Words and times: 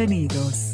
Bienvenidos. 0.00 0.72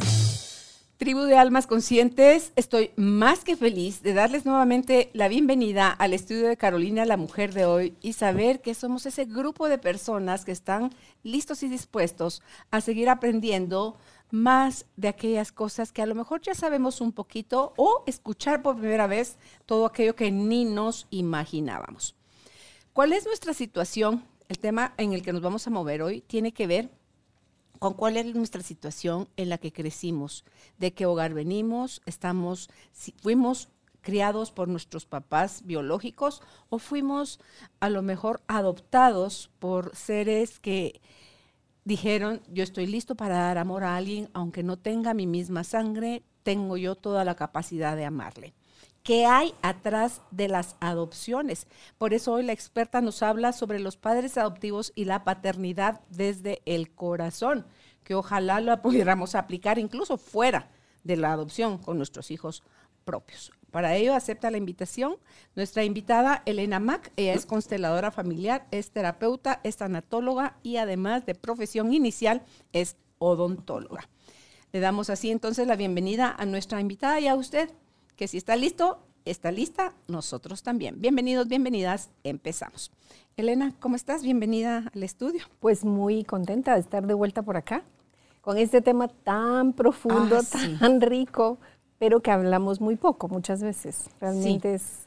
Tribu 0.99 1.23
de 1.23 1.37
Almas 1.37 1.67
Conscientes, 1.67 2.53
estoy 2.55 2.93
más 2.95 3.43
que 3.43 3.57
feliz 3.57 4.01
de 4.05 4.15
darles 4.15 4.47
nuevamente 4.47 5.11
la 5.15 5.27
bienvenida 5.27 5.91
al 5.91 6.13
estudio 6.13 6.47
de 6.47 6.57
Carolina, 6.57 7.05
la 7.05 7.17
mujer 7.17 7.53
de 7.53 7.65
hoy, 7.65 7.97
y 8.03 8.13
saber 8.13 8.63
que 8.63 8.73
somos 8.73 9.05
ese 9.05 9.25
grupo 9.25 9.69
de 9.69 9.79
personas 9.79 10.45
que 10.45 10.53
están 10.53 10.91
listos 11.25 11.65
y 11.65 11.69
dispuestos 11.69 12.41
a 12.71 12.81
seguir 12.81 13.09
aprendiendo 13.09 13.97
más 14.31 14.87
de 14.95 15.09
aquellas 15.09 15.51
cosas 15.51 15.91
que 15.91 16.03
a 16.03 16.07
lo 16.07 16.15
mejor 16.15 16.41
ya 16.41 16.55
sabemos 16.55 17.01
un 17.01 17.11
poquito 17.11 17.73
o 17.77 18.05
escuchar 18.07 18.63
por 18.63 18.77
primera 18.77 19.09
vez 19.09 19.39
todo 19.67 19.87
aquello 19.87 20.15
que 20.15 20.31
ni 20.31 20.65
nos 20.65 21.09
imaginábamos. 21.11 22.15
¿Cuál 22.93 23.13
es 23.13 23.27
nuestra 23.27 23.55
situación? 23.55 24.23
El 24.49 24.61
tema 24.61 24.95
en 24.99 25.15
el 25.15 25.23
que 25.23 25.33
nos 25.33 25.43
vamos 25.43 25.67
a 25.67 25.71
mover 25.71 26.03
hoy 26.03 26.21
tiene 26.21 26.53
que 26.53 26.69
ver 26.69 26.91
con 27.79 27.95
cuál 27.95 28.17
es 28.17 28.35
nuestra 28.35 28.63
situación 28.63 29.29
en 29.37 29.49
la 29.49 29.59
que 29.59 29.73
crecimos, 29.73 30.45
de 30.79 30.93
qué 30.93 31.07
hogar 31.07 31.35
venimos, 31.35 32.03
estamos, 32.07 32.69
si 32.93 33.13
fuimos 33.13 33.69
criados 34.01 34.53
por 34.53 34.69
nuestros 34.69 35.05
papás 35.05 35.63
biológicos 35.65 36.41
o 36.69 36.79
fuimos 36.79 37.41
a 37.81 37.91
lo 37.91 38.03
mejor 38.03 38.41
adoptados 38.47 39.51
por 39.59 39.97
seres 39.97 40.61
que 40.61 41.01
dijeron, 41.85 42.41
yo 42.49 42.63
estoy 42.63 42.87
listo 42.87 43.17
para 43.17 43.39
dar 43.39 43.59
amor 43.59 43.85
a 43.85 43.97
alguien, 43.97 44.29
aunque 44.33 44.63
no 44.63 44.77
tenga 44.77 45.13
mi 45.13 45.27
misma 45.27 45.65
sangre, 45.65 46.23
tengo 46.43 46.77
yo 46.77 46.95
toda 46.95 47.25
la 47.25 47.35
capacidad 47.35 47.97
de 47.97 48.05
amarle. 48.05 48.55
¿Qué 49.07 49.25
hay 49.25 49.55
atrás 49.63 50.21
de 50.33 50.49
las 50.49 50.75
adopciones? 50.81 51.69
Por 51.97 52.13
eso 52.13 52.33
hoy 52.33 52.43
la 52.43 52.53
experta 52.53 53.01
nos 53.01 53.23
habla 53.23 53.53
sobre 53.53 53.79
los 53.79 53.97
padres 53.97 54.37
adoptivos 54.37 54.91
y 54.97 55.05
la 55.05 55.23
paternidad 55.23 56.01
desde 56.11 56.61
el 56.67 56.93
corazón, 56.93 57.67
que 58.03 58.17
ojalá 58.17 58.61
lo 58.61 58.83
pudiéramos 58.83 59.37
aplicar 59.37 59.79
incluso 59.79 60.19
fuera 60.19 60.71
de 61.05 61.17
la 61.17 61.31
adopción 61.31 61.79
con 61.79 61.99
nuestros 61.99 62.33
hijos 62.33 62.65
propios. 63.05 63.53
Para 63.71 63.95
ello 63.95 64.13
acepta 64.13 64.51
la 64.51 64.59
invitación 64.59 65.19
nuestra 65.55 65.85
invitada 65.85 66.43
Elena 66.45 66.81
Mac. 66.81 67.13
Ella 67.15 67.35
es 67.35 67.47
consteladora 67.47 68.11
familiar, 68.11 68.67
es 68.73 68.91
terapeuta, 68.91 69.61
es 69.63 69.77
tanatóloga 69.77 70.57
y 70.65 70.79
además 70.79 71.25
de 71.27 71.37
profesión 71.37 71.93
inicial 71.93 72.43
es 72.73 72.97
odontóloga. 73.19 74.09
Le 74.73 74.81
damos 74.81 75.11
así 75.11 75.31
entonces 75.31 75.69
la 75.69 75.77
bienvenida 75.77 76.35
a 76.37 76.45
nuestra 76.45 76.81
invitada 76.81 77.21
y 77.21 77.29
a 77.29 77.37
usted, 77.37 77.71
que 78.17 78.29
si 78.29 78.39
está 78.39 78.57
listo, 78.57 78.99
está 79.25 79.53
lista, 79.53 79.93
nosotros 80.09 80.63
también. 80.63 81.01
Bienvenidos, 81.01 81.49
bienvenidas, 81.49 82.11
empezamos. 82.25 82.91
Elena, 83.37 83.75
¿cómo 83.79 83.95
estás? 83.97 84.23
Bienvenida 84.23 84.91
al 84.95 85.03
estudio. 85.03 85.45
Pues 85.61 85.85
muy 85.85 86.25
contenta 86.25 86.75
de 86.75 86.81
estar 86.81 87.07
de 87.07 87.13
vuelta 87.13 87.43
por 87.43 87.59
acá, 87.59 87.85
con 88.41 88.57
este 88.57 88.81
tema 88.81 89.09
tan 89.09 89.75
profundo, 89.75 90.39
Ah, 90.39 90.59
tan 90.81 91.01
rico, 91.03 91.59
pero 91.99 92.21
que 92.23 92.31
hablamos 92.31 92.81
muy 92.81 92.97
poco 92.97 93.29
muchas 93.29 93.63
veces. 93.63 94.05
Realmente 94.21 94.75
es... 94.75 95.01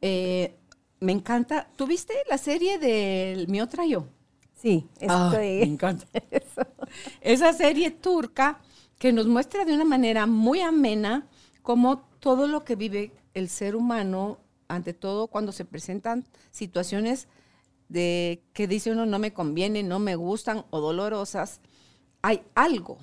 Eh, 0.00 0.56
me 0.98 1.12
encanta. 1.12 1.68
¿Tuviste 1.76 2.14
la 2.28 2.38
serie 2.38 2.78
del 2.78 3.46
Mi 3.48 3.60
Otra 3.60 3.86
Yo? 3.86 4.06
Sí, 4.54 4.88
Ah, 5.06 5.30
me 5.32 5.62
encanta. 5.62 6.06
Esa 7.20 7.52
serie 7.52 7.90
turca 7.92 8.58
que 8.98 9.12
nos 9.12 9.26
muestra 9.28 9.64
de 9.64 9.74
una 9.74 9.84
manera 9.84 10.26
muy 10.26 10.60
amena 10.62 11.26
cómo 11.62 12.05
todo 12.20 12.46
lo 12.46 12.64
que 12.64 12.76
vive 12.76 13.12
el 13.34 13.48
ser 13.48 13.76
humano, 13.76 14.38
ante 14.68 14.92
todo 14.92 15.28
cuando 15.28 15.52
se 15.52 15.64
presentan 15.64 16.24
situaciones 16.50 17.28
de 17.88 18.42
que 18.52 18.66
dice 18.66 18.90
uno 18.90 19.06
no 19.06 19.18
me 19.18 19.32
conviene, 19.32 19.82
no 19.82 19.98
me 19.98 20.16
gustan 20.16 20.64
o 20.70 20.80
dolorosas, 20.80 21.60
hay 22.22 22.42
algo 22.54 22.98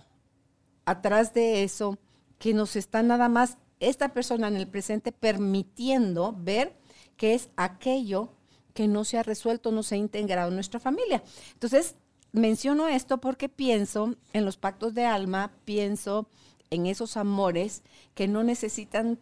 atrás 0.85 1.33
de 1.33 1.63
eso 1.63 1.97
que 2.37 2.53
nos 2.53 2.75
está 2.75 3.03
nada 3.03 3.29
más 3.29 3.57
esta 3.79 4.13
persona 4.13 4.47
en 4.47 4.55
el 4.55 4.67
presente 4.67 5.11
permitiendo 5.11 6.35
ver 6.37 6.75
que 7.15 7.33
es 7.33 7.49
aquello 7.55 8.33
que 8.73 8.87
no 8.87 9.05
se 9.05 9.17
ha 9.17 9.23
resuelto, 9.23 9.71
no 9.71 9.83
se 9.83 9.95
ha 9.95 9.97
integrado 9.97 10.49
en 10.49 10.55
nuestra 10.55 10.79
familia. 10.79 11.23
Entonces, 11.53 11.95
menciono 12.31 12.87
esto 12.87 13.19
porque 13.19 13.49
pienso 13.49 14.15
en 14.33 14.45
los 14.45 14.57
pactos 14.57 14.93
de 14.93 15.05
alma, 15.05 15.53
pienso 15.63 16.27
en 16.73 16.85
esos 16.85 17.17
amores 17.17 17.83
que 18.15 18.27
no 18.27 18.43
necesitan 18.43 19.19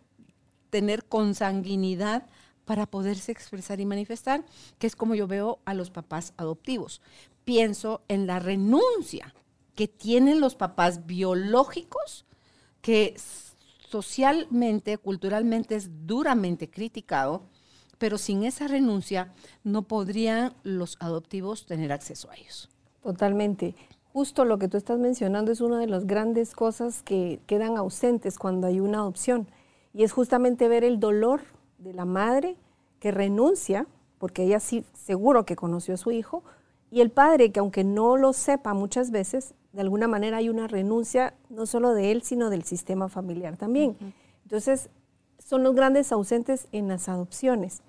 tener 0.70 1.06
consanguinidad 1.06 2.28
para 2.66 2.86
poderse 2.86 3.32
expresar 3.32 3.80
y 3.80 3.86
manifestar, 3.86 4.46
que 4.80 4.88
es 4.88 4.96
como 4.96 5.16
yo 5.16 5.28
veo 5.28 5.60
a 5.66 5.74
los 5.74 5.92
papás 5.92 6.34
adoptivos. 6.38 7.02
Pienso 7.44 8.02
en 8.08 8.28
la 8.28 8.40
renuncia 8.40 9.34
que 9.76 9.88
tienen 9.88 10.40
los 10.40 10.56
papás 10.56 11.06
biológicos, 11.06 12.26
que 12.82 13.16
socialmente, 13.90 14.98
culturalmente 14.98 15.76
es 15.76 15.90
duramente 16.08 16.70
criticado, 16.70 17.44
pero 17.98 18.18
sin 18.18 18.44
esa 18.44 18.68
renuncia 18.68 19.34
no 19.64 19.84
podrían 19.84 20.56
los 20.64 20.98
adoptivos 21.00 21.66
tener 21.66 21.92
acceso 21.92 22.32
a 22.32 22.36
ellos. 22.36 22.70
Totalmente. 23.04 23.76
Justo 24.14 24.44
lo 24.44 24.60
que 24.60 24.68
tú 24.68 24.78
estás 24.78 25.00
mencionando 25.00 25.52
es 25.52 25.62
una 25.62 25.80
de 25.80 25.88
las 25.88 26.06
grandes 26.06 26.54
cosas 26.54 27.02
que 27.02 27.40
quedan 27.48 27.78
ausentes 27.78 28.38
cuando 28.38 28.68
hay 28.68 28.82
una 28.82 29.00
adopción. 29.00 29.48
Y 29.94 30.04
es 30.04 30.12
justamente 30.12 30.68
ver 30.68 30.84
el 30.84 31.00
dolor 31.00 31.42
de 31.78 31.94
la 31.94 32.06
madre 32.06 32.58
que 33.00 33.12
renuncia, 33.12 33.88
porque 34.18 34.44
ella 34.44 34.60
sí 34.60 34.84
seguro 34.94 35.46
que 35.46 35.56
conoció 35.56 35.94
a 35.94 35.98
su 35.98 36.12
hijo, 36.12 36.44
y 36.90 37.00
el 37.00 37.10
padre 37.10 37.54
que 37.54 37.62
aunque 37.62 37.86
no 37.86 38.18
lo 38.18 38.34
sepa 38.34 38.74
muchas 38.74 39.12
veces, 39.12 39.54
de 39.72 39.82
alguna 39.82 40.10
manera 40.10 40.38
hay 40.38 40.50
una 40.50 40.68
renuncia 40.68 41.34
no 41.50 41.66
solo 41.66 41.94
de 41.94 42.12
él, 42.12 42.22
sino 42.22 42.50
del 42.50 42.64
sistema 42.64 43.08
familiar 43.08 43.56
también. 43.56 43.96
Entonces, 44.44 44.90
son 45.40 45.64
los 45.64 45.74
grandes 45.74 46.12
ausentes 46.12 46.68
en 46.74 46.90
las 46.90 47.08
adopciones 47.08 47.82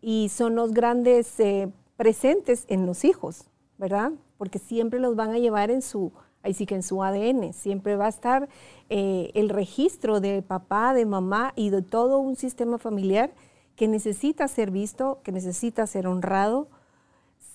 y 0.00 0.28
son 0.28 0.56
los 0.56 0.72
grandes 0.72 1.38
eh, 1.38 1.70
presentes 1.96 2.64
en 2.68 2.86
los 2.86 3.04
hijos, 3.04 3.44
¿verdad? 3.78 4.12
Porque 4.42 4.58
siempre 4.58 4.98
los 4.98 5.14
van 5.14 5.30
a 5.30 5.38
llevar 5.38 5.70
en 5.70 5.82
su, 5.82 6.10
ahí 6.42 6.52
sí 6.52 6.66
que 6.66 6.74
en 6.74 6.82
su 6.82 7.04
ADN, 7.04 7.52
siempre 7.52 7.94
va 7.94 8.06
a 8.06 8.08
estar 8.08 8.48
eh, 8.90 9.30
el 9.34 9.48
registro 9.48 10.18
de 10.18 10.42
papá, 10.42 10.94
de 10.94 11.06
mamá 11.06 11.52
y 11.54 11.70
de 11.70 11.80
todo 11.80 12.18
un 12.18 12.34
sistema 12.34 12.76
familiar 12.78 13.30
que 13.76 13.86
necesita 13.86 14.48
ser 14.48 14.72
visto, 14.72 15.20
que 15.22 15.30
necesita 15.30 15.86
ser 15.86 16.08
honrado, 16.08 16.66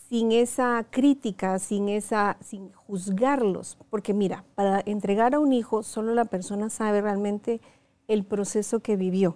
sin 0.07 0.31
esa 0.31 0.85
crítica, 0.89 1.59
sin 1.59 1.89
esa, 1.89 2.37
sin 2.39 2.71
juzgarlos, 2.71 3.77
porque 3.89 4.13
mira, 4.13 4.45
para 4.55 4.81
entregar 4.85 5.35
a 5.35 5.39
un 5.39 5.51
hijo 5.51 5.83
solo 5.83 6.13
la 6.13 6.23
persona 6.23 6.69
sabe 6.69 7.01
realmente 7.01 7.59
el 8.07 8.23
proceso 8.23 8.79
que 8.79 8.95
vivió. 8.95 9.35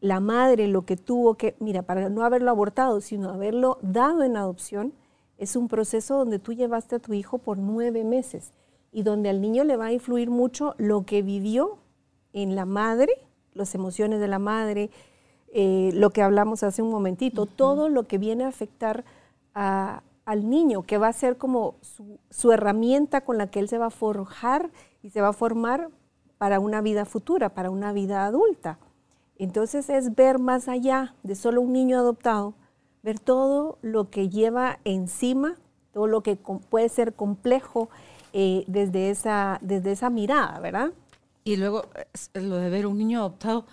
La 0.00 0.18
madre 0.20 0.66
lo 0.66 0.86
que 0.86 0.96
tuvo 0.96 1.34
que, 1.34 1.56
mira, 1.60 1.82
para 1.82 2.08
no 2.08 2.24
haberlo 2.24 2.50
abortado, 2.50 3.02
sino 3.02 3.28
haberlo 3.28 3.76
dado 3.82 4.22
en 4.22 4.38
adopción, 4.38 4.94
es 5.38 5.56
un 5.56 5.68
proceso 5.68 6.18
donde 6.18 6.38
tú 6.38 6.52
llevaste 6.52 6.96
a 6.96 6.98
tu 6.98 7.14
hijo 7.14 7.38
por 7.38 7.58
nueve 7.58 8.04
meses 8.04 8.52
y 8.92 9.02
donde 9.02 9.28
al 9.28 9.40
niño 9.40 9.64
le 9.64 9.76
va 9.76 9.86
a 9.86 9.92
influir 9.92 10.30
mucho 10.30 10.74
lo 10.78 11.06
que 11.06 11.22
vivió 11.22 11.78
en 12.32 12.56
la 12.56 12.64
madre, 12.64 13.12
las 13.54 13.74
emociones 13.74 14.20
de 14.20 14.28
la 14.28 14.38
madre, 14.38 14.90
eh, 15.52 15.90
lo 15.94 16.10
que 16.10 16.22
hablamos 16.22 16.62
hace 16.62 16.82
un 16.82 16.90
momentito, 16.90 17.46
todo 17.46 17.88
lo 17.88 18.02
que 18.04 18.18
viene 18.18 18.44
a 18.44 18.48
afectar 18.48 19.04
a, 19.54 20.02
al 20.24 20.50
niño, 20.50 20.82
que 20.82 20.98
va 20.98 21.08
a 21.08 21.12
ser 21.12 21.38
como 21.38 21.76
su, 21.80 22.18
su, 22.30 22.52
herramienta 22.52 23.22
con 23.22 23.38
la 23.38 23.50
que 23.50 23.60
él 23.60 23.68
se 23.68 23.78
va 23.78 23.86
a 23.86 23.90
forjar 23.90 24.70
y 25.02 25.10
se 25.10 25.20
va 25.20 25.28
a 25.28 25.32
formar 25.32 25.88
para 26.36 26.60
una 26.60 26.80
vida 26.80 27.04
futura, 27.04 27.48
para 27.50 27.70
una 27.70 27.92
vida 27.92 28.26
adulta. 28.26 28.78
Entonces 29.36 29.88
es 29.88 30.14
ver 30.14 30.38
más 30.38 30.68
allá 30.68 31.14
de 31.22 31.34
solo 31.34 31.60
un 31.60 31.72
niño 31.72 31.98
adoptado, 31.98 32.54
ver 33.02 33.18
todo 33.18 33.78
lo 33.82 34.10
que 34.10 34.28
lleva 34.28 34.78
encima, 34.84 35.56
todo 35.92 36.06
lo 36.06 36.22
que 36.22 36.36
puede 36.36 36.88
ser 36.88 37.14
complejo 37.14 37.88
eh, 38.32 38.64
desde, 38.66 39.10
esa, 39.10 39.58
desde 39.62 39.92
esa 39.92 40.10
mirada, 40.10 40.58
¿verdad? 40.60 40.92
Y 41.44 41.56
luego 41.56 41.86
lo 42.34 42.56
de 42.56 42.70
ver 42.70 42.86
un 42.86 42.98
niño 42.98 43.20
adoptado, 43.20 43.66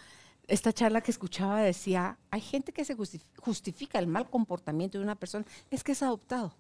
esta 0.48 0.72
charla 0.72 1.01
que 1.01 1.12
escuchaba 1.12 1.62
decía, 1.62 2.18
hay 2.31 2.42
gente 2.42 2.72
que 2.72 2.86
se 2.86 2.95
justifica 3.42 4.00
el 4.00 4.07
mal 4.07 4.30
comportamiento 4.30 4.98
de 4.98 5.04
una 5.04 5.16
persona, 5.16 5.45
es 5.71 5.83
que 5.83 5.92
es 5.92 6.04
adoptado. 6.04 6.54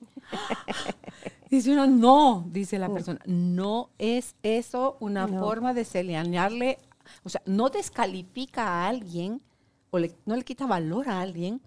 Dice 1.50 1.70
uno, 1.70 1.86
no, 1.86 2.48
dice 2.50 2.78
la 2.78 2.88
persona, 2.88 3.20
no 3.26 3.90
es 3.98 4.34
eso 4.42 4.96
una 5.00 5.28
forma 5.28 5.74
de 5.74 5.84
señalarle, 5.84 6.78
o 7.24 7.28
sea, 7.28 7.42
no 7.44 7.68
descalifica 7.68 8.66
a 8.66 8.88
alguien 8.88 9.42
o 9.90 9.98
no 9.98 10.34
le 10.34 10.44
quita 10.44 10.66
valor 10.66 11.10
a 11.10 11.20
alguien 11.20 11.60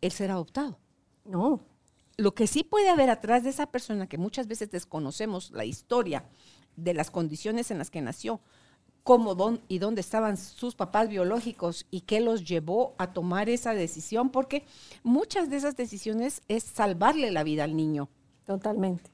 el 0.00 0.12
ser 0.12 0.30
adoptado. 0.30 0.78
No. 1.24 1.60
Lo 2.16 2.34
que 2.34 2.46
sí 2.46 2.64
puede 2.64 2.88
haber 2.88 3.10
atrás 3.10 3.44
de 3.44 3.50
esa 3.50 3.66
persona, 3.66 4.06
que 4.06 4.18
muchas 4.18 4.46
veces 4.46 4.70
desconocemos 4.70 5.50
la 5.50 5.64
historia 5.64 6.24
de 6.76 6.94
las 6.94 7.10
condiciones 7.10 7.70
en 7.70 7.78
las 7.78 7.90
que 7.90 8.00
nació, 8.00 8.40
cómo 9.06 9.58
y 9.68 9.78
dónde 9.78 10.00
estaban 10.00 10.36
sus 10.36 10.74
papás 10.74 11.08
biológicos 11.08 11.86
y 11.92 12.00
qué 12.00 12.20
los 12.20 12.44
llevó 12.44 12.94
a 12.98 13.12
tomar 13.12 13.48
esa 13.48 13.72
decisión, 13.72 14.30
porque 14.30 14.64
muchas 15.04 15.48
de 15.48 15.56
esas 15.56 15.76
decisiones 15.76 16.42
es 16.48 16.64
salvarle 16.64 17.30
la 17.30 17.44
vida 17.44 17.62
al 17.62 17.76
niño. 17.76 18.08
Totalmente. 18.46 19.10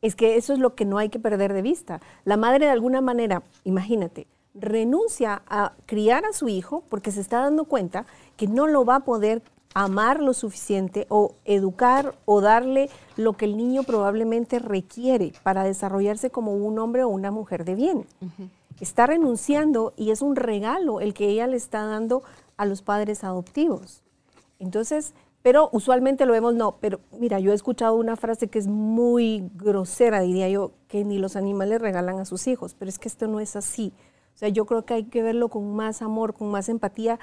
Es 0.00 0.16
que 0.16 0.36
eso 0.36 0.54
es 0.54 0.58
lo 0.58 0.74
que 0.74 0.86
no 0.86 0.96
hay 0.96 1.10
que 1.10 1.18
perder 1.18 1.52
de 1.52 1.60
vista. 1.60 2.00
La 2.24 2.38
madre 2.38 2.64
de 2.64 2.72
alguna 2.72 3.02
manera, 3.02 3.42
imagínate, 3.64 4.26
renuncia 4.54 5.42
a 5.46 5.74
criar 5.84 6.24
a 6.24 6.32
su 6.32 6.48
hijo 6.48 6.82
porque 6.88 7.12
se 7.12 7.20
está 7.20 7.40
dando 7.40 7.66
cuenta 7.66 8.06
que 8.38 8.46
no 8.46 8.66
lo 8.66 8.86
va 8.86 8.96
a 8.96 9.04
poder 9.04 9.42
amar 9.74 10.20
lo 10.20 10.34
suficiente 10.34 11.06
o 11.08 11.34
educar 11.44 12.14
o 12.24 12.40
darle 12.40 12.90
lo 13.16 13.34
que 13.34 13.44
el 13.44 13.56
niño 13.56 13.84
probablemente 13.84 14.58
requiere 14.58 15.32
para 15.42 15.64
desarrollarse 15.64 16.30
como 16.30 16.54
un 16.54 16.78
hombre 16.78 17.04
o 17.04 17.08
una 17.08 17.30
mujer 17.30 17.64
de 17.64 17.74
bien. 17.74 18.06
Está 18.80 19.06
renunciando 19.06 19.92
y 19.96 20.10
es 20.10 20.22
un 20.22 20.36
regalo 20.36 21.00
el 21.00 21.14
que 21.14 21.28
ella 21.28 21.46
le 21.46 21.56
está 21.56 21.84
dando 21.84 22.22
a 22.56 22.64
los 22.66 22.82
padres 22.82 23.22
adoptivos. 23.24 24.02
Entonces, 24.58 25.14
pero 25.42 25.70
usualmente 25.72 26.26
lo 26.26 26.32
vemos, 26.32 26.54
no, 26.54 26.76
pero 26.80 27.00
mira, 27.18 27.38
yo 27.40 27.52
he 27.52 27.54
escuchado 27.54 27.94
una 27.94 28.16
frase 28.16 28.48
que 28.48 28.58
es 28.58 28.66
muy 28.66 29.50
grosera, 29.54 30.20
diría 30.20 30.48
yo, 30.48 30.72
que 30.88 31.04
ni 31.04 31.18
los 31.18 31.36
animales 31.36 31.80
regalan 31.80 32.18
a 32.18 32.24
sus 32.24 32.46
hijos, 32.46 32.74
pero 32.78 32.88
es 32.88 32.98
que 32.98 33.08
esto 33.08 33.26
no 33.26 33.40
es 33.40 33.56
así. 33.56 33.92
O 34.34 34.38
sea, 34.40 34.48
yo 34.48 34.66
creo 34.66 34.84
que 34.84 34.94
hay 34.94 35.04
que 35.04 35.22
verlo 35.22 35.48
con 35.48 35.74
más 35.74 36.02
amor, 36.02 36.34
con 36.34 36.50
más 36.50 36.68
empatía 36.68 37.18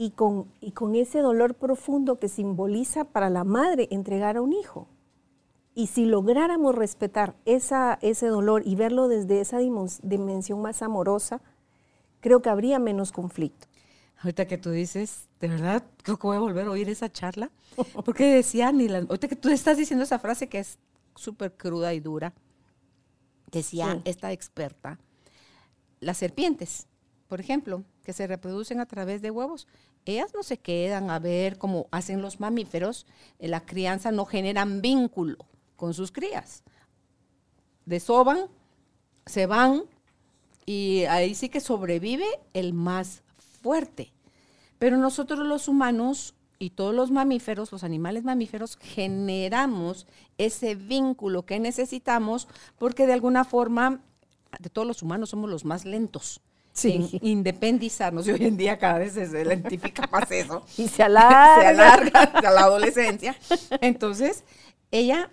y 0.00 0.12
con, 0.12 0.50
y 0.62 0.70
con 0.70 0.94
ese 0.94 1.18
dolor 1.18 1.56
profundo 1.56 2.18
que 2.18 2.30
simboliza 2.30 3.04
para 3.04 3.28
la 3.28 3.44
madre 3.44 3.86
entregar 3.90 4.38
a 4.38 4.40
un 4.40 4.54
hijo. 4.54 4.88
Y 5.74 5.88
si 5.88 6.06
lográramos 6.06 6.74
respetar 6.74 7.36
esa, 7.44 7.98
ese 8.00 8.28
dolor 8.28 8.62
y 8.64 8.76
verlo 8.76 9.08
desde 9.08 9.42
esa 9.42 9.58
dimensión 9.58 10.62
más 10.62 10.80
amorosa, 10.80 11.42
creo 12.20 12.40
que 12.40 12.48
habría 12.48 12.78
menos 12.78 13.12
conflicto. 13.12 13.66
Ahorita 14.22 14.46
que 14.46 14.56
tú 14.56 14.70
dices, 14.70 15.28
de 15.38 15.48
verdad, 15.48 15.84
creo 16.02 16.18
que 16.18 16.26
voy 16.26 16.38
a 16.38 16.40
volver 16.40 16.66
a 16.68 16.70
oír 16.70 16.88
esa 16.88 17.12
charla, 17.12 17.50
porque 18.06 18.24
decía, 18.24 18.72
ni 18.72 18.88
ahorita 18.88 19.28
que 19.28 19.36
tú 19.36 19.50
estás 19.50 19.76
diciendo 19.76 20.04
esa 20.04 20.18
frase 20.18 20.48
que 20.48 20.60
es 20.60 20.78
súper 21.14 21.52
cruda 21.52 21.92
y 21.92 22.00
dura, 22.00 22.32
decía 23.52 24.00
esta 24.06 24.32
experta, 24.32 24.98
las 26.00 26.16
serpientes, 26.16 26.86
por 27.28 27.38
ejemplo, 27.38 27.84
se 28.12 28.26
reproducen 28.26 28.80
a 28.80 28.86
través 28.86 29.22
de 29.22 29.30
huevos, 29.30 29.66
ellas 30.04 30.32
no 30.34 30.42
se 30.42 30.58
quedan 30.58 31.10
a 31.10 31.18
ver 31.18 31.58
cómo 31.58 31.86
hacen 31.90 32.22
los 32.22 32.40
mamíferos, 32.40 33.06
en 33.38 33.50
la 33.50 33.64
crianza 33.64 34.10
no 34.12 34.24
generan 34.24 34.80
vínculo 34.80 35.36
con 35.76 35.94
sus 35.94 36.12
crías. 36.12 36.62
Desoban, 37.86 38.46
se 39.26 39.46
van 39.46 39.84
y 40.66 41.04
ahí 41.04 41.34
sí 41.34 41.48
que 41.48 41.60
sobrevive 41.60 42.26
el 42.52 42.72
más 42.72 43.22
fuerte. 43.62 44.12
Pero 44.78 44.96
nosotros 44.96 45.40
los 45.40 45.68
humanos 45.68 46.34
y 46.58 46.70
todos 46.70 46.94
los 46.94 47.10
mamíferos, 47.10 47.72
los 47.72 47.84
animales 47.84 48.24
mamíferos, 48.24 48.76
generamos 48.76 50.06
ese 50.38 50.74
vínculo 50.74 51.46
que 51.46 51.58
necesitamos 51.58 52.48
porque 52.78 53.06
de 53.06 53.14
alguna 53.14 53.44
forma, 53.44 54.02
de 54.58 54.68
todos 54.70 54.86
los 54.86 55.02
humanos 55.02 55.30
somos 55.30 55.50
los 55.50 55.64
más 55.64 55.84
lentos. 55.84 56.42
Sin 56.80 57.08
independizarnos 57.22 58.26
y 58.26 58.32
hoy 58.32 58.44
en 58.46 58.56
día 58.56 58.78
cada 58.78 58.98
vez 58.98 59.12
se 59.12 59.24
identifica 59.24 60.08
más 60.10 60.30
eso. 60.30 60.64
y 60.76 60.88
se 60.88 61.02
alarga. 61.04 61.60
se 61.60 61.66
alarga 61.68 62.22
a 62.22 62.50
la 62.50 62.60
adolescencia. 62.60 63.36
Entonces, 63.80 64.44
ella 64.90 65.30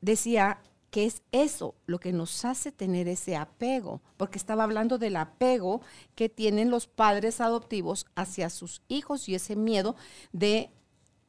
decía, 0.00 0.58
que 0.96 1.04
es 1.04 1.20
eso 1.30 1.74
lo 1.84 2.00
que 2.00 2.12
nos 2.12 2.46
hace 2.46 2.72
tener 2.72 3.06
ese 3.06 3.36
apego, 3.36 4.00
porque 4.16 4.38
estaba 4.38 4.64
hablando 4.64 4.96
del 4.96 5.16
apego 5.16 5.82
que 6.14 6.30
tienen 6.30 6.70
los 6.70 6.86
padres 6.86 7.42
adoptivos 7.42 8.06
hacia 8.14 8.48
sus 8.48 8.80
hijos 8.88 9.28
y 9.28 9.34
ese 9.34 9.56
miedo 9.56 9.94
de 10.32 10.70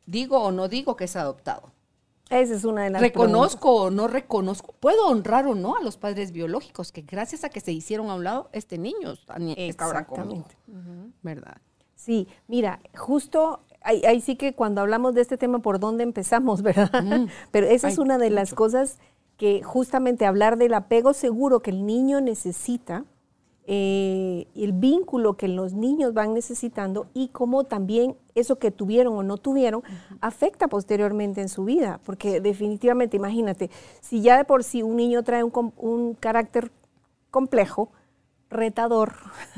digo 0.06 0.40
o 0.42 0.52
no 0.52 0.70
digo 0.70 0.96
que 0.96 1.04
es 1.04 1.18
adoptado. 1.18 1.74
Esa 2.30 2.56
es 2.56 2.66
una 2.66 2.84
de 2.84 2.90
las 2.90 3.02
Reconozco 3.02 3.74
o 3.74 3.90
no 3.90 4.08
reconozco. 4.08 4.74
Puedo 4.80 5.08
honrar 5.08 5.48
o 5.48 5.56
no 5.56 5.76
a 5.76 5.82
los 5.82 5.98
padres 5.98 6.32
biológicos 6.32 6.92
que 6.92 7.02
gracias 7.02 7.44
a 7.44 7.50
que 7.50 7.60
se 7.60 7.72
hicieron 7.72 8.10
a 8.10 8.16
un 8.16 8.24
lado, 8.24 8.50
este 8.52 8.78
niño 8.78 9.14
está 9.58 9.86
ahora 9.86 10.06
conmigo. 10.06 10.46
¿Verdad? 11.22 11.58
Sí, 11.96 12.28
mira, 12.48 12.80
justo 12.96 13.62
ahí, 13.82 14.22
sí 14.22 14.36
que 14.36 14.54
cuando 14.54 14.82
hablamos 14.82 15.16
de 15.16 15.22
este 15.22 15.38
tema, 15.38 15.60
¿por 15.60 15.80
dónde 15.80 16.04
empezamos, 16.04 16.62
verdad? 16.64 17.28
Pero 17.52 17.68
esa 17.68 17.88
es 17.88 17.98
una 17.98 18.18
de 18.18 18.30
las 18.30 18.54
cosas 18.54 19.00
que 19.38 19.64
justamente 19.64 20.26
hablar 20.26 20.58
del 20.58 20.74
apego 20.74 21.14
seguro 21.14 21.62
que 21.62 21.72
el 21.72 21.86
niño 21.86 22.22
necesita, 22.22 23.06
eh, 23.68 24.48
el 24.56 24.72
vínculo 24.72 25.36
que 25.36 25.48
los 25.48 25.74
niños 25.74 26.14
van 26.14 26.34
necesitando 26.34 27.08
y 27.14 27.28
cómo 27.28 27.66
también 27.66 28.16
eso 28.34 28.58
que 28.58 28.72
tuvieron 28.72 29.14
o 29.16 29.24
no 29.24 29.38
tuvieron 29.38 29.84
afecta 30.22 30.68
posteriormente 30.68 31.42
en 31.42 31.50
su 31.50 31.66
vida. 31.66 32.00
Porque 32.06 32.40
definitivamente, 32.40 33.18
imagínate, 33.18 33.70
si 34.02 34.22
ya 34.22 34.38
de 34.38 34.46
por 34.46 34.64
sí 34.64 34.84
un 34.84 34.96
niño 34.96 35.24
trae 35.24 35.44
un, 35.44 35.74
un 35.78 36.14
carácter 36.14 36.72
complejo, 37.30 37.90
retador, 38.50 39.14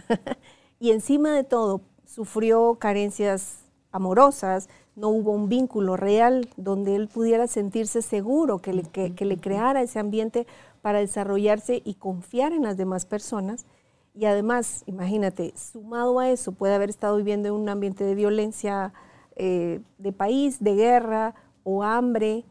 y 0.80 0.92
encima 0.92 1.32
de 1.34 1.44
todo 1.44 1.82
sufrió 2.06 2.76
carencias 2.76 3.60
amorosas, 3.92 4.70
no 4.96 5.10
hubo 5.10 5.32
un 5.32 5.50
vínculo 5.50 5.96
real 5.98 6.50
donde 6.58 6.96
él 6.96 7.08
pudiera 7.08 7.48
sentirse 7.48 8.02
seguro, 8.02 8.60
que 8.60 8.74
le, 8.74 8.84
que, 8.84 9.26
le 9.26 9.38
creara 9.38 9.82
ese 9.82 10.00
ambiente 10.00 10.46
para 10.82 11.00
desarrollarse 11.00 11.82
y 11.86 11.96
confiar 11.96 12.52
en 12.52 12.64
las 12.64 12.78
demás 12.78 13.06
personas. 13.06 13.66
Y 14.14 14.26
además, 14.26 14.84
imagínate, 14.86 15.54
sumado 15.56 16.20
a 16.20 16.30
eso, 16.30 16.52
puede 16.52 16.76
haber 16.76 16.90
estado 16.90 17.18
viviendo 17.18 17.48
en 17.50 17.56
un 17.56 17.70
ambiente 17.70 18.04
de 18.04 18.16
violencia 18.16 18.94
eh, 19.36 19.82
de 19.98 20.12
país, 20.12 20.62
de 20.62 20.76
guerra 20.76 21.36
o 21.64 21.84
hambre. 21.84 22.44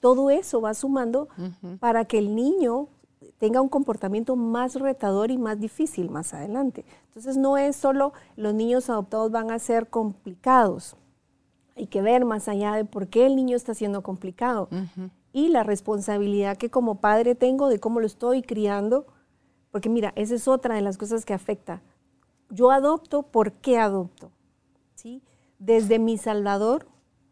Todo 0.00 0.30
eso 0.30 0.60
va 0.60 0.74
sumando 0.74 1.28
para 1.80 2.04
que 2.04 2.18
el 2.18 2.34
niño 2.34 2.88
tenga 3.38 3.60
un 3.60 3.68
comportamiento 3.68 4.36
más 4.36 4.74
retador 4.74 5.30
y 5.30 5.38
más 5.38 5.58
difícil 5.58 6.10
más 6.10 6.34
adelante. 6.34 6.84
Entonces 7.06 7.36
no 7.36 7.56
es 7.56 7.76
solo 7.76 8.12
los 8.36 8.52
niños 8.52 8.90
adoptados 8.90 9.30
van 9.30 9.50
a 9.50 9.58
ser 9.58 9.88
complicados, 9.88 10.96
hay 11.76 11.86
que 11.86 12.02
ver 12.02 12.24
más 12.24 12.48
allá 12.48 12.74
de 12.74 12.84
por 12.84 13.08
qué 13.08 13.26
el 13.26 13.36
niño 13.36 13.56
está 13.56 13.74
siendo 13.74 14.02
complicado 14.02 14.68
y 15.32 15.48
la 15.48 15.64
responsabilidad 15.64 16.56
que 16.56 16.70
como 16.70 17.00
padre 17.00 17.34
tengo 17.34 17.68
de 17.68 17.80
cómo 17.80 18.00
lo 18.00 18.06
estoy 18.06 18.42
criando, 18.42 19.06
porque 19.74 19.88
mira, 19.88 20.12
esa 20.14 20.36
es 20.36 20.46
otra 20.46 20.76
de 20.76 20.82
las 20.82 20.96
cosas 20.96 21.24
que 21.24 21.34
afecta. 21.34 21.82
Yo 22.48 22.70
adopto, 22.70 23.24
¿por 23.24 23.50
qué 23.54 23.76
adopto? 23.76 24.30
¿Sí? 24.94 25.20
Desde 25.58 25.98
mi 25.98 26.16
salvador, 26.16 26.86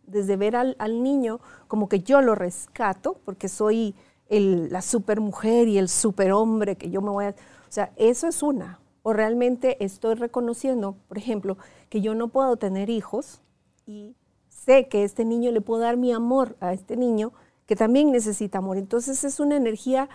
desde 0.08 0.36
ver 0.36 0.56
al, 0.56 1.02
niño 1.04 1.38
como 1.68 1.88
que 1.88 2.00
yo 2.00 2.20
lo 2.20 2.34
rescato, 2.34 3.20
porque 3.24 3.48
soy 3.48 3.94
la 4.28 4.82
super 4.82 5.20
mujer 5.20 5.68
y 5.68 5.78
el 5.78 5.88
super 5.88 6.32
hombre 6.32 6.74
que 6.74 6.90
yo 6.90 7.00
me 7.00 7.10
voy 7.10 7.26
a... 7.26 7.28
O 7.28 7.34
sea, 7.68 7.92
eso 7.94 8.26
es 8.26 8.42
una. 8.42 8.80
O 9.04 9.12
realmente 9.12 9.76
estoy 9.78 10.16
reconociendo, 10.16 10.96
por 11.06 11.18
ejemplo, 11.18 11.58
que 11.90 12.00
yo 12.00 12.16
no 12.16 12.26
puedo 12.26 12.56
tener 12.56 12.90
hijos 12.90 13.40
y 13.86 14.16
sé 14.48 14.88
que 14.88 15.04
este 15.04 15.24
niño 15.24 15.52
le 15.52 15.60
puedo 15.60 15.82
dar 15.82 15.96
mi 15.96 16.10
amor 16.10 16.56
a 16.58 16.72
este 16.72 16.96
niño 16.96 17.32
que 17.66 17.76
también 17.76 18.10
necesita 18.10 18.58
amor. 18.58 18.78
Entonces 18.78 19.22
es 19.22 19.38
una 19.38 19.54
energía 19.54 20.08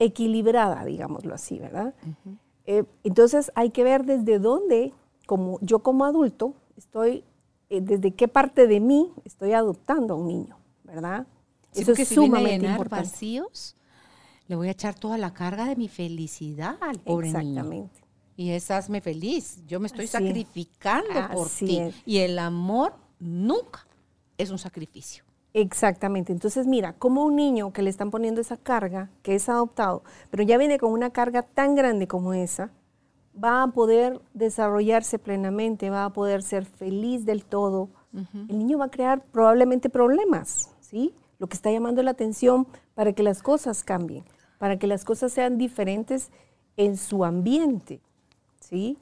equilibrada, 0.00 0.84
digámoslo 0.84 1.34
así, 1.34 1.60
¿verdad? 1.60 1.94
Eh, 2.66 2.84
entonces 3.04 3.52
hay 3.54 3.70
que 3.70 3.84
ver 3.84 4.04
desde 4.04 4.40
dónde, 4.40 4.92
como 5.26 5.60
yo 5.60 5.80
como 5.80 6.04
adulto, 6.04 6.54
estoy, 6.76 7.22
eh, 7.68 7.80
desde 7.80 8.10
qué 8.12 8.26
parte 8.26 8.66
de 8.66 8.80
mí 8.80 9.12
estoy 9.24 9.52
adoptando 9.52 10.14
a 10.14 10.16
un 10.16 10.26
niño, 10.26 10.56
¿verdad? 10.82 11.26
Eso 11.74 11.92
es 11.92 12.08
sumamente 12.08 12.66
importante. 12.66 13.08
vacíos, 13.08 13.76
le 14.48 14.56
voy 14.56 14.68
a 14.68 14.72
echar 14.72 14.98
toda 14.98 15.18
la 15.18 15.32
carga 15.32 15.66
de 15.66 15.76
mi 15.76 15.86
felicidad 15.86 16.76
al 16.80 16.98
pobre 16.98 17.28
Exactamente. 17.28 18.00
Y 18.36 18.50
es 18.50 18.70
hazme 18.70 19.02
feliz. 19.02 19.62
Yo 19.66 19.78
me 19.80 19.86
estoy 19.86 20.06
sacrificando 20.06 21.28
por 21.32 21.48
ti. 21.48 21.78
Y 22.06 22.18
el 22.18 22.38
amor 22.38 22.94
nunca 23.18 23.86
es 24.38 24.50
un 24.50 24.58
sacrificio. 24.58 25.24
Exactamente. 25.52 26.32
Entonces, 26.32 26.66
mira, 26.66 26.92
como 26.94 27.24
un 27.24 27.36
niño 27.36 27.72
que 27.72 27.82
le 27.82 27.90
están 27.90 28.10
poniendo 28.10 28.40
esa 28.40 28.56
carga, 28.56 29.10
que 29.22 29.34
es 29.34 29.48
adoptado, 29.48 30.02
pero 30.30 30.42
ya 30.42 30.58
viene 30.58 30.78
con 30.78 30.92
una 30.92 31.10
carga 31.10 31.42
tan 31.42 31.74
grande 31.74 32.06
como 32.06 32.34
esa, 32.34 32.70
va 33.42 33.62
a 33.62 33.66
poder 33.68 34.20
desarrollarse 34.34 35.18
plenamente, 35.18 35.90
va 35.90 36.04
a 36.04 36.12
poder 36.12 36.42
ser 36.42 36.64
feliz 36.64 37.24
del 37.24 37.44
todo. 37.44 37.88
El 38.48 38.58
niño 38.58 38.78
va 38.78 38.86
a 38.86 38.90
crear 38.90 39.22
probablemente 39.22 39.88
problemas, 39.88 40.70
¿sí? 40.80 41.14
lo 41.40 41.48
que 41.48 41.56
está 41.56 41.72
llamando 41.72 42.02
la 42.04 42.12
atención 42.12 42.68
para 42.94 43.12
que 43.12 43.24
las 43.24 43.42
cosas 43.42 43.82
cambien, 43.82 44.24
para 44.58 44.78
que 44.78 44.86
las 44.86 45.04
cosas 45.04 45.32
sean 45.32 45.58
diferentes 45.58 46.30
en 46.76 46.96
su 46.96 47.24
ambiente, 47.24 48.00
¿sí? 48.60 48.98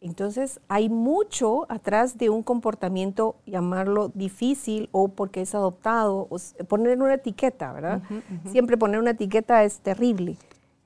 Entonces 0.00 0.60
hay 0.68 0.88
mucho 0.88 1.66
atrás 1.68 2.18
de 2.18 2.30
un 2.30 2.42
comportamiento, 2.42 3.36
llamarlo 3.46 4.10
difícil 4.14 4.88
o 4.92 5.08
porque 5.08 5.40
es 5.40 5.54
adoptado, 5.54 6.28
o 6.30 6.38
poner 6.68 7.00
una 7.02 7.14
etiqueta, 7.14 7.72
¿verdad? 7.72 8.02
Siempre 8.46 8.76
poner 8.76 9.00
una 9.00 9.10
etiqueta 9.10 9.64
es 9.64 9.80
terrible. 9.80 10.36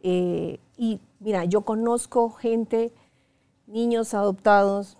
Eh, 0.01 0.59
y 0.79 1.01
mira, 1.21 1.45
yo 1.45 1.61
conozco 1.61 2.31
gente, 2.31 2.91
niños 3.67 4.15
adoptados, 4.15 4.97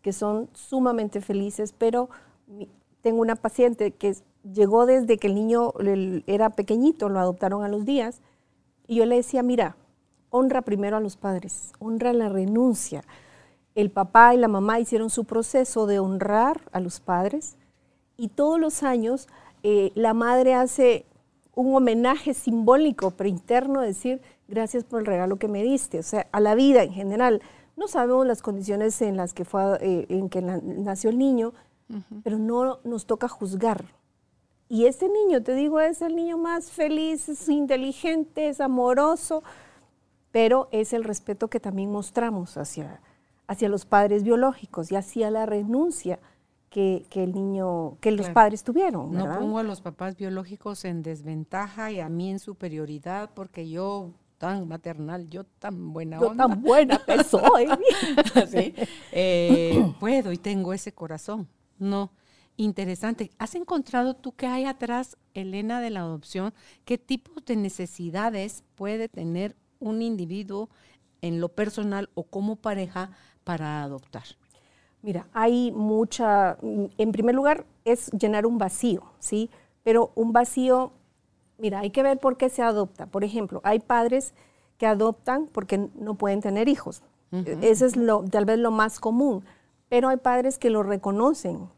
que 0.00 0.12
son 0.12 0.48
sumamente 0.52 1.20
felices, 1.20 1.74
pero 1.76 2.08
tengo 3.02 3.20
una 3.20 3.34
paciente 3.34 3.90
que 3.90 4.14
llegó 4.54 4.86
desde 4.86 5.18
que 5.18 5.26
el 5.26 5.34
niño 5.34 5.72
era 6.28 6.50
pequeñito, 6.50 7.08
lo 7.08 7.18
adoptaron 7.18 7.64
a 7.64 7.68
los 7.68 7.84
días, 7.84 8.20
y 8.86 8.96
yo 8.96 9.06
le 9.06 9.16
decía, 9.16 9.42
mira, 9.42 9.74
honra 10.30 10.62
primero 10.62 10.96
a 10.96 11.00
los 11.00 11.16
padres, 11.16 11.72
honra 11.80 12.12
la 12.12 12.28
renuncia 12.28 13.02
el 13.76 13.90
papá 13.90 14.34
y 14.34 14.38
la 14.38 14.48
mamá 14.48 14.80
hicieron 14.80 15.10
su 15.10 15.24
proceso 15.24 15.86
de 15.86 16.00
honrar 16.00 16.62
a 16.72 16.80
los 16.80 16.98
padres 16.98 17.56
y 18.16 18.28
todos 18.28 18.58
los 18.58 18.82
años 18.82 19.28
eh, 19.62 19.92
la 19.94 20.14
madre 20.14 20.54
hace 20.54 21.06
un 21.54 21.74
homenaje 21.74 22.34
simbólico, 22.34 23.12
pero 23.12 23.28
interno, 23.28 23.82
decir 23.82 24.20
gracias 24.48 24.84
por 24.84 25.00
el 25.00 25.06
regalo 25.06 25.36
que 25.36 25.48
me 25.48 25.62
diste, 25.62 25.98
o 25.98 26.02
sea, 26.02 26.26
a 26.32 26.40
la 26.40 26.54
vida 26.54 26.82
en 26.82 26.92
general. 26.92 27.42
No 27.76 27.86
sabemos 27.86 28.26
las 28.26 28.42
condiciones 28.42 29.00
en 29.02 29.16
las 29.16 29.34
que 29.34 29.44
fue, 29.44 29.76
eh, 29.80 30.06
en 30.08 30.30
que 30.30 30.40
nació 30.40 31.10
el 31.10 31.18
niño, 31.18 31.52
pero 32.24 32.38
no 32.38 32.78
nos 32.84 33.06
toca 33.06 33.28
juzgar. 33.28 33.84
Y 34.68 34.86
este 34.86 35.08
niño, 35.08 35.42
te 35.42 35.54
digo, 35.54 35.80
es 35.80 36.00
el 36.02 36.16
niño 36.16 36.38
más 36.38 36.70
feliz, 36.70 37.28
es 37.28 37.48
inteligente, 37.48 38.48
es 38.48 38.60
amoroso, 38.60 39.44
pero 40.32 40.68
es 40.72 40.92
el 40.92 41.04
respeto 41.04 41.48
que 41.48 41.60
también 41.60 41.92
mostramos 41.92 42.56
hacia, 42.56 43.00
hacia 43.46 43.68
los 43.68 43.86
padres 43.86 44.22
biológicos 44.22 44.90
y 44.90 44.96
hacia 44.96 45.30
la 45.30 45.46
renuncia 45.46 46.18
que, 46.70 47.06
el 47.14 47.32
niño, 47.32 47.96
que 48.00 48.10
los 48.10 48.28
padres 48.30 48.62
tuvieron. 48.62 49.10
No 49.12 49.38
pongo 49.38 49.58
a 49.58 49.62
los 49.62 49.80
papás 49.80 50.16
biológicos 50.16 50.84
en 50.84 51.02
desventaja 51.02 51.90
y 51.90 52.00
a 52.00 52.08
mí 52.10 52.30
en 52.30 52.38
superioridad 52.38 53.30
porque 53.34 53.68
yo 53.68 54.12
tan 54.36 54.68
maternal, 54.68 55.30
yo 55.30 55.44
tan 55.44 55.94
buena 55.94 56.20
yo 56.20 56.32
tan 56.32 56.60
buena 56.60 56.98
que 57.06 57.24
soy. 57.24 57.68
Eh, 59.12 59.94
puedo 60.00 60.32
y 60.32 60.36
tengo 60.36 60.74
ese 60.74 60.92
corazón. 60.92 61.48
No, 61.78 62.12
interesante. 62.58 63.30
¿Has 63.38 63.54
encontrado 63.54 64.14
tú 64.14 64.32
qué 64.32 64.46
hay 64.46 64.66
atrás, 64.66 65.16
Elena, 65.32 65.80
de 65.80 65.88
la 65.88 66.00
adopción? 66.00 66.52
¿Qué 66.84 66.98
tipo 66.98 67.40
de 67.40 67.56
necesidades 67.56 68.64
puede 68.74 69.08
tener 69.08 69.56
un 69.78 70.02
individuo 70.02 70.68
en 71.22 71.40
lo 71.40 71.48
personal 71.48 72.10
o 72.14 72.24
como 72.24 72.56
pareja 72.56 73.10
para 73.46 73.84
adoptar? 73.84 74.24
Mira, 75.02 75.28
hay 75.32 75.70
mucha, 75.70 76.58
en 76.62 77.12
primer 77.12 77.36
lugar, 77.36 77.64
es 77.84 78.10
llenar 78.10 78.44
un 78.44 78.58
vacío, 78.58 79.04
¿sí? 79.20 79.50
Pero 79.84 80.10
un 80.16 80.32
vacío, 80.32 80.90
mira, 81.56 81.78
hay 81.78 81.90
que 81.90 82.02
ver 82.02 82.18
por 82.18 82.36
qué 82.36 82.48
se 82.48 82.62
adopta. 82.62 83.06
Por 83.06 83.22
ejemplo, 83.22 83.60
hay 83.62 83.78
padres 83.78 84.34
que 84.78 84.86
adoptan 84.86 85.46
porque 85.46 85.88
no 85.94 86.16
pueden 86.16 86.40
tener 86.40 86.68
hijos. 86.68 87.02
Eso 87.62 87.86
es 87.86 87.96
lo, 87.96 88.24
tal 88.24 88.46
vez 88.46 88.58
lo 88.58 88.72
más 88.72 88.98
común. 88.98 89.44
Pero 89.88 90.08
hay 90.08 90.16
padres 90.16 90.58
que 90.58 90.70
lo 90.70 90.82
reconocen. 90.82 91.68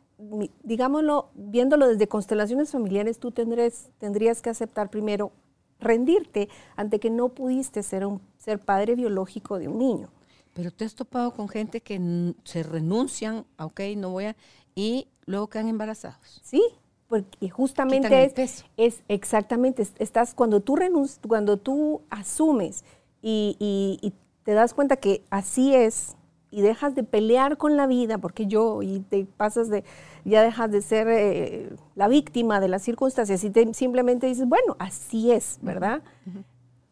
Digámoslo, 0.63 1.29
viéndolo 1.35 1.87
desde 1.87 2.09
constelaciones 2.09 2.73
familiares, 2.73 3.19
tú 3.19 3.31
tendrías, 3.31 3.91
tendrías 3.99 4.41
que 4.41 4.49
aceptar 4.49 4.89
primero 4.89 5.33
rendirte 5.81 6.49
ante 6.77 6.99
que 6.99 7.11
no 7.11 7.29
pudiste 7.29 7.83
ser, 7.83 8.07
un, 8.07 8.23
ser 8.39 8.59
padre 8.59 8.95
biológico 8.95 9.59
de 9.59 9.69
un 9.69 9.79
niño. 9.79 10.09
Pero 10.59 10.73
te 10.73 10.85
has 10.85 10.97
topado 10.97 11.31
con 11.31 11.49
gente 11.49 11.81
que 11.81 12.35
se 12.43 12.65
renuncian, 12.65 13.45
ok, 13.61 13.81
no 13.97 14.11
voy 14.11 14.25
a, 14.25 14.37
y 14.75 15.07
luego 15.25 15.47
quedan 15.47 15.69
embarazados. 15.69 16.41
Sí, 16.43 16.61
porque 17.07 17.49
justamente 17.49 18.25
es, 18.37 18.65
es, 18.77 19.05
exactamente, 19.07 19.87
estás 20.01 20.35
cuando 20.35 20.59
tú 20.59 20.75
renuncias, 20.75 21.21
cuando 21.25 21.59
tú 21.59 22.03
asumes 22.11 22.85
y, 23.23 24.13
te 24.43 24.53
das 24.53 24.75
cuenta 24.75 24.97
que 24.97 25.23
así 25.31 25.77
es 25.77 26.17
y 26.51 26.61
dejas 26.61 26.97
de 26.97 27.05
pelear 27.05 27.57
con 27.57 27.77
la 27.77 27.87
vida, 27.87 28.19
porque 28.19 28.49
yo, 28.49 28.83
y 28.83 28.99
te 28.99 29.27
pasas 29.27 29.69
de, 29.69 29.85
ya 30.25 30.43
dejas 30.43 30.73
de 30.73 30.83
ser 30.83 31.07
eh, 31.09 31.71
la 31.95 32.09
víctima 32.09 32.59
de 32.59 32.67
las 32.67 32.83
circunstancias 32.83 33.45
y 33.45 33.51
te, 33.51 33.73
simplemente 33.75 34.27
dices, 34.27 34.49
bueno, 34.49 34.75
así 34.81 35.31
es, 35.31 35.61
¿verdad? 35.63 36.03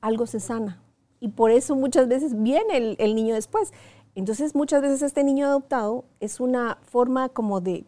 Algo 0.01 0.29
se 0.29 0.39
sana 0.39 0.86
y 1.21 1.29
por 1.29 1.51
eso 1.51 1.77
muchas 1.77 2.09
veces 2.09 2.41
viene 2.41 2.97
el, 2.99 3.15
niño 3.15 3.35
después. 3.35 3.73
Entonces 4.15 4.55
muchas 4.55 4.83
veces 4.83 5.03
este 5.03 5.25
niño 5.25 5.47
adoptado 5.47 6.05
es 6.21 6.41
una 6.41 6.79
forma 6.83 7.29
como 7.29 7.61
de 7.61 7.85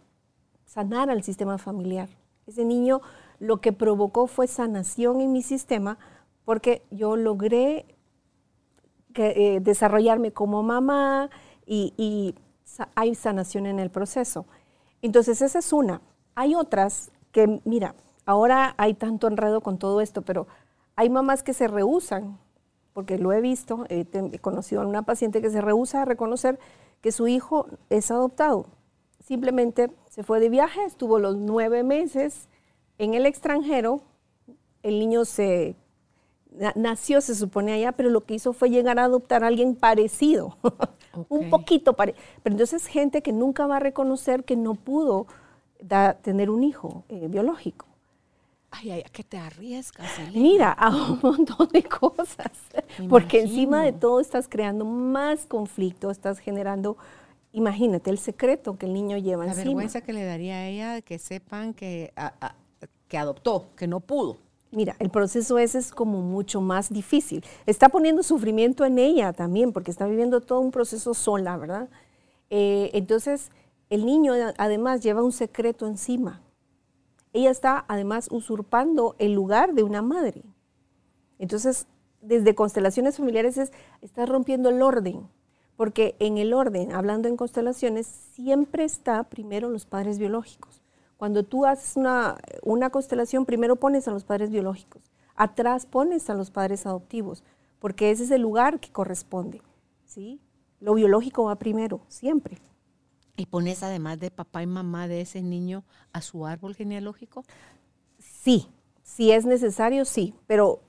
sanar 0.66 1.10
al 1.10 1.22
sistema 1.22 1.58
familiar. 1.58 2.08
Ese 2.46 2.64
niño 2.64 3.00
lo 3.38 3.60
que 3.60 3.72
provocó 3.72 4.26
fue 4.26 4.46
sanación 4.46 5.20
en 5.20 5.32
mi 5.32 5.42
sistema 5.42 5.98
porque 6.44 6.82
yo 6.90 7.16
logré 7.16 7.86
eh, 9.14 9.60
desarrollarme 9.60 10.32
como 10.32 10.62
mamá 10.62 11.30
y, 11.66 11.92
y, 11.96 12.34
hay 12.94 13.14
sanación 13.14 13.66
en 13.66 13.78
el 13.78 13.90
proceso. 13.90 14.46
Entonces 15.02 15.42
esa 15.42 15.58
es 15.58 15.72
una. 15.72 16.00
Hay 16.34 16.54
otras 16.54 17.10
que, 17.32 17.60
mira, 17.64 17.94
ahora 18.24 18.74
hay 18.76 18.94
tanto 18.94 19.26
enredo 19.26 19.62
con 19.62 19.78
todo 19.78 20.00
esto, 20.00 20.22
pero 20.22 20.46
hay 20.94 21.10
mamás 21.10 21.42
que 21.42 21.54
se 21.54 21.66
rehusan 21.66 22.38
porque 22.98 23.16
lo 23.16 23.32
he 23.32 23.40
visto, 23.40 23.86
he 23.90 24.04
conocido 24.40 24.82
a 24.82 24.84
una 24.84 25.02
paciente 25.02 25.40
que 25.40 25.50
se 25.50 25.60
rehúsa 25.60 26.02
a 26.02 26.04
reconocer 26.04 26.58
que 27.00 27.12
su 27.12 27.28
hijo 27.28 27.68
es 27.90 28.10
adoptado. 28.10 28.66
Simplemente 29.24 29.92
se 30.10 30.24
fue 30.24 30.40
de 30.40 30.48
viaje, 30.48 30.82
estuvo 30.84 31.20
los 31.20 31.36
nueve 31.36 31.84
meses 31.84 32.48
en 32.98 33.14
el 33.14 33.24
extranjero, 33.24 34.00
el 34.82 34.98
niño 34.98 35.24
se 35.24 35.76
nació, 36.74 37.20
se 37.20 37.36
supone 37.36 37.72
allá, 37.72 37.92
pero 37.92 38.10
lo 38.10 38.22
que 38.24 38.34
hizo 38.34 38.52
fue 38.52 38.68
llegar 38.68 38.98
a 38.98 39.04
adoptar 39.04 39.44
a 39.44 39.46
alguien 39.46 39.76
parecido, 39.76 40.56
un 41.28 41.50
poquito 41.50 41.92
parecido. 41.92 42.24
Pero 42.42 42.54
entonces 42.54 42.84
gente 42.86 43.22
que 43.22 43.32
nunca 43.32 43.68
va 43.68 43.76
a 43.76 43.78
reconocer 43.78 44.42
que 44.42 44.56
no 44.56 44.74
pudo 44.74 45.28
tener 46.22 46.50
un 46.50 46.64
hijo 46.64 47.04
eh, 47.08 47.28
biológico. 47.28 47.87
Ay, 48.70 48.90
ay, 48.90 49.00
¿a 49.00 49.08
qué 49.08 49.24
te 49.24 49.38
arriesgas? 49.38 50.10
Mira, 50.34 50.72
a 50.72 50.90
un 50.90 51.18
montón 51.22 51.68
de 51.68 51.82
cosas. 51.82 52.52
porque 53.08 53.40
encima 53.40 53.82
de 53.82 53.92
todo 53.92 54.20
estás 54.20 54.46
creando 54.48 54.84
más 54.84 55.46
conflicto, 55.46 56.10
estás 56.10 56.38
generando, 56.38 56.96
imagínate, 57.52 58.10
el 58.10 58.18
secreto 58.18 58.76
que 58.76 58.86
el 58.86 58.92
niño 58.92 59.16
lleva 59.16 59.44
La 59.44 59.52
encima. 59.52 59.64
La 59.64 59.68
vergüenza 59.70 60.00
que 60.02 60.12
le 60.12 60.24
daría 60.24 60.56
a 60.56 60.66
ella 60.66 61.00
que 61.00 61.18
sepan 61.18 61.72
que, 61.72 62.12
que 63.08 63.18
adoptó, 63.18 63.68
que 63.74 63.86
no 63.86 64.00
pudo. 64.00 64.38
Mira, 64.70 64.96
el 64.98 65.08
proceso 65.08 65.58
ese 65.58 65.78
es 65.78 65.90
como 65.90 66.20
mucho 66.20 66.60
más 66.60 66.90
difícil. 66.90 67.42
Está 67.64 67.88
poniendo 67.88 68.22
sufrimiento 68.22 68.84
en 68.84 68.98
ella 68.98 69.32
también, 69.32 69.72
porque 69.72 69.90
está 69.90 70.06
viviendo 70.06 70.42
todo 70.42 70.60
un 70.60 70.70
proceso 70.70 71.14
sola, 71.14 71.56
¿verdad? 71.56 71.88
Eh, 72.50 72.90
entonces, 72.92 73.50
el 73.88 74.04
niño 74.04 74.34
además 74.58 75.02
lleva 75.02 75.22
un 75.22 75.32
secreto 75.32 75.86
encima 75.86 76.42
ella 77.32 77.50
está 77.50 77.84
además 77.88 78.28
usurpando 78.30 79.16
el 79.18 79.32
lugar 79.32 79.74
de 79.74 79.82
una 79.82 80.02
madre. 80.02 80.42
Entonces, 81.38 81.86
desde 82.20 82.54
constelaciones 82.54 83.16
familiares 83.16 83.58
es, 83.58 83.72
está 84.02 84.26
rompiendo 84.26 84.68
el 84.70 84.82
orden, 84.82 85.28
porque 85.76 86.16
en 86.18 86.38
el 86.38 86.52
orden, 86.52 86.92
hablando 86.92 87.28
en 87.28 87.36
constelaciones, 87.36 88.06
siempre 88.06 88.84
está 88.84 89.24
primero 89.24 89.68
los 89.68 89.86
padres 89.86 90.18
biológicos. 90.18 90.82
Cuando 91.16 91.42
tú 91.42 91.66
haces 91.66 91.96
una, 91.96 92.36
una 92.62 92.90
constelación, 92.90 93.44
primero 93.44 93.76
pones 93.76 94.08
a 94.08 94.12
los 94.12 94.24
padres 94.24 94.50
biológicos, 94.50 95.02
atrás 95.34 95.86
pones 95.86 96.30
a 96.30 96.34
los 96.34 96.50
padres 96.50 96.86
adoptivos, 96.86 97.44
porque 97.78 98.10
ese 98.10 98.24
es 98.24 98.30
el 98.30 98.42
lugar 98.42 98.80
que 98.80 98.90
corresponde. 98.90 99.62
¿sí? 100.04 100.40
Lo 100.80 100.94
biológico 100.94 101.44
va 101.44 101.56
primero, 101.56 102.00
siempre. 102.08 102.58
¿Y 103.38 103.46
pones 103.46 103.84
además 103.84 104.18
de 104.18 104.32
papá 104.32 104.64
y 104.64 104.66
mamá 104.66 105.06
de 105.06 105.20
ese 105.20 105.42
niño 105.42 105.84
a 106.12 106.22
su 106.22 106.44
árbol 106.44 106.74
genealógico? 106.74 107.44
Sí, 108.18 108.66
si 109.04 109.30
es 109.30 109.46
necesario, 109.46 110.04
sí, 110.04 110.34
pero 110.48 110.80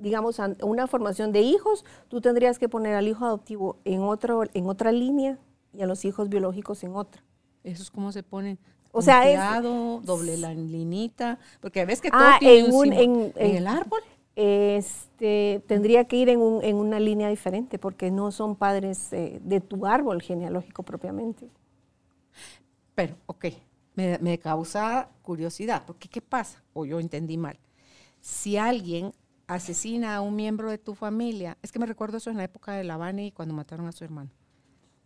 digamos, 0.00 0.40
una 0.62 0.88
formación 0.88 1.30
de 1.30 1.42
hijos, 1.42 1.84
tú 2.08 2.20
tendrías 2.20 2.58
que 2.58 2.68
poner 2.68 2.96
al 2.96 3.06
hijo 3.06 3.24
adoptivo 3.24 3.76
en, 3.84 4.02
otro, 4.02 4.42
en 4.52 4.68
otra 4.68 4.90
línea 4.90 5.38
y 5.72 5.82
a 5.82 5.86
los 5.86 6.04
hijos 6.04 6.28
biológicos 6.28 6.82
en 6.82 6.96
otra. 6.96 7.22
¿Eso 7.62 7.84
es 7.84 7.90
como 7.92 8.10
se 8.10 8.24
ponen? 8.24 8.58
O 8.90 9.00
sea, 9.00 9.30
es, 9.30 9.62
doble 9.62 10.36
la 10.38 10.52
linita, 10.52 11.38
porque 11.60 11.84
ves 11.84 12.00
que 12.00 12.10
todo 12.10 12.20
ah, 12.20 12.36
tiene 12.40 12.66
en, 12.66 12.74
un, 12.74 12.92
en, 12.92 13.32
el 13.36 13.66
árbol. 13.68 14.00
Este, 14.34 15.62
tendría 15.68 16.04
que 16.04 16.16
ir 16.16 16.28
en, 16.30 16.40
un, 16.40 16.64
en, 16.64 16.74
una 16.74 16.98
línea 16.98 17.28
diferente, 17.28 17.78
porque 17.78 18.10
no 18.10 18.32
son 18.32 18.56
padres 18.56 19.12
eh, 19.12 19.40
de 19.44 19.60
tu 19.60 19.86
árbol 19.86 20.20
genealógico 20.20 20.82
propiamente. 20.82 21.48
Pero, 22.94 23.16
ok, 23.26 23.46
me, 23.94 24.18
me 24.18 24.38
causa 24.38 25.08
curiosidad, 25.22 25.84
porque 25.86 26.08
¿qué 26.08 26.20
pasa? 26.20 26.62
O 26.72 26.84
yo 26.84 27.00
entendí 27.00 27.36
mal. 27.36 27.58
Si 28.20 28.56
alguien 28.56 29.12
asesina 29.46 30.16
a 30.16 30.20
un 30.20 30.36
miembro 30.36 30.70
de 30.70 30.78
tu 30.78 30.94
familia, 30.94 31.58
es 31.62 31.72
que 31.72 31.78
me 31.78 31.86
recuerdo 31.86 32.16
eso 32.18 32.30
en 32.30 32.36
la 32.36 32.44
época 32.44 32.72
de 32.72 32.84
La 32.84 33.12
y 33.22 33.32
cuando 33.32 33.54
mataron 33.54 33.86
a 33.86 33.92
su 33.92 34.04
hermano. 34.04 34.30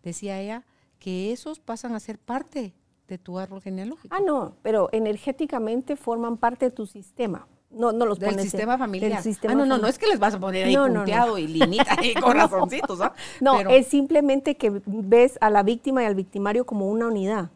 Decía 0.03 0.41
ella 0.41 0.65
que 0.99 1.33
esos 1.33 1.59
pasan 1.59 1.95
a 1.95 2.01
ser 2.01 2.19
parte 2.19 2.75
de 3.09 3.19
tu 3.19 3.39
árbol 3.39 3.61
genealógico. 3.63 4.15
Ah, 4.15 4.21
no, 4.25 4.57
pero 4.63 4.89
energéticamente 4.93 5.97
forman 5.97 6.37
parte 6.37 6.67
de 6.67 6.71
tu 6.71 6.87
sistema. 6.87 7.47
No, 7.71 7.93
no 7.93 8.07
los 8.07 8.19
del 8.19 8.31
pones 8.31 8.45
en- 8.45 8.51
sistema 8.51 8.79
familiar. 8.79 9.13
del 9.13 9.23
sistema 9.23 9.53
ah, 9.53 9.57
no, 9.57 9.63
no, 9.63 9.67
no 9.67 9.75
familiar. 9.75 9.91
es 9.91 9.99
que 9.99 10.07
les 10.07 10.19
vas 10.19 10.35
a 10.35 10.41
poner 10.41 10.67
ahí 10.67 10.75
No, 10.75 10.89
no, 10.89 11.05
no. 11.05 11.39
y 11.39 11.47
linita 11.49 11.97
y 12.03 12.15
corazoncitos, 12.15 13.01
¿ah? 13.03 13.13
No, 13.41 13.57
Pero- 13.59 13.71
es 13.71 13.89
simplemente 13.89 14.57
que 14.57 14.81
ves 14.87 15.37
a 15.41 15.51
la 15.51 15.63
víctima 15.63 16.03
y 16.03 16.07
al 16.07 16.15
victimario 16.15 16.65
como 16.65 16.89
una 16.89 17.09
unidad. 17.09 17.51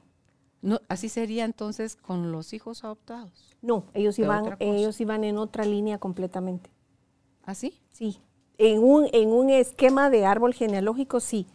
No, 0.63 0.81
así 0.89 1.09
sería 1.09 1.45
entonces 1.45 1.97
con 1.97 2.33
los 2.33 2.53
hijos 2.53 2.85
adoptados. 2.85 3.57
No, 3.63 3.85
ellos 3.95 4.19
iban, 4.19 4.57
ellos 4.61 5.01
iban 5.01 5.25
en 5.25 5.39
otra 5.39 5.65
línea 5.65 5.99
completamente. 5.99 6.71
¿Así? 7.45 7.81
Sí. 7.93 8.21
En 8.59 8.83
un, 8.83 9.09
en 9.13 9.31
un 9.33 9.51
esquema 9.51 10.11
de 10.11 10.27
árbol 10.27 10.53
genealógico, 10.55 11.21
sí. 11.21 11.47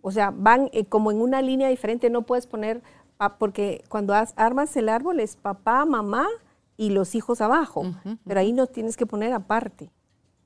O 0.00 0.12
sea, 0.12 0.30
van 0.30 0.70
eh, 0.72 0.84
como 0.86 1.10
en 1.10 1.20
una 1.20 1.42
línea 1.42 1.68
diferente. 1.68 2.08
No 2.10 2.22
puedes 2.22 2.46
poner, 2.46 2.82
pa- 3.16 3.36
porque 3.38 3.82
cuando 3.88 4.14
has- 4.14 4.32
armas 4.36 4.76
el 4.76 4.88
árbol 4.88 5.18
es 5.20 5.36
papá, 5.36 5.84
mamá 5.84 6.28
y 6.76 6.90
los 6.90 7.14
hijos 7.16 7.40
abajo. 7.40 7.82
Pero 8.24 8.40
ahí 8.40 8.52
los 8.52 8.70
tienes 8.70 8.96
que 8.96 9.06
poner 9.06 9.32
aparte, 9.32 9.90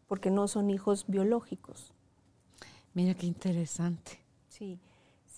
porque 0.07 0.31
no 0.31 0.49
son 0.49 0.71
hijos 0.71 1.05
biológicos. 1.07 1.93
Mira 2.95 3.15
qué 3.15 3.27
interesante. 3.27 4.19
Sí, 4.49 4.79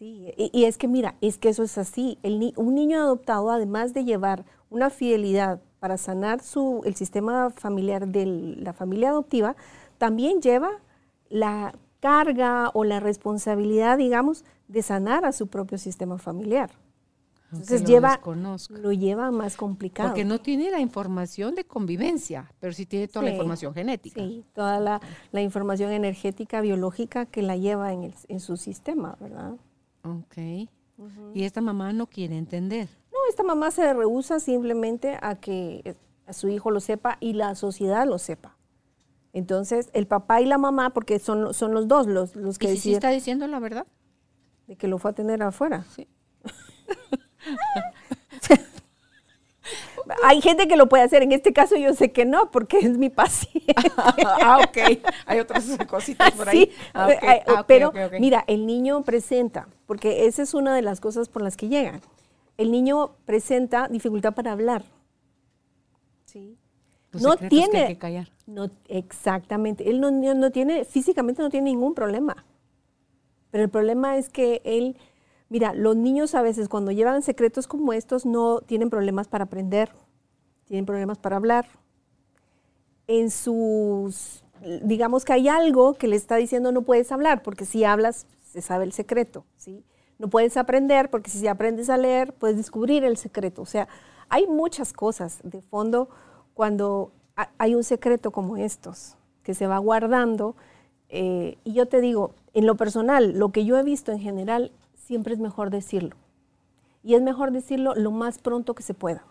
sí. 0.02 0.32
Y, 0.36 0.50
y 0.52 0.64
es 0.64 0.78
que 0.78 0.88
mira, 0.88 1.14
es 1.20 1.38
que 1.38 1.48
eso 1.48 1.62
es 1.62 1.78
así. 1.78 2.18
El 2.22 2.38
ni- 2.40 2.54
un 2.56 2.74
niño 2.74 2.98
adoptado, 3.00 3.50
además 3.50 3.94
de 3.94 4.04
llevar 4.04 4.44
una 4.70 4.90
fidelidad 4.90 5.60
para 5.80 5.96
sanar 5.98 6.42
su, 6.42 6.82
el 6.84 6.94
sistema 6.94 7.50
familiar 7.50 8.06
de 8.08 8.26
la 8.26 8.72
familia 8.72 9.10
adoptiva, 9.10 9.54
también 9.98 10.40
lleva 10.40 10.70
la 11.28 11.72
carga 12.00 12.70
o 12.74 12.84
la 12.84 12.98
responsabilidad, 13.00 13.96
digamos, 13.98 14.44
de 14.68 14.82
sanar 14.82 15.24
a 15.24 15.32
su 15.32 15.46
propio 15.46 15.78
sistema 15.78 16.18
familiar. 16.18 16.70
Entonces 17.52 17.82
lo 17.82 17.88
lleva, 17.88 18.20
lo 18.70 18.92
lleva 18.92 19.30
más 19.30 19.56
complicado. 19.56 20.08
Porque 20.08 20.24
no 20.24 20.40
tiene 20.40 20.70
la 20.70 20.80
información 20.80 21.54
de 21.54 21.64
convivencia, 21.64 22.50
pero 22.60 22.72
sí 22.72 22.86
tiene 22.86 23.08
toda 23.08 23.24
la 23.26 23.30
información 23.32 23.74
genética. 23.74 24.20
Sí, 24.22 24.42
toda 24.54 24.80
la, 24.80 25.00
la 25.32 25.42
información 25.42 25.92
energética, 25.92 26.60
biológica 26.62 27.26
que 27.26 27.42
la 27.42 27.56
lleva 27.56 27.92
en, 27.92 28.04
el- 28.04 28.14
en 28.28 28.40
su 28.40 28.56
sistema, 28.56 29.16
¿verdad? 29.20 29.56
Ok. 30.02 30.36
Y 31.34 31.44
esta 31.44 31.60
mamá 31.60 31.92
no 31.92 32.06
quiere 32.06 32.36
entender. 32.36 32.88
No, 33.12 33.18
esta 33.28 33.42
mamá 33.42 33.70
se 33.70 33.92
rehúsa 33.92 34.40
simplemente 34.40 35.18
a 35.20 35.36
que 35.36 35.82
eh, 35.84 35.94
a 36.26 36.32
su 36.32 36.48
hijo 36.48 36.70
lo 36.70 36.80
sepa 36.80 37.16
y 37.20 37.32
la 37.32 37.54
sociedad 37.54 38.06
lo 38.06 38.18
sepa. 38.18 38.56
Entonces, 39.32 39.88
el 39.94 40.06
papá 40.06 40.40
y 40.40 40.46
la 40.46 40.58
mamá, 40.58 40.90
porque 40.90 41.18
son, 41.18 41.54
son 41.54 41.72
los 41.72 41.88
dos 41.88 42.06
los, 42.06 42.36
los 42.36 42.58
que 42.58 42.72
¿Y 42.72 42.76
si 42.76 42.82
sí 42.82 42.94
está 42.94 43.10
diciendo 43.10 43.46
la 43.46 43.58
verdad? 43.58 43.86
de 44.66 44.76
que 44.76 44.86
lo 44.86 44.98
fue 44.98 45.10
a 45.10 45.14
tener 45.14 45.42
afuera. 45.42 45.84
Sí. 45.94 46.06
Hay 50.24 50.40
gente 50.40 50.68
que 50.68 50.76
lo 50.76 50.88
puede 50.88 51.02
hacer, 51.02 51.22
en 51.22 51.32
este 51.32 51.52
caso 51.52 51.76
yo 51.76 51.92
sé 51.94 52.12
que 52.12 52.24
no, 52.24 52.50
porque 52.50 52.78
es 52.78 52.96
mi 52.98 53.10
paciente. 53.10 53.74
ah, 53.96 54.60
ok. 54.66 55.00
Hay 55.26 55.40
otras 55.40 55.64
cositas 55.88 56.30
por 56.32 56.48
ahí. 56.48 56.66
Sí, 56.66 56.70
Ah, 56.94 57.08
Ah, 57.46 57.60
ok, 57.60 57.64
pero 57.66 57.92
mira, 58.18 58.44
el 58.46 58.66
niño 58.66 59.02
presenta, 59.02 59.68
porque 59.86 60.26
esa 60.26 60.42
es 60.42 60.54
una 60.54 60.74
de 60.74 60.82
las 60.82 61.00
cosas 61.00 61.28
por 61.28 61.42
las 61.42 61.56
que 61.56 61.68
llegan. 61.68 62.00
El 62.58 62.70
niño 62.70 63.16
presenta 63.24 63.88
dificultad 63.88 64.34
para 64.34 64.52
hablar. 64.52 64.84
Sí. 66.24 66.56
Los 67.12 67.22
no 67.22 67.32
secretos 67.32 67.50
que 67.58 67.62
hay 67.64 67.70
tiene, 67.70 67.86
que 67.88 67.98
callar. 67.98 68.28
no, 68.46 68.70
exactamente. 68.88 69.90
Él 69.90 70.00
no, 70.00 70.10
no- 70.10 70.34
no 70.34 70.50
tiene, 70.50 70.84
físicamente 70.84 71.42
no 71.42 71.50
tiene 71.50 71.70
ningún 71.70 71.94
problema. 71.94 72.44
Pero 73.50 73.64
el 73.64 73.70
problema 73.70 74.16
es 74.16 74.30
que 74.30 74.62
él, 74.64 74.96
mira, 75.50 75.74
los 75.74 75.94
niños 75.94 76.34
a 76.34 76.40
veces 76.40 76.70
cuando 76.70 76.90
llevan 76.90 77.20
secretos 77.20 77.66
como 77.66 77.92
estos 77.92 78.24
no 78.24 78.60
tienen 78.62 78.88
problemas 78.88 79.28
para 79.28 79.44
aprender, 79.44 79.92
tienen 80.66 80.86
problemas 80.86 81.18
para 81.18 81.36
hablar. 81.36 81.66
En 83.06 83.30
sus, 83.30 84.44
digamos 84.82 85.24
que 85.24 85.32
hay 85.32 85.48
algo 85.48 85.94
que 85.94 86.06
le 86.08 86.16
está 86.16 86.36
diciendo 86.36 86.72
no 86.72 86.82
puedes 86.82 87.10
hablar, 87.12 87.42
porque 87.42 87.64
si 87.64 87.84
hablas 87.84 88.26
se 88.52 88.62
sabe 88.62 88.84
el 88.84 88.92
secreto, 88.92 89.44
¿sí? 89.56 89.84
No 90.18 90.28
puedes 90.28 90.56
aprender, 90.56 91.10
porque 91.10 91.30
si 91.30 91.46
aprendes 91.48 91.90
a 91.90 91.96
leer 91.96 92.32
puedes 92.34 92.56
descubrir 92.56 93.04
el 93.04 93.16
secreto. 93.16 93.62
O 93.62 93.66
sea, 93.66 93.88
hay 94.28 94.46
muchas 94.46 94.92
cosas 94.92 95.40
de 95.42 95.60
fondo 95.62 96.08
cuando 96.54 97.12
ha- 97.36 97.50
hay 97.58 97.74
un 97.74 97.82
secreto 97.82 98.30
como 98.30 98.56
estos, 98.56 99.16
que 99.42 99.54
se 99.54 99.66
va 99.66 99.78
guardando. 99.78 100.54
eh, 101.14 101.58
y 101.64 101.74
yo 101.74 101.86
te 101.86 102.00
digo, 102.00 102.32
en 102.54 102.66
lo 102.66 102.76
personal, 102.76 103.38
lo 103.38 103.50
que 103.52 103.64
yo 103.66 103.76
he 103.78 103.82
visto 103.82 104.12
en 104.12 104.18
general, 104.20 104.72
siempre 104.94 105.34
es 105.34 105.40
mejor 105.40 105.68
decirlo. 105.70 106.16
Y 107.02 107.14
es 107.16 107.22
mejor 107.22 107.50
decirlo 107.52 107.94
lo 107.94 108.10
más 108.12 108.38
pronto 108.38 108.74
que 108.74 108.82
se 108.82 108.94
pueda. 108.94 109.22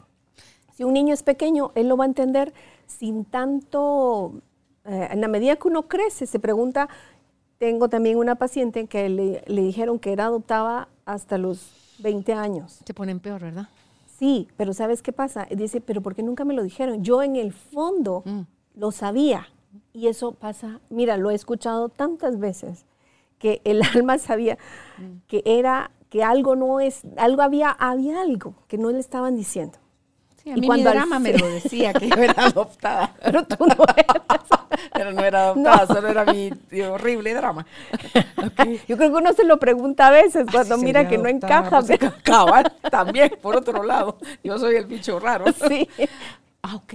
Si 0.74 0.84
un 0.84 0.94
niño 0.94 1.14
es 1.14 1.24
pequeño, 1.24 1.72
él 1.76 1.88
lo 1.88 1.98
va 1.98 2.06
a 2.06 2.08
entender 2.08 2.54
sin 2.88 3.26
tanto, 3.26 4.34
eh, 4.86 5.08
en 5.12 5.22
la 5.22 5.28
medida 5.28 5.56
que 5.56 5.68
uno 5.68 5.84
crece, 5.84 6.26
se 6.26 6.40
pregunta, 6.40 6.90
tengo 7.58 7.90
también 7.90 8.18
una 8.18 8.36
paciente 8.36 8.88
que 8.88 9.08
le, 9.10 9.44
le 9.48 9.62
dijeron 9.62 10.00
que 10.00 10.12
era 10.14 10.26
adoptada 10.26 10.88
hasta 11.06 11.38
los 11.38 11.96
20 12.00 12.34
años. 12.34 12.80
Se 12.86 12.94
ponen 12.94 13.20
peor, 13.20 13.42
¿verdad? 13.42 13.68
Sí, 14.18 14.48
pero 14.58 14.74
¿sabes 14.74 15.02
qué 15.02 15.12
pasa? 15.14 15.48
Dice, 15.50 15.82
pero 15.82 16.02
¿por 16.02 16.16
qué 16.16 16.24
nunca 16.24 16.46
me 16.46 16.54
lo 16.54 16.64
dijeron? 16.64 17.04
Yo 17.04 17.22
en 17.24 17.36
el 17.36 17.54
fondo 17.54 18.24
Mm. 18.26 18.42
lo 18.76 18.92
sabía. 18.92 19.48
Y 19.94 20.08
eso 20.08 20.34
pasa, 20.34 20.80
mira, 20.90 21.18
lo 21.18 21.32
he 21.32 21.36
escuchado 21.36 21.90
tantas 21.90 22.40
veces, 22.40 22.86
que 23.40 23.62
el 23.64 23.82
alma 23.96 24.18
sabía 24.18 24.58
que 25.28 25.42
era, 25.46 25.92
que 26.10 26.24
algo 26.24 26.56
no 26.56 26.80
es, 26.80 27.02
algo 27.18 27.42
había, 27.42 27.70
había 27.72 28.22
algo 28.22 28.54
que 28.68 28.78
no 28.78 28.92
le 28.92 29.00
estaban 29.00 29.36
diciendo. 29.36 29.78
Sí, 30.44 30.50
a 30.50 30.54
Y 30.54 30.56
mí 30.56 30.62
mi 30.62 30.68
cuando 30.68 30.90
al 30.90 30.96
drama 30.96 31.20
me 31.20 31.38
lo 31.38 31.48
decía, 31.48 31.94
que 31.94 32.10
yo 32.10 32.16
era 32.16 32.34
adoptada. 32.46 33.16
Pero 33.24 33.46
tú 33.46 33.66
no 33.66 33.76
eras. 33.96 34.22
Pero 34.94 35.12
no 35.12 35.24
era 35.24 35.44
adoptada, 35.50 35.88
solo 35.88 36.08
era 36.08 36.26
mi 36.26 36.52
mi 36.72 36.82
horrible 36.82 37.34
drama. 37.34 37.66
Yo 38.88 38.98
creo 38.98 39.12
que 39.12 39.18
uno 39.18 39.34
se 39.34 39.44
lo 39.46 39.60
pregunta 39.60 40.08
a 40.08 40.12
veces 40.12 40.46
cuando 40.52 40.78
mira 40.78 41.08
que 41.08 41.18
no 41.18 41.28
encaja. 41.30 41.82
pues, 41.82 42.00
pero- 42.00 42.14
cabal, 42.24 42.74
también, 42.90 43.32
por 43.42 43.56
otro 43.56 43.84
lado. 43.84 44.18
Yo 44.44 44.58
soy 44.58 44.76
el 44.76 44.86
bicho 44.86 45.20
raro. 45.20 45.46
sí. 45.68 45.88
Ah, 46.64 46.76
ok. 46.76 46.94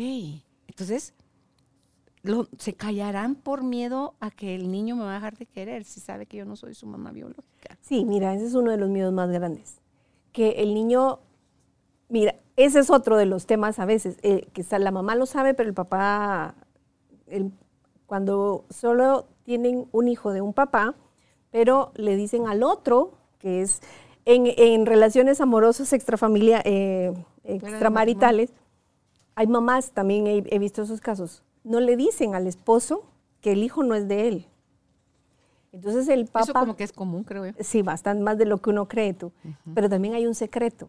Entonces, 0.68 1.14
lo- 2.22 2.48
¿se 2.58 2.74
callarán 2.74 3.34
por 3.36 3.62
miedo 3.62 4.14
a 4.20 4.30
que 4.30 4.54
el 4.54 4.70
niño 4.70 4.96
me 4.96 5.04
va 5.04 5.12
a 5.12 5.14
dejar 5.14 5.36
de 5.36 5.46
querer 5.46 5.84
si 5.84 6.00
sabe 6.00 6.26
que 6.26 6.36
yo 6.38 6.44
no 6.44 6.56
soy 6.56 6.74
su 6.74 6.86
mamá 6.86 7.12
biológica? 7.12 7.76
Sí, 7.82 8.04
mira, 8.04 8.34
ese 8.34 8.46
es 8.46 8.54
uno 8.54 8.70
de 8.72 8.76
los 8.78 8.88
miedos 8.88 9.12
más 9.12 9.30
grandes. 9.30 9.76
Que 10.32 10.50
el 10.62 10.74
niño, 10.74 11.20
mira, 12.08 12.34
ese 12.56 12.80
es 12.80 12.90
otro 12.90 13.16
de 13.16 13.26
los 13.26 13.46
temas 13.46 13.78
a 13.78 13.84
veces, 13.86 14.16
eh, 14.22 14.46
que 14.52 14.64
la 14.78 14.90
mamá 14.90 15.14
lo 15.14 15.26
sabe, 15.26 15.54
pero 15.54 15.68
el 15.68 15.74
papá, 15.74 16.54
el- 17.26 17.52
cuando 18.06 18.64
solo 18.70 19.26
tienen 19.44 19.88
un 19.92 20.08
hijo 20.08 20.32
de 20.32 20.40
un 20.40 20.52
papá, 20.52 20.94
pero 21.50 21.92
le 21.96 22.16
dicen 22.16 22.46
al 22.46 22.62
otro, 22.62 23.12
que 23.38 23.62
es 23.62 23.80
en, 24.24 24.46
en 24.56 24.86
relaciones 24.86 25.40
amorosas 25.40 25.92
extrafamilia, 25.92 26.60
eh, 26.64 27.12
extramaritales, 27.44 28.52
hay 29.34 29.46
mamás, 29.46 29.90
también 29.92 30.26
he, 30.26 30.44
he 30.50 30.58
visto 30.58 30.82
esos 30.82 31.00
casos, 31.00 31.42
no 31.62 31.80
le 31.80 31.96
dicen 31.96 32.34
al 32.34 32.46
esposo 32.46 33.02
que 33.40 33.52
el 33.52 33.62
hijo 33.62 33.82
no 33.82 33.94
es 33.94 34.08
de 34.08 34.28
él. 34.28 34.46
Entonces 35.72 36.08
el 36.08 36.24
papá... 36.26 36.40
Eso 36.44 36.52
como 36.54 36.76
que 36.76 36.84
es 36.84 36.92
común, 36.92 37.22
creo 37.24 37.44
yo. 37.46 37.52
Sí, 37.60 37.82
bastante 37.82 38.22
más 38.22 38.38
de 38.38 38.46
lo 38.46 38.58
que 38.58 38.70
uno 38.70 38.88
cree 38.88 39.12
tú. 39.12 39.30
Pero 39.74 39.88
también 39.90 40.14
hay 40.14 40.26
un 40.26 40.34
secreto 40.34 40.88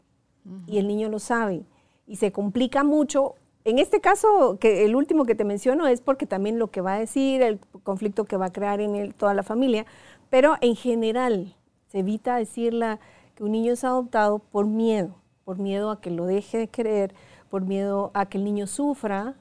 y 0.65 0.77
el 0.77 0.87
niño 0.87 1.09
lo 1.09 1.19
sabe 1.19 1.63
y 2.07 2.15
se 2.15 2.31
complica 2.31 2.83
mucho. 2.83 3.35
En 3.65 3.79
este 3.79 3.99
caso, 3.99 4.57
que 4.59 4.85
el 4.85 4.95
último 4.95 5.25
que 5.25 5.35
te 5.35 5.43
menciono 5.43 5.87
es 5.87 6.01
porque 6.01 6.25
también 6.25 6.57
lo 6.57 6.71
que 6.71 6.81
va 6.81 6.93
a 6.93 6.99
decir, 6.99 7.41
el 7.41 7.59
conflicto 7.83 8.25
que 8.25 8.37
va 8.37 8.45
a 8.47 8.53
crear 8.53 8.79
en 8.79 9.11
toda 9.11 9.33
la 9.33 9.43
familia, 9.43 9.85
pero 10.29 10.55
en 10.61 10.75
general 10.75 11.55
se 11.87 11.99
evita 11.99 12.37
decirla 12.37 12.99
que 13.35 13.43
un 13.43 13.51
niño 13.51 13.73
es 13.73 13.83
adoptado 13.83 14.39
por 14.39 14.65
miedo, 14.65 15.15
por 15.43 15.59
miedo 15.59 15.91
a 15.91 16.01
que 16.01 16.11
lo 16.11 16.25
deje 16.25 16.57
de 16.57 16.67
querer, 16.67 17.13
por 17.49 17.63
miedo 17.63 18.11
a 18.13 18.25
que 18.25 18.37
el 18.37 18.43
niño 18.43 18.67
sufra, 18.67 19.35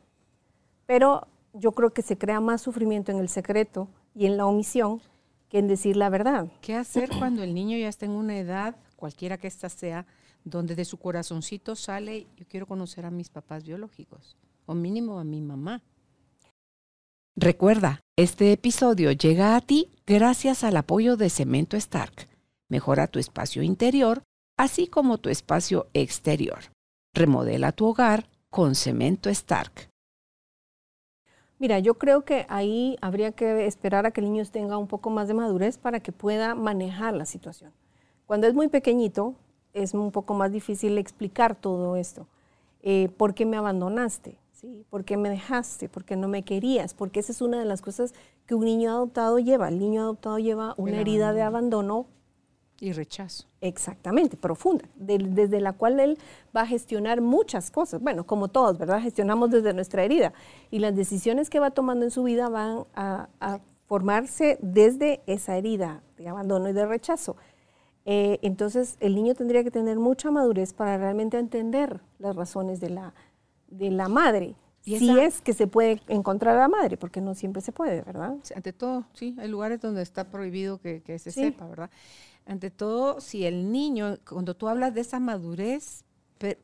pero 0.86 1.26
yo 1.52 1.72
creo 1.72 1.90
que 1.90 2.02
se 2.02 2.18
crea 2.18 2.40
más 2.40 2.60
sufrimiento 2.60 3.12
en 3.12 3.18
el 3.18 3.28
secreto 3.28 3.88
y 4.14 4.26
en 4.26 4.36
la 4.36 4.46
omisión 4.46 5.00
que 5.48 5.58
en 5.58 5.68
decir 5.68 5.96
la 5.96 6.08
verdad. 6.10 6.48
¿Qué 6.60 6.74
hacer 6.74 7.10
cuando 7.18 7.42
el 7.42 7.54
niño 7.54 7.78
ya 7.78 7.88
está 7.88 8.06
en 8.06 8.12
una 8.12 8.36
edad, 8.38 8.76
cualquiera 8.96 9.38
que 9.38 9.46
ésta 9.46 9.68
sea, 9.68 10.06
donde 10.46 10.76
de 10.76 10.84
su 10.84 10.96
corazoncito 10.96 11.74
sale, 11.74 12.28
yo 12.36 12.46
quiero 12.48 12.66
conocer 12.66 13.04
a 13.04 13.10
mis 13.10 13.28
papás 13.28 13.64
biológicos, 13.64 14.36
o 14.64 14.74
mínimo 14.74 15.18
a 15.18 15.24
mi 15.24 15.42
mamá? 15.42 15.82
Recuerda, 17.34 18.00
este 18.16 18.52
episodio 18.52 19.12
llega 19.12 19.56
a 19.56 19.60
ti 19.60 19.90
gracias 20.06 20.64
al 20.64 20.76
apoyo 20.76 21.16
de 21.16 21.28
Cemento 21.28 21.76
Stark. 21.76 22.28
Mejora 22.68 23.08
tu 23.08 23.18
espacio 23.18 23.62
interior 23.62 24.22
así 24.56 24.86
como 24.86 25.18
tu 25.18 25.28
espacio 25.28 25.88
exterior. 25.92 26.60
Remodela 27.12 27.72
tu 27.72 27.86
hogar 27.86 28.28
con 28.50 28.74
cemento 28.74 29.28
Stark. 29.28 29.90
Mira, 31.58 31.78
yo 31.78 31.94
creo 31.94 32.24
que 32.24 32.46
ahí 32.48 32.96
habría 33.00 33.32
que 33.32 33.66
esperar 33.66 34.06
a 34.06 34.10
que 34.12 34.20
el 34.20 34.30
niño 34.30 34.44
tenga 34.50 34.76
un 34.76 34.86
poco 34.86 35.10
más 35.10 35.26
de 35.26 35.34
madurez 35.34 35.78
para 35.78 36.00
que 36.00 36.12
pueda 36.12 36.54
manejar 36.54 37.14
la 37.14 37.24
situación. 37.24 37.72
Cuando 38.26 38.46
es 38.46 38.54
muy 38.54 38.68
pequeñito, 38.68 39.34
es 39.76 39.94
un 39.94 40.10
poco 40.10 40.34
más 40.34 40.50
difícil 40.50 40.98
explicar 40.98 41.54
todo 41.54 41.96
esto. 41.96 42.26
Eh, 42.82 43.08
¿Por 43.16 43.34
qué 43.34 43.46
me 43.46 43.56
abandonaste? 43.56 44.38
¿Sí? 44.52 44.84
¿Por 44.88 45.04
qué 45.04 45.16
me 45.16 45.28
dejaste? 45.28 45.88
¿Por 45.88 46.04
qué 46.04 46.16
no 46.16 46.28
me 46.28 46.42
querías? 46.42 46.94
Porque 46.94 47.20
esa 47.20 47.32
es 47.32 47.42
una 47.42 47.58
de 47.58 47.66
las 47.66 47.82
cosas 47.82 48.14
que 48.46 48.54
un 48.54 48.64
niño 48.64 48.90
adoptado 48.90 49.38
lleva. 49.38 49.68
El 49.68 49.78
niño 49.78 50.02
adoptado 50.02 50.38
lleva 50.38 50.74
una 50.78 51.00
herida 51.00 51.32
de 51.32 51.42
abandono 51.42 52.06
y 52.80 52.92
rechazo. 52.92 53.46
Exactamente, 53.60 54.36
profunda, 54.36 54.84
desde 54.96 55.60
la 55.60 55.72
cual 55.72 55.98
él 55.98 56.18
va 56.54 56.62
a 56.62 56.66
gestionar 56.66 57.20
muchas 57.20 57.70
cosas. 57.70 58.02
Bueno, 58.02 58.26
como 58.26 58.48
todos, 58.48 58.78
¿verdad? 58.78 59.00
Gestionamos 59.00 59.50
desde 59.50 59.72
nuestra 59.72 60.04
herida. 60.04 60.32
Y 60.70 60.78
las 60.78 60.94
decisiones 60.94 61.48
que 61.48 61.58
va 61.58 61.70
tomando 61.70 62.04
en 62.04 62.10
su 62.10 62.22
vida 62.22 62.48
van 62.48 62.84
a, 62.94 63.28
formarse 63.86 64.58
desde 64.60 65.20
esa 65.26 65.56
herida 65.56 66.02
de 66.18 66.28
abandono 66.28 66.68
y 66.68 66.72
de 66.72 66.86
rechazo. 66.86 67.36
Eh, 68.08 68.38
entonces, 68.42 68.96
el 69.00 69.14
niño 69.14 69.34
tendría 69.34 69.62
que 69.64 69.70
tener 69.70 69.98
mucha 69.98 70.30
madurez 70.30 70.72
para 70.72 70.96
realmente 70.96 71.38
entender 71.38 72.00
las 72.18 72.34
razones 72.34 72.80
de 72.80 72.90
la, 72.90 73.14
de 73.68 73.90
la 73.90 74.08
madre. 74.08 74.54
¿Y 74.84 74.98
si 75.00 75.18
es 75.18 75.40
que 75.40 75.52
se 75.52 75.66
puede 75.66 76.00
encontrar 76.06 76.56
a 76.56 76.60
la 76.60 76.68
madre, 76.68 76.96
porque 76.96 77.20
no 77.20 77.34
siempre 77.34 77.60
se 77.60 77.72
puede, 77.72 78.02
¿verdad? 78.02 78.36
ante 78.54 78.72
todo, 78.72 79.04
sí, 79.14 79.34
hay 79.36 79.48
lugares 79.48 79.80
donde 79.80 80.00
está 80.00 80.30
prohibido 80.30 80.78
que, 80.78 81.02
se 81.18 81.32
sepa, 81.32 81.66
¿verdad? 81.66 81.90
ante 82.46 82.70
todo, 82.70 83.20
si 83.20 83.44
el 83.44 83.72
niño, 83.72 84.18
cuando 84.28 84.54
tú 84.54 84.68
hablas 84.68 84.94
de 84.94 85.00
esa 85.00 85.18
madurez, 85.18 86.04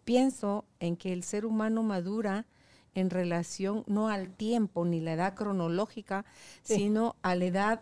pienso 0.04 0.64
en 0.78 0.96
que 0.96 1.12
el 1.12 1.24
ser 1.24 1.44
humano 1.44 1.82
madura 1.82 2.46
en 2.94 3.10
relación 3.10 3.84
no 3.86 4.08
al 4.08 4.30
tiempo 4.30 4.84
ni 4.84 5.00
la 5.00 5.14
edad 5.14 5.34
cronológica, 5.34 6.24
sino 6.62 7.16
a 7.22 7.34
la 7.34 7.44
edad, 7.46 7.80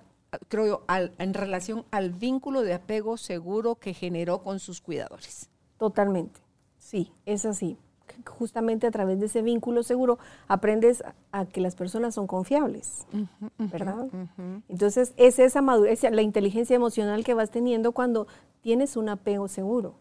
creo 0.48 0.66
yo, 0.66 0.84
en 1.18 1.34
relación 1.34 1.84
al 1.90 2.10
vínculo 2.10 2.62
de 2.62 2.74
apego 2.74 3.16
seguro 3.16 3.76
que 3.76 3.94
generó 3.94 4.42
con 4.42 4.58
sus 4.58 4.80
cuidadores. 4.80 5.48
Totalmente, 5.78 6.40
sí, 6.78 7.12
es 7.26 7.44
así 7.44 7.78
justamente 8.26 8.86
a 8.86 8.90
través 8.90 9.20
de 9.20 9.26
ese 9.26 9.42
vínculo 9.42 9.82
seguro 9.82 10.18
aprendes 10.48 11.02
a 11.32 11.46
que 11.46 11.60
las 11.60 11.74
personas 11.74 12.14
son 12.14 12.26
confiables, 12.26 13.06
¿verdad? 13.58 14.08
Entonces 14.68 15.12
es 15.16 15.38
esa 15.38 15.62
madurez, 15.62 16.02
la 16.10 16.22
inteligencia 16.22 16.76
emocional 16.76 17.24
que 17.24 17.34
vas 17.34 17.50
teniendo 17.50 17.92
cuando 17.92 18.26
tienes 18.60 18.96
un 18.96 19.08
apego 19.08 19.48
seguro, 19.48 19.94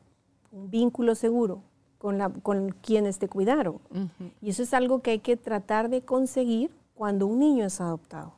un 0.51 0.69
vínculo 0.69 1.15
seguro 1.15 1.61
con, 1.97 2.17
la, 2.17 2.29
con 2.29 2.69
quienes 2.81 3.19
te 3.19 3.27
cuidaron. 3.27 3.79
Y 4.41 4.49
eso 4.49 4.63
es 4.63 4.73
algo 4.73 5.01
que 5.01 5.11
hay 5.11 5.19
que 5.19 5.37
tratar 5.37 5.89
de 5.89 6.01
conseguir 6.01 6.71
cuando 6.95 7.27
un 7.27 7.39
niño 7.39 7.65
es 7.65 7.79
adoptado. 7.79 8.33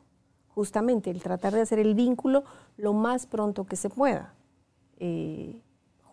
Justamente 0.53 1.09
el 1.09 1.21
tratar 1.21 1.53
de 1.53 1.61
hacer 1.61 1.79
el 1.79 1.95
vínculo 1.95 2.43
lo 2.77 2.93
más 2.93 3.25
pronto 3.25 3.65
que 3.65 3.75
se 3.75 3.89
pueda. 3.89 4.33
Eh, 4.99 5.61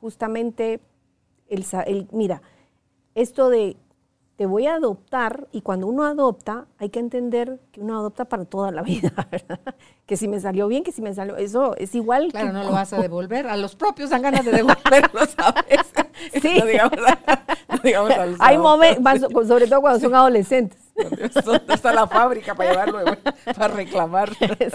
justamente 0.01 0.81
el, 1.49 1.65
el 1.87 2.09
mira, 2.13 2.43
esto 3.15 3.51
de 3.51 3.77
te 4.39 4.47
voy 4.47 4.69
a 4.69 4.75
adoptar 4.75 5.49
y 5.51 5.63
cuando 5.63 5.89
uno 5.89 6.05
adopta 6.05 6.67
hay 6.79 6.91
que 6.91 7.01
entender 7.01 7.59
que 7.73 7.81
uno 7.81 7.99
adopta 7.99 8.27
para 8.27 8.45
toda 8.45 8.71
la 8.71 8.83
vida, 8.85 9.11
¿verdad? 9.33 9.59
Que 10.07 10.17
si 10.17 10.29
me 10.29 10.39
salió 10.39 10.69
bien, 10.69 10.85
que 10.85 10.93
si 10.93 11.03
me 11.03 11.13
salió, 11.13 11.37
eso 11.37 11.77
es 11.77 11.93
igual. 11.97 12.29
Claro, 12.31 12.53
no 12.53 12.63
lo 12.63 12.71
vas 12.71 12.93
a 12.93 13.01
devolver, 13.01 13.49
a 13.49 13.57
los 13.57 13.75
propios 13.75 14.11
dan 14.11 14.23
ganas 14.23 14.45
de 14.45 14.53
devolverlo, 14.53 15.27
¿sabes? 15.37 15.93
Sí. 16.41 16.57
No 16.57 16.67
digamos, 16.67 16.93
no 17.69 17.79
digamos 17.83 18.11
a 18.13 18.27
los 18.27 18.41
hay 18.41 18.59
momentos, 18.59 19.49
sobre 19.49 19.67
todo 19.67 19.81
cuando 19.81 19.99
son 19.99 20.15
adolescentes. 20.15 20.79
¿Dónde 21.45 21.75
está 21.75 21.93
la 21.93 22.07
fábrica 22.07 22.55
para 22.55 22.71
llevarlo, 22.71 23.01
para 23.45 23.75
reclamar? 23.75 24.31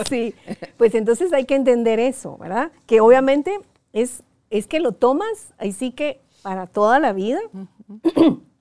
Sí, 0.10 0.36
pues 0.76 0.94
entonces 0.94 1.32
hay 1.32 1.46
que 1.46 1.56
entender 1.56 2.02
eso, 2.02 2.38
¿verdad? 2.38 2.70
Que 2.86 3.00
obviamente 3.00 3.58
es, 3.94 4.24
es 4.50 4.68
que 4.68 4.82
lo 4.82 4.92
tomas, 4.92 5.54
ahí 5.58 5.72
sí 5.72 5.92
que 5.92 6.20
para 6.42 6.68
toda 6.68 7.00
la 7.00 7.14
vida. 7.14 7.40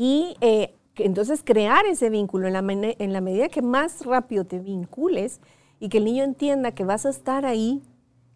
y 0.00 0.34
eh, 0.40 0.74
entonces 0.96 1.42
crear 1.44 1.84
ese 1.84 2.08
vínculo 2.08 2.46
en 2.46 2.54
la, 2.54 2.94
en 2.98 3.12
la 3.12 3.20
medida 3.20 3.50
que 3.50 3.60
más 3.60 4.06
rápido 4.06 4.46
te 4.46 4.58
vincules 4.58 5.42
y 5.78 5.90
que 5.90 5.98
el 5.98 6.06
niño 6.06 6.24
entienda 6.24 6.72
que 6.72 6.86
vas 6.86 7.04
a 7.04 7.10
estar 7.10 7.44
ahí, 7.44 7.82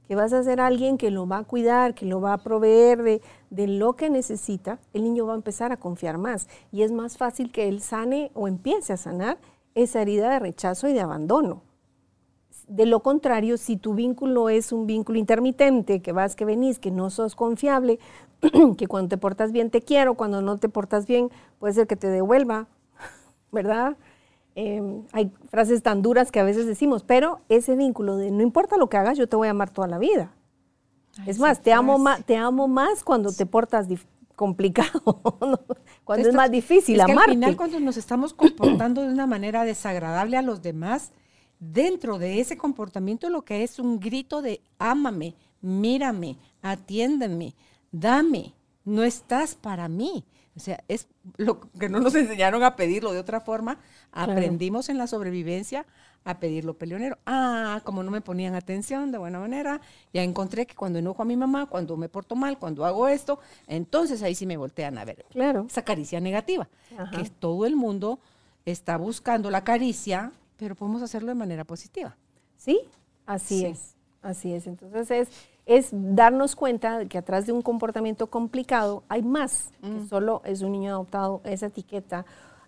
que 0.06 0.14
vas 0.14 0.34
a 0.34 0.42
ser 0.42 0.60
alguien 0.60 0.98
que 0.98 1.10
lo 1.10 1.26
va 1.26 1.38
a 1.38 1.44
cuidar, 1.44 1.94
que 1.94 2.04
lo 2.04 2.20
va 2.20 2.34
a 2.34 2.42
proveer 2.42 3.02
de, 3.02 3.22
de, 3.48 3.66
lo 3.66 3.94
que 3.94 4.10
necesita, 4.10 4.78
el 4.92 5.04
niño 5.04 5.24
va 5.24 5.32
a 5.32 5.36
empezar 5.36 5.72
a 5.72 5.78
confiar 5.78 6.18
más. 6.18 6.48
Y 6.70 6.82
es 6.82 6.92
más 6.92 7.16
fácil 7.16 7.50
que 7.50 7.66
él 7.66 7.80
sane 7.80 8.30
o 8.34 8.46
empiece 8.46 8.92
a 8.92 8.98
sanar 8.98 9.38
esa 9.74 10.02
herida 10.02 10.32
de 10.32 10.40
rechazo 10.40 10.86
y 10.88 10.92
de 10.92 11.00
abandono. 11.00 11.62
De 12.68 12.86
lo 12.86 13.00
contrario, 13.00 13.56
si 13.56 13.76
tu 13.76 13.94
vínculo 13.94 14.48
es 14.48 14.72
un 14.72 14.86
vínculo 14.86 15.18
intermitente, 15.18 16.00
que 16.00 16.12
vas, 16.12 16.34
que 16.34 16.44
venís, 16.44 16.78
que 16.78 16.90
no 16.90 17.10
sos 17.10 17.34
confiable, 17.34 17.98
que 18.78 18.86
cuando 18.86 19.10
te 19.10 19.18
portas 19.18 19.52
bien 19.52 19.70
te 19.70 19.82
quiero, 19.82 20.14
cuando 20.14 20.42
no 20.42 20.58
te 20.58 20.68
portas 20.68 21.06
bien 21.06 21.30
puede 21.58 21.74
ser 21.74 21.86
que 21.86 21.96
te 21.96 22.08
devuelva, 22.08 22.66
¿verdad? 23.52 23.96
Em, 24.54 25.02
hay 25.12 25.32
frases 25.48 25.82
tan 25.82 26.00
duras 26.00 26.30
que 26.30 26.40
a 26.40 26.44
veces 26.44 26.66
decimos, 26.66 27.02
pero 27.02 27.40
ese 27.48 27.74
vínculo 27.74 28.16
de 28.16 28.30
no 28.30 28.42
importa 28.42 28.76
lo 28.76 28.88
que 28.88 28.96
hagas, 28.96 29.18
yo 29.18 29.28
te 29.28 29.36
voy 29.36 29.48
a 29.48 29.50
amar 29.50 29.70
toda 29.70 29.88
la 29.88 29.98
vida. 29.98 30.32
es 31.26 31.38
más, 31.38 31.60
te 31.60 31.72
amo, 31.72 31.98
más, 31.98 32.24
te 32.24 32.36
amo 32.36 32.68
más 32.68 33.02
cuando 33.02 33.32
te 33.32 33.46
portas 33.46 33.88
complicado, 34.36 35.00
cuando 36.04 36.28
es 36.28 36.34
más 36.34 36.50
difícil 36.50 37.00
es 37.00 37.06
que 37.06 37.12
Al 37.12 37.24
final, 37.30 37.56
cuando 37.56 37.80
nos 37.80 37.96
estamos 37.96 38.32
comportando 38.34 39.02
de 39.02 39.08
una 39.08 39.26
manera 39.26 39.64
desagradable 39.64 40.36
a 40.36 40.42
los 40.42 40.62
demás, 40.62 41.12
dentro 41.58 42.18
de 42.18 42.40
ese 42.40 42.56
comportamiento 42.56 43.28
lo 43.30 43.42
que 43.42 43.62
es 43.62 43.78
un 43.78 44.00
grito 44.00 44.42
de 44.42 44.60
ámame, 44.78 45.34
mírame, 45.60 46.38
atiéndeme, 46.62 47.54
dame, 47.90 48.54
no 48.84 49.02
estás 49.02 49.54
para 49.54 49.88
mí. 49.88 50.24
O 50.56 50.60
sea, 50.60 50.84
es 50.86 51.08
lo 51.36 51.60
que 51.60 51.88
no 51.88 52.00
nos 52.00 52.14
enseñaron 52.14 52.62
a 52.62 52.76
pedirlo 52.76 53.12
de 53.12 53.18
otra 53.18 53.40
forma. 53.40 53.78
Aprendimos 54.12 54.88
en 54.88 54.98
la 54.98 55.06
sobrevivencia 55.06 55.86
a 56.24 56.38
pedirlo 56.38 56.74
peleonero. 56.74 57.18
Ah, 57.26 57.80
como 57.84 58.02
no 58.02 58.10
me 58.10 58.20
ponían 58.20 58.54
atención 58.54 59.12
de 59.12 59.18
buena 59.18 59.38
manera, 59.38 59.80
ya 60.12 60.22
encontré 60.22 60.66
que 60.66 60.74
cuando 60.74 60.98
enojo 60.98 61.22
a 61.22 61.26
mi 61.26 61.36
mamá, 61.36 61.66
cuando 61.66 61.96
me 61.96 62.08
porto 62.08 62.34
mal, 62.34 62.58
cuando 62.58 62.84
hago 62.84 63.08
esto, 63.08 63.40
entonces 63.66 64.22
ahí 64.22 64.34
sí 64.34 64.46
me 64.46 64.56
voltean 64.56 64.96
a 64.96 65.04
ver. 65.04 65.26
Claro. 65.30 65.66
Esa 65.68 65.82
caricia 65.82 66.20
negativa, 66.20 66.68
que 67.12 67.28
todo 67.30 67.66
el 67.66 67.76
mundo 67.76 68.20
está 68.64 68.96
buscando 68.96 69.50
la 69.50 69.64
caricia 69.64 70.32
pero 70.56 70.74
podemos 70.74 71.02
hacerlo 71.02 71.28
de 71.28 71.34
manera 71.34 71.64
positiva. 71.64 72.16
Sí, 72.56 72.80
así 73.26 73.66
es, 73.66 73.96
así 74.22 74.52
es. 74.52 74.66
Entonces 74.66 75.10
es, 75.10 75.28
es 75.66 75.88
darnos 75.92 76.56
cuenta 76.56 76.98
de 76.98 77.06
que 77.06 77.18
atrás 77.18 77.46
de 77.46 77.52
un 77.52 77.62
comportamiento 77.62 78.26
complicado 78.28 79.02
hay 79.08 79.22
más, 79.22 79.70
que 79.80 79.88
mm. 79.88 80.08
solo 80.08 80.42
es 80.44 80.62
un 80.62 80.72
niño 80.72 80.90
adoptado, 80.90 81.40
esa 81.44 81.66
etiqueta. 81.66 82.24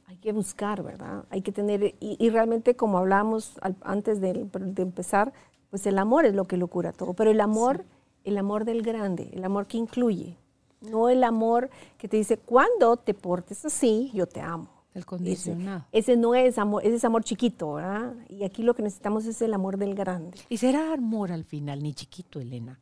Hay 0.08 0.16
que 0.18 0.32
buscar, 0.32 0.82
¿verdad? 0.82 1.24
Hay 1.30 1.42
que 1.42 1.50
tener, 1.50 1.96
y, 1.98 2.30
realmente 2.30 2.76
como 2.76 2.98
hablábamos 2.98 3.58
antes 3.82 4.20
de, 4.20 4.46
empezar, 4.76 5.32
pues 5.68 5.84
el 5.86 5.98
amor 5.98 6.26
es 6.26 6.34
lo 6.34 6.44
que 6.44 6.56
lo 6.56 6.68
cura 6.68 6.92
todo, 6.92 7.12
pero 7.14 7.32
el 7.32 7.40
amor, 7.40 7.84
el 8.22 8.38
amor 8.38 8.64
del 8.64 8.82
grande, 8.82 9.30
el 9.32 9.44
amor 9.44 9.66
que 9.66 9.78
incluye, 9.78 10.36
no 10.80 11.08
el 11.08 11.24
amor 11.24 11.70
que 11.98 12.06
te 12.06 12.16
dice, 12.16 12.38
cuando 12.38 12.96
te 12.96 13.14
portes 13.14 13.64
así, 13.64 14.12
yo 14.14 14.26
te 14.28 14.40
amo. 14.40 14.75
El 14.96 15.04
condicionado. 15.04 15.84
Ese, 15.92 16.16
no 16.16 16.34
es 16.34 16.56
amor, 16.56 16.82
ese 16.82 16.96
es 16.96 17.04
amor 17.04 17.22
chiquito, 17.22 17.74
¿verdad? 17.74 18.14
Y 18.30 18.44
aquí 18.44 18.62
lo 18.62 18.72
que 18.74 18.82
necesitamos 18.82 19.26
es 19.26 19.42
el 19.42 19.52
amor 19.52 19.76
del 19.76 19.94
grande. 19.94 20.38
Y 20.48 20.56
será 20.56 20.94
amor 20.94 21.32
al 21.32 21.44
final, 21.44 21.82
ni 21.82 21.92
chiquito, 21.92 22.40
Elena. 22.40 22.80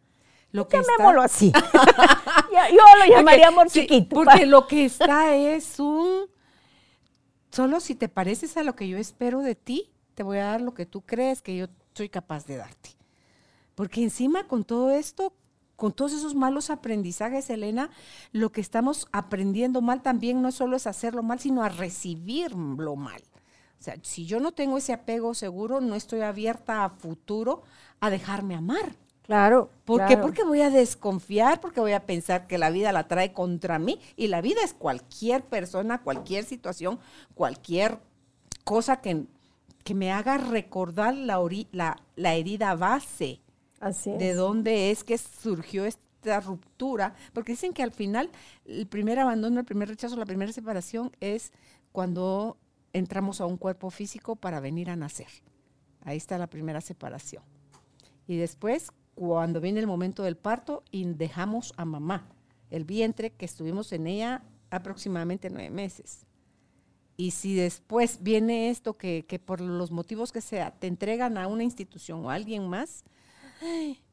Lo 0.53 0.68
que 0.68 0.77
Llamémoslo 0.77 1.22
así. 1.22 1.50
yo, 2.53 2.85
lo 3.00 3.12
llamaría 3.12 3.48
amor 3.48 3.68
chiquito. 3.68 4.14
Porque 4.14 4.46
lo 4.46 4.68
que 4.68 4.85
está 4.85 5.35
es 5.35 5.81
un... 5.81 6.27
Solo 7.50 7.81
si 7.81 7.96
te 7.96 8.09
pareces 8.09 8.57
a 8.57 8.62
lo 8.62 8.77
que 8.77 8.87
yo 8.87 8.96
espero 8.96 9.40
de 9.40 9.57
ti, 9.57 9.90
te 10.14 10.22
voy 10.22 10.38
a 10.38 10.44
dar 10.44 10.61
lo 10.61 10.72
que 10.72 10.87
tú 10.87 11.00
crees 11.00 11.42
que 11.42 11.57
yo 11.57 11.66
soy 11.94 12.09
capaz 12.09 12.46
de 12.46 12.59
darte. 12.59 12.90
Porque 13.74 14.05
encima 14.05 14.46
con 14.46 14.62
todo 14.62 14.92
esto, 14.92 15.33
con 15.76 15.92
todos 15.92 16.12
esos 16.12 16.34
malos 16.34 16.70
aprendizajes, 16.70 17.50
Elena, 17.50 17.90
lo 18.32 18.52
que 18.52 18.60
estamos 18.60 19.08
aprendiendo 19.12 19.80
mal 19.80 20.02
también 20.02 20.40
no 20.42 20.52
solo 20.52 20.76
es 20.76 20.87
hacerlo 20.87 21.22
mal, 21.22 21.40
sino 21.40 21.62
a 21.62 21.68
recibirlo 21.68 22.96
mal. 22.96 23.22
O 23.80 23.82
sea, 23.84 23.96
si 24.02 24.24
yo 24.24 24.40
no 24.40 24.52
tengo 24.52 24.78
ese 24.78 24.92
apego 24.92 25.34
seguro, 25.34 25.80
no 25.80 25.94
estoy 25.94 26.22
abierta 26.22 26.84
a 26.84 26.90
futuro 26.90 27.62
a 28.00 28.10
dejarme 28.10 28.54
amar. 28.54 28.96
Claro. 29.24 29.70
¿Por 29.84 30.06
qué? 30.06 30.16
Porque 30.16 30.44
voy 30.44 30.60
a 30.60 30.70
desconfiar, 30.70 31.60
porque 31.60 31.80
voy 31.80 31.92
a 31.92 32.06
pensar 32.06 32.46
que 32.46 32.58
la 32.58 32.70
vida 32.70 32.92
la 32.92 33.08
trae 33.08 33.32
contra 33.32 33.78
mí. 33.78 33.98
Y 34.16 34.28
la 34.28 34.40
vida 34.42 34.60
es 34.62 34.74
cualquier 34.74 35.44
persona, 35.44 36.02
cualquier 36.02 36.44
situación, 36.44 36.98
cualquier 37.34 37.98
cosa 38.64 39.00
que, 39.00 39.24
que 39.82 39.94
me 39.94 40.12
haga 40.12 40.38
recordar 40.38 41.14
la, 41.14 41.40
la, 41.72 41.96
la 42.16 42.34
herida 42.34 42.74
base 42.74 43.40
Así 43.84 44.10
de 44.12 44.32
dónde 44.32 44.90
es 44.90 45.04
que 45.04 45.18
surgió 45.18 45.84
esta 45.84 46.40
ruptura, 46.40 47.14
porque 47.34 47.52
dicen 47.52 47.74
que 47.74 47.82
al 47.82 47.92
final 47.92 48.30
el 48.64 48.86
primer 48.86 49.18
abandono, 49.18 49.60
el 49.60 49.66
primer 49.66 49.90
rechazo, 49.90 50.16
la 50.16 50.24
primera 50.24 50.50
separación 50.52 51.12
es 51.20 51.52
cuando 51.92 52.56
entramos 52.94 53.42
a 53.42 53.46
un 53.46 53.58
cuerpo 53.58 53.90
físico 53.90 54.36
para 54.36 54.58
venir 54.58 54.88
a 54.88 54.96
nacer. 54.96 55.28
Ahí 56.02 56.16
está 56.16 56.38
la 56.38 56.46
primera 56.46 56.80
separación. 56.80 57.42
Y 58.26 58.38
después, 58.38 58.90
cuando 59.14 59.60
viene 59.60 59.80
el 59.80 59.86
momento 59.86 60.22
del 60.22 60.38
parto 60.38 60.82
y 60.90 61.04
dejamos 61.04 61.74
a 61.76 61.84
mamá, 61.84 62.26
el 62.70 62.84
vientre 62.84 63.32
que 63.32 63.44
estuvimos 63.44 63.92
en 63.92 64.06
ella 64.06 64.42
aproximadamente 64.70 65.50
nueve 65.50 65.70
meses. 65.70 66.24
Y 67.18 67.32
si 67.32 67.54
después 67.54 68.22
viene 68.22 68.70
esto 68.70 68.94
que, 68.94 69.26
que, 69.28 69.38
por 69.38 69.60
los 69.60 69.90
motivos 69.90 70.32
que 70.32 70.40
sea, 70.40 70.70
te 70.70 70.86
entregan 70.86 71.36
a 71.36 71.48
una 71.48 71.64
institución 71.64 72.24
o 72.24 72.30
a 72.30 72.34
alguien 72.34 72.66
más, 72.66 73.04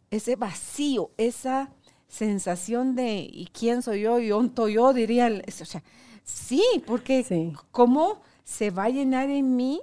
ese 0.10 0.36
vacío, 0.36 1.12
esa 1.17 1.73
sensación 2.08 2.95
de 2.95 3.27
¿y 3.32 3.47
quién 3.54 3.82
soy 3.82 4.01
yo? 4.01 4.19
¿Y 4.19 4.32
onto 4.32 4.67
yo? 4.67 4.93
Diría, 4.93 5.32
o 5.47 5.65
sea, 5.65 5.84
sí, 6.23 6.63
porque 6.86 7.54
¿cómo 7.71 8.21
se 8.43 8.69
va 8.69 8.86
a 8.86 8.89
llenar 8.89 9.30
en 9.30 9.56
mí 9.56 9.82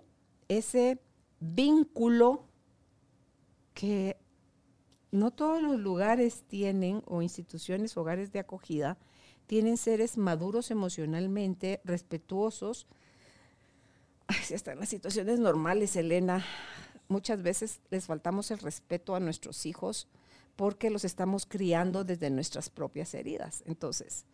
ese 0.49 1.01
vínculo 1.41 2.45
que 3.75 4.19
no 5.11 5.31
todos 5.31 5.63
los 5.63 5.79
lugares 5.79 6.45
tienen, 6.47 7.03
o 7.07 7.23
instituciones, 7.23 7.97
hogares 7.97 8.33
de 8.33 8.41
acogida, 8.41 8.99
tienen 9.47 9.79
seres 9.79 10.19
maduros 10.19 10.71
emocionalmente, 10.71 11.81
respetuosos. 11.85 12.87
si 14.43 14.55
hasta 14.55 14.73
en 14.73 14.81
las 14.81 14.91
situaciones 14.91 15.39
normales, 15.39 15.97
Elena, 15.97 16.45
muchas 17.09 17.43
veces 17.43 17.81
les 17.91 18.07
faltamos 18.07 18.51
el 18.51 18.59
respeto 18.59 19.15
a 19.15 19.21
nuestros 19.21 19.67
hijos 19.67 20.09
porque 20.57 20.91
los 20.91 21.05
estamos 21.05 21.47
criando 21.47 22.05
desde 22.05 22.31
nuestras 22.31 22.69
propias 22.69 23.15
heridas. 23.15 23.63
Entonces, 23.67 24.25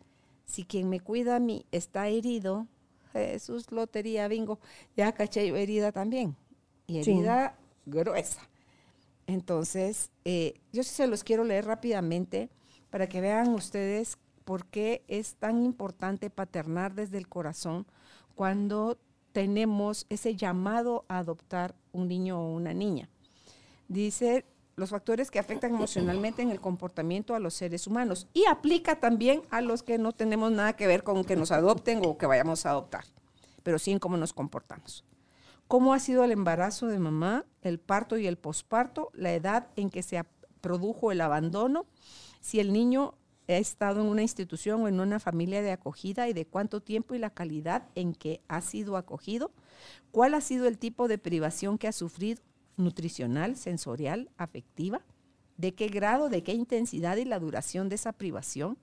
si 0.45 0.63
quien 0.63 0.89
me 0.89 0.99
cuida 0.99 1.35
a 1.35 1.39
mí 1.39 1.65
está 1.71 2.07
herido, 2.07 2.67
Jesús, 3.13 3.71
lotería, 3.71 4.27
bingo, 4.27 4.59
ya 4.97 5.11
caché 5.13 5.47
yo 5.47 5.55
herida 5.55 5.91
también. 5.91 6.35
Y 6.87 6.99
herida 6.99 7.57
gruesa. 7.85 8.41
Entonces, 9.27 10.11
eh, 10.23 10.55
yo 10.71 10.83
sí 10.83 10.89
se 10.89 11.07
los 11.07 11.23
quiero 11.23 11.43
leer 11.43 11.65
rápidamente 11.65 12.49
para 12.89 13.07
que 13.07 13.21
vean 13.21 13.49
ustedes 13.53 14.17
por 14.43 14.65
qué 14.67 15.03
es 15.07 15.35
tan 15.35 15.63
importante 15.63 16.29
paternar 16.29 16.93
desde 16.93 17.17
el 17.17 17.27
corazón 17.27 17.87
cuando 18.35 18.97
tenemos 19.31 20.05
ese 20.09 20.35
llamado 20.35 21.05
a 21.07 21.17
adoptar 21.17 21.75
un 21.95 22.07
niño 22.07 22.39
o 22.39 22.53
una 22.53 22.73
niña. 22.73 23.09
Dice 23.87 24.45
los 24.75 24.89
factores 24.89 25.31
que 25.31 25.39
afectan 25.39 25.73
emocionalmente 25.73 26.41
en 26.41 26.51
el 26.51 26.59
comportamiento 26.59 27.33
a 27.33 27.39
los 27.39 27.53
seres 27.53 27.87
humanos. 27.87 28.27
Y 28.33 28.45
aplica 28.45 28.99
también 28.99 29.41
a 29.49 29.61
los 29.61 29.83
que 29.83 29.97
no 29.97 30.11
tenemos 30.11 30.51
nada 30.51 30.73
que 30.73 30.87
ver 30.87 31.03
con 31.03 31.23
que 31.23 31.35
nos 31.35 31.51
adopten 31.51 32.01
o 32.05 32.17
que 32.17 32.25
vayamos 32.25 32.65
a 32.65 32.71
adoptar, 32.71 33.05
pero 33.63 33.79
sí 33.79 33.91
en 33.91 33.99
cómo 33.99 34.17
nos 34.17 34.33
comportamos. 34.33 35.05
Cómo 35.67 35.93
ha 35.93 35.99
sido 35.99 36.23
el 36.23 36.31
embarazo 36.31 36.87
de 36.87 36.99
mamá, 36.99 37.45
el 37.61 37.79
parto 37.79 38.17
y 38.17 38.27
el 38.27 38.37
posparto, 38.37 39.09
la 39.13 39.33
edad 39.33 39.69
en 39.75 39.89
que 39.89 40.03
se 40.03 40.21
produjo 40.61 41.11
el 41.11 41.21
abandono, 41.21 41.85
si 42.39 42.59
el 42.59 42.73
niño 42.73 43.15
ha 43.53 43.57
estado 43.57 44.01
en 44.01 44.07
una 44.07 44.21
institución 44.21 44.81
o 44.81 44.87
en 44.87 44.99
una 44.99 45.19
familia 45.19 45.61
de 45.61 45.71
acogida 45.71 46.27
y 46.27 46.33
de 46.33 46.45
cuánto 46.45 46.81
tiempo 46.81 47.13
y 47.15 47.19
la 47.19 47.29
calidad 47.29 47.87
en 47.95 48.13
que 48.13 48.41
ha 48.47 48.61
sido 48.61 48.97
acogido, 48.97 49.51
cuál 50.11 50.33
ha 50.33 50.41
sido 50.41 50.67
el 50.67 50.77
tipo 50.77 51.07
de 51.07 51.17
privación 51.17 51.77
que 51.77 51.87
ha 51.87 51.91
sufrido, 51.91 52.41
nutricional, 52.77 53.55
sensorial, 53.55 54.29
afectiva, 54.37 55.01
de 55.57 55.73
qué 55.73 55.87
grado, 55.87 56.29
de 56.29 56.43
qué 56.43 56.53
intensidad 56.53 57.17
y 57.17 57.25
la 57.25 57.39
duración 57.39 57.87
de 57.89 57.95
esa 57.95 58.13
privación, 58.13 58.77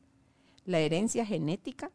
la 0.65 0.79
herencia 0.79 1.27
genética, 1.27 1.91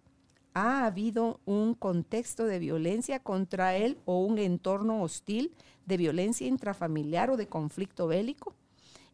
ha 0.53 0.85
habido 0.85 1.39
un 1.45 1.75
contexto 1.75 2.45
de 2.45 2.59
violencia 2.59 3.19
contra 3.19 3.75
él 3.75 3.99
o 4.05 4.19
un 4.19 4.39
entorno 4.39 5.03
hostil 5.03 5.53
de 5.85 5.97
violencia 5.97 6.47
intrafamiliar 6.47 7.29
o 7.29 7.37
de 7.37 7.47
conflicto 7.47 8.07
bélico, 8.07 8.55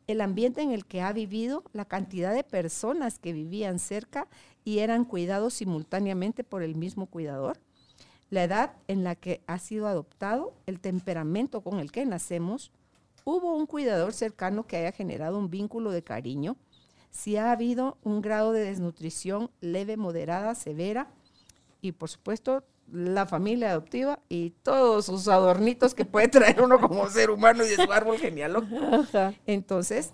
el 0.07 0.21
ambiente 0.21 0.61
en 0.61 0.71
el 0.71 0.85
que 0.85 1.01
ha 1.01 1.13
vivido, 1.13 1.63
la 1.73 1.85
cantidad 1.85 2.33
de 2.33 2.43
personas 2.43 3.19
que 3.19 3.33
vivían 3.33 3.79
cerca 3.79 4.27
y 4.65 4.79
eran 4.79 5.05
cuidados 5.05 5.53
simultáneamente 5.53 6.43
por 6.43 6.63
el 6.63 6.75
mismo 6.75 7.05
cuidador, 7.05 7.59
la 8.29 8.43
edad 8.43 8.73
en 8.87 9.03
la 9.03 9.15
que 9.15 9.41
ha 9.47 9.59
sido 9.59 9.87
adoptado, 9.87 10.53
el 10.65 10.79
temperamento 10.79 11.61
con 11.61 11.79
el 11.79 11.91
que 11.91 12.05
nacemos, 12.05 12.71
hubo 13.25 13.55
un 13.55 13.65
cuidador 13.65 14.13
cercano 14.13 14.65
que 14.65 14.77
haya 14.77 14.91
generado 14.91 15.37
un 15.37 15.49
vínculo 15.49 15.91
de 15.91 16.03
cariño, 16.03 16.57
si 17.11 17.37
ha 17.37 17.51
habido 17.51 17.97
un 18.03 18.21
grado 18.21 18.51
de 18.51 18.65
desnutrición 18.65 19.51
leve, 19.61 19.97
moderada, 19.97 20.55
severa, 20.55 21.07
y 21.79 21.91
por 21.91 22.09
supuesto 22.09 22.63
la 22.93 23.25
familia 23.25 23.71
adoptiva 23.71 24.19
y 24.29 24.51
todos 24.61 25.07
sus 25.07 25.27
adornitos 25.27 25.95
que 25.95 26.05
puede 26.05 26.27
traer 26.27 26.61
uno 26.61 26.79
como 26.79 27.09
ser 27.09 27.31
humano 27.31 27.65
y 27.65 27.69
de 27.69 27.75
su 27.83 27.91
árbol 27.91 28.17
genealógico. 28.19 29.03
Entonces, 29.47 30.13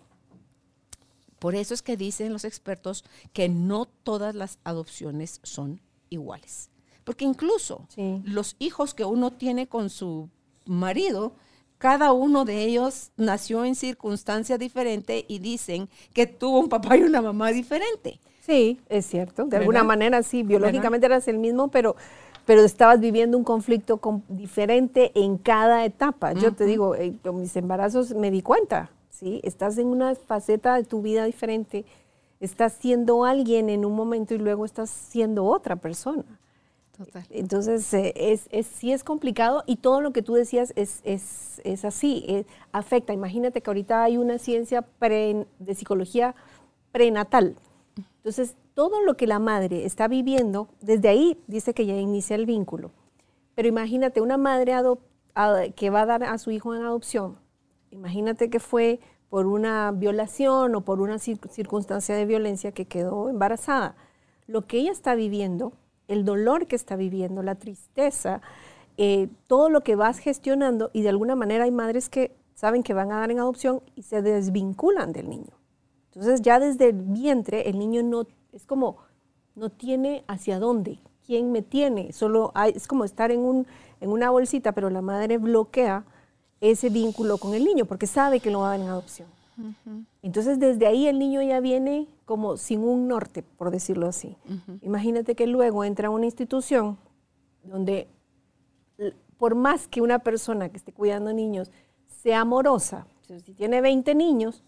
por 1.39 1.55
eso 1.55 1.73
es 1.73 1.81
que 1.81 1.97
dicen 1.97 2.31
los 2.31 2.45
expertos 2.45 3.03
que 3.33 3.49
no 3.49 3.85
todas 3.85 4.33
las 4.33 4.59
adopciones 4.63 5.41
son 5.43 5.81
iguales. 6.09 6.69
Porque 7.03 7.25
incluso 7.25 7.87
los 8.23 8.55
hijos 8.59 8.93
que 8.93 9.03
uno 9.03 9.31
tiene 9.31 9.67
con 9.67 9.89
su 9.89 10.29
marido, 10.65 11.33
cada 11.79 12.13
uno 12.13 12.45
de 12.45 12.63
ellos 12.63 13.11
nació 13.17 13.65
en 13.65 13.75
circunstancia 13.75 14.57
diferente 14.57 15.25
y 15.27 15.39
dicen 15.39 15.89
que 16.13 16.27
tuvo 16.27 16.59
un 16.59 16.69
papá 16.69 16.95
y 16.95 17.03
una 17.03 17.21
mamá 17.21 17.51
diferente. 17.51 18.19
Sí, 18.41 18.79
es 18.89 19.05
cierto. 19.05 19.45
De 19.45 19.57
alguna 19.57 19.83
manera 19.83 20.23
sí, 20.23 20.43
biológicamente 20.43 21.05
eras 21.05 21.27
el 21.27 21.39
mismo, 21.39 21.69
pero, 21.69 21.95
pero 22.49 22.63
estabas 22.63 22.99
viviendo 22.99 23.37
un 23.37 23.43
conflicto 23.43 24.01
diferente 24.27 25.11
en 25.13 25.37
cada 25.37 25.85
etapa. 25.85 26.33
Yo 26.33 26.51
te 26.51 26.65
digo, 26.65 26.95
eh, 26.95 27.13
con 27.21 27.39
mis 27.39 27.55
embarazos 27.55 28.15
me 28.15 28.31
di 28.31 28.41
cuenta, 28.41 28.89
¿sí? 29.11 29.39
Estás 29.43 29.77
en 29.77 29.85
una 29.85 30.15
faceta 30.15 30.73
de 30.73 30.83
tu 30.83 31.03
vida 31.03 31.25
diferente, 31.25 31.85
estás 32.39 32.73
siendo 32.73 33.23
alguien 33.23 33.69
en 33.69 33.85
un 33.85 33.95
momento 33.95 34.33
y 34.33 34.39
luego 34.39 34.65
estás 34.65 34.89
siendo 34.89 35.45
otra 35.45 35.75
persona. 35.75 36.23
Total. 36.97 37.23
Entonces, 37.29 37.93
eh, 37.93 38.13
es, 38.15 38.47
sí 38.65 38.93
es 38.93 39.03
complicado 39.03 39.63
y 39.67 39.75
todo 39.75 40.01
lo 40.01 40.11
que 40.11 40.23
tú 40.23 40.33
decías 40.33 40.73
es, 40.75 41.01
es, 41.03 41.85
así, 41.85 42.25
eh, 42.27 42.45
afecta. 42.71 43.13
Imagínate 43.13 43.61
que 43.61 43.69
ahorita 43.69 44.01
hay 44.01 44.17
una 44.17 44.39
ciencia 44.39 44.83
de 44.99 45.75
psicología 45.75 46.33
prenatal, 46.91 47.57
entonces, 48.29 48.55
todo 48.79 49.01
lo 49.01 49.17
que 49.17 49.27
la 49.27 49.39
madre 49.39 49.83
está 49.83 50.07
viviendo, 50.07 50.69
desde 50.79 51.09
ahí 51.09 51.37
dice 51.47 51.73
que 51.73 51.85
ya 51.85 51.97
inicia 51.97 52.37
el 52.37 52.45
vínculo. 52.45 52.91
Pero 53.53 53.67
imagínate 53.67 54.21
una 54.21 54.37
madre 54.37 54.73
que 55.75 55.89
va 55.89 56.03
a 56.03 56.05
dar 56.05 56.23
a 56.23 56.37
su 56.37 56.49
hijo 56.51 56.73
en 56.73 56.83
adopción. 56.83 57.35
Imagínate 57.91 58.49
que 58.49 58.61
fue 58.61 59.01
por 59.29 59.47
una 59.47 59.91
violación 59.91 60.75
o 60.75 60.85
por 60.85 61.01
una 61.01 61.19
circunstancia 61.19 62.15
de 62.15 62.25
violencia 62.25 62.71
que 62.71 62.85
quedó 62.85 63.29
embarazada. 63.29 63.97
Lo 64.47 64.65
que 64.65 64.77
ella 64.77 64.93
está 64.93 65.13
viviendo, 65.13 65.73
el 66.07 66.23
dolor 66.23 66.65
que 66.65 66.77
está 66.77 66.95
viviendo, 66.95 67.43
la 67.43 67.55
tristeza, 67.55 68.41
eh, 68.95 69.27
todo 69.47 69.69
lo 69.69 69.81
que 69.81 69.97
vas 69.97 70.19
gestionando 70.19 70.89
y 70.93 71.01
de 71.01 71.09
alguna 71.09 71.35
manera 71.35 71.65
hay 71.65 71.71
madres 71.71 72.07
que 72.07 72.33
saben 72.53 72.83
que 72.83 72.93
van 72.93 73.11
a 73.11 73.19
dar 73.19 73.29
en 73.29 73.39
adopción 73.39 73.81
y 73.97 74.03
se 74.03 74.21
desvinculan 74.21 75.11
del 75.11 75.29
niño. 75.29 75.59
Entonces 76.13 76.41
ya 76.41 76.61
desde 76.61 76.87
el 76.91 77.01
vientre 77.01 77.69
el 77.69 77.77
niño 77.77 78.03
no, 78.03 78.25
es 78.53 78.65
como, 78.65 78.97
no 79.55 79.69
tiene 79.69 80.23
hacia 80.27 80.59
dónde, 80.59 80.99
quién 81.25 81.51
me 81.51 81.61
tiene, 81.61 82.11
solo 82.13 82.51
hay, 82.55 82.73
es 82.75 82.87
como 82.87 83.03
estar 83.03 83.31
en, 83.31 83.41
un, 83.41 83.67
en 84.01 84.09
una 84.09 84.29
bolsita, 84.29 84.71
pero 84.71 84.89
la 84.89 85.01
madre 85.01 85.37
bloquea 85.37 86.05
ese 86.61 86.89
vínculo 86.89 87.37
con 87.37 87.53
el 87.53 87.63
niño 87.63 87.85
porque 87.85 88.07
sabe 88.07 88.39
que 88.39 88.51
lo 88.51 88.59
va 88.59 88.67
a 88.67 88.69
dar 88.71 88.79
en 88.79 88.87
adopción. 88.87 89.27
Entonces 90.21 90.57
desde 90.57 90.87
ahí 90.87 91.07
el 91.07 91.19
niño 91.19 91.41
ya 91.41 91.59
viene 91.59 92.07
como 92.25 92.55
sin 92.55 92.81
un 92.81 93.07
norte, 93.07 93.43
por 93.43 93.71
decirlo 93.71 94.07
así. 94.07 94.37
Imagínate 94.81 95.35
que 95.35 95.47
luego 95.47 95.83
entra 95.83 96.07
a 96.07 96.11
una 96.11 96.25
institución 96.25 96.97
donde 97.63 98.07
por 99.37 99.55
más 99.55 99.87
que 99.87 100.01
una 100.01 100.19
persona 100.19 100.69
que 100.69 100.77
esté 100.77 100.91
cuidando 100.91 101.33
niños 101.33 101.71
sea 102.07 102.41
amorosa, 102.41 103.07
si 103.27 103.53
tiene 103.53 103.81
20 103.81 104.15
niños, 104.15 104.63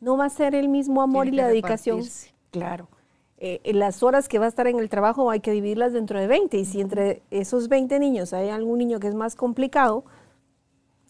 no 0.00 0.16
va 0.16 0.26
a 0.26 0.30
ser 0.30 0.54
el 0.54 0.68
mismo 0.68 1.02
amor 1.02 1.28
y 1.28 1.32
la 1.32 1.48
dedicación. 1.48 2.02
Claro. 2.50 2.88
Eh, 3.44 3.60
en 3.64 3.80
las 3.80 4.04
horas 4.04 4.28
que 4.28 4.38
va 4.38 4.44
a 4.44 4.48
estar 4.48 4.68
en 4.68 4.78
el 4.78 4.88
trabajo 4.88 5.28
hay 5.28 5.40
que 5.40 5.50
dividirlas 5.50 5.92
dentro 5.92 6.20
de 6.20 6.28
20 6.28 6.58
y 6.58 6.64
si 6.64 6.80
entre 6.80 7.22
esos 7.32 7.68
20 7.68 7.98
niños 7.98 8.32
hay 8.32 8.50
algún 8.50 8.78
niño 8.78 9.00
que 9.00 9.08
es 9.08 9.16
más 9.16 9.34
complicado, 9.34 10.04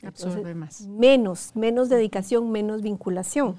absorbe 0.03 0.55
más. 0.55 0.87
Menos, 0.87 1.55
menos 1.55 1.91
dedicación, 1.91 2.51
menos 2.51 2.81
vinculación, 2.81 3.57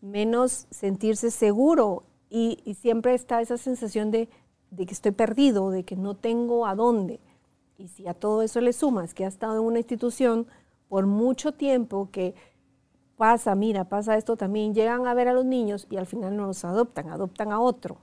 menos 0.00 0.66
sentirse 0.70 1.30
seguro 1.30 2.04
y, 2.30 2.74
siempre 2.80 3.12
está 3.12 3.42
esa 3.42 3.58
sensación 3.58 4.10
de, 4.10 4.30
de, 4.70 4.86
que 4.86 4.94
estoy 4.94 5.12
perdido, 5.12 5.68
de 5.68 5.84
que 5.84 5.96
no 5.96 6.16
tengo 6.16 6.66
a 6.66 6.74
dónde. 6.74 7.20
Y 7.76 7.88
si 7.88 8.08
a 8.08 8.14
todo 8.14 8.40
eso 8.40 8.62
le 8.62 8.72
sumas 8.72 9.12
que 9.12 9.26
ha 9.26 9.28
estado 9.28 9.56
en 9.56 9.66
una 9.66 9.80
institución 9.80 10.46
por 10.88 11.04
mucho 11.04 11.52
tiempo, 11.52 12.08
que 12.10 12.34
pasa, 13.16 13.54
mira, 13.54 13.84
pasa 13.84 14.16
esto 14.16 14.36
también, 14.36 14.74
llegan 14.74 15.06
a 15.06 15.14
ver 15.14 15.28
a 15.28 15.32
los 15.32 15.44
niños 15.44 15.86
y 15.90 15.96
al 15.96 16.06
final 16.06 16.36
no 16.36 16.46
los 16.46 16.64
adoptan, 16.64 17.08
adoptan 17.08 17.52
a 17.52 17.60
otro. 17.60 17.98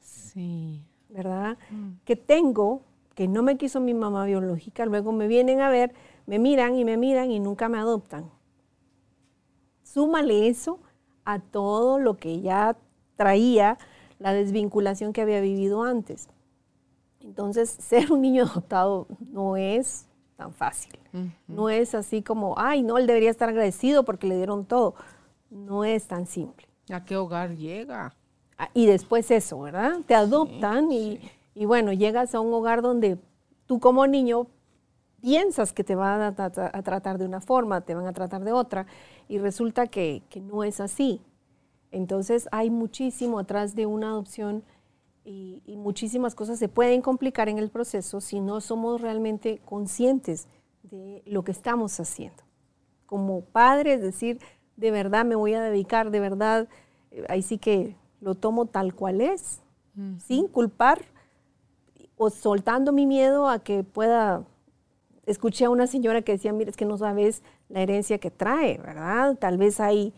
Sí. 0.00 0.84
¿Verdad? 1.08 1.58
Que 2.04 2.16
tengo, 2.16 2.82
que 3.14 3.28
no 3.28 3.42
me 3.42 3.58
quiso 3.58 3.80
mi 3.80 3.92
mamá 3.92 4.24
biológica, 4.24 4.86
luego 4.86 5.12
me 5.12 5.26
vienen 5.26 5.60
a 5.60 5.68
ver, 5.68 5.92
me 6.26 6.38
miran 6.38 6.76
y 6.76 6.84
me 6.84 6.96
miran 6.96 7.30
y 7.30 7.38
nunca 7.38 7.68
me 7.68 7.78
adoptan. 7.78 8.30
Súmale 9.82 10.48
eso 10.48 10.78
a 11.24 11.38
todo 11.38 11.98
lo 11.98 12.16
que 12.16 12.40
ya 12.40 12.78
traía 13.16 13.76
la 14.18 14.32
desvinculación 14.32 15.12
que 15.12 15.20
había 15.20 15.40
vivido 15.40 15.82
antes. 15.82 16.28
Entonces, 17.20 17.70
ser 17.78 18.10
un 18.10 18.22
niño 18.22 18.44
adoptado 18.44 19.06
no 19.20 19.56
es 19.56 20.08
tan 20.42 20.52
fácil. 20.52 20.98
No 21.46 21.68
es 21.68 21.94
así 21.94 22.22
como, 22.22 22.54
ay, 22.56 22.82
no, 22.82 22.98
él 22.98 23.06
debería 23.06 23.30
estar 23.30 23.48
agradecido 23.48 24.04
porque 24.04 24.26
le 24.26 24.36
dieron 24.36 24.64
todo. 24.64 24.94
No 25.50 25.84
es 25.84 26.06
tan 26.06 26.26
simple. 26.26 26.66
¿A 26.90 27.04
qué 27.04 27.16
hogar 27.16 27.54
llega? 27.54 28.12
Ah, 28.58 28.70
y 28.74 28.86
después 28.86 29.30
eso, 29.30 29.60
¿verdad? 29.60 29.98
Te 30.06 30.14
adoptan 30.14 30.90
y, 30.90 31.20
bueno, 31.54 31.92
llegas 31.92 32.34
a 32.34 32.40
un 32.40 32.52
hogar 32.52 32.82
donde 32.82 33.18
tú 33.66 33.78
como 33.78 34.06
niño 34.06 34.48
piensas 35.20 35.72
que 35.72 35.84
te 35.84 35.94
van 35.94 36.20
a, 36.20 36.34
tratar 36.82 37.18
de 37.18 37.24
una 37.24 37.40
forma, 37.40 37.82
te 37.82 37.94
van 37.94 38.06
a 38.06 38.12
tratar 38.12 38.42
de 38.42 38.52
otra, 38.52 38.86
y 39.28 39.38
resulta 39.38 39.86
que, 39.86 40.24
no 40.40 40.64
es 40.64 40.80
así. 40.80 41.20
Entonces 41.92 42.48
hay 42.50 42.70
muchísimo 42.70 43.38
atrás 43.38 43.76
de 43.76 43.86
una 43.86 44.08
adopción 44.08 44.64
y, 45.24 45.62
y, 45.66 45.76
muchísimas 45.76 46.34
cosas 46.34 46.58
se 46.58 46.68
pueden 46.68 47.00
complicar 47.00 47.48
en 47.48 47.58
el 47.58 47.70
proceso 47.70 48.20
si 48.20 48.40
no 48.40 48.60
somos 48.60 49.00
realmente 49.00 49.60
conscientes 49.64 50.48
de 50.82 51.22
lo 51.26 51.44
que 51.44 51.52
estamos 51.52 51.98
haciendo. 52.00 52.42
Como 53.06 53.42
padre, 53.42 53.94
es 53.94 54.02
decir, 54.02 54.40
de 54.76 54.90
verdad 54.90 55.24
me 55.24 55.36
voy 55.36 55.54
a 55.54 55.62
dedicar, 55.62 56.10
de 56.10 56.20
verdad, 56.20 56.68
eh, 57.10 57.24
ahí 57.28 57.42
sí 57.42 57.58
que 57.58 57.96
lo 58.20 58.34
tomo 58.34 58.66
tal 58.66 58.94
cual 58.94 59.20
es, 59.20 59.60
sin 60.26 60.48
culpar 60.48 61.02
o 62.16 62.30
soltando 62.30 62.92
mi 62.92 63.06
miedo 63.06 63.48
a 63.48 63.58
que 63.58 63.84
pueda... 63.84 64.44
Escuché 65.26 65.66
a 65.66 65.70
una 65.70 65.86
señora 65.86 66.22
que 66.22 66.32
decía, 66.32 66.52
mira, 66.52 66.70
es 66.70 66.76
que 66.76 66.84
no 66.84 66.96
sabes 66.96 67.42
la 67.68 67.82
herencia 67.82 68.18
que 68.18 68.30
trae, 68.30 68.78
¿verdad? 68.78 69.36
Tal 69.38 69.58
vez 69.58 69.80
hay... 69.80 70.14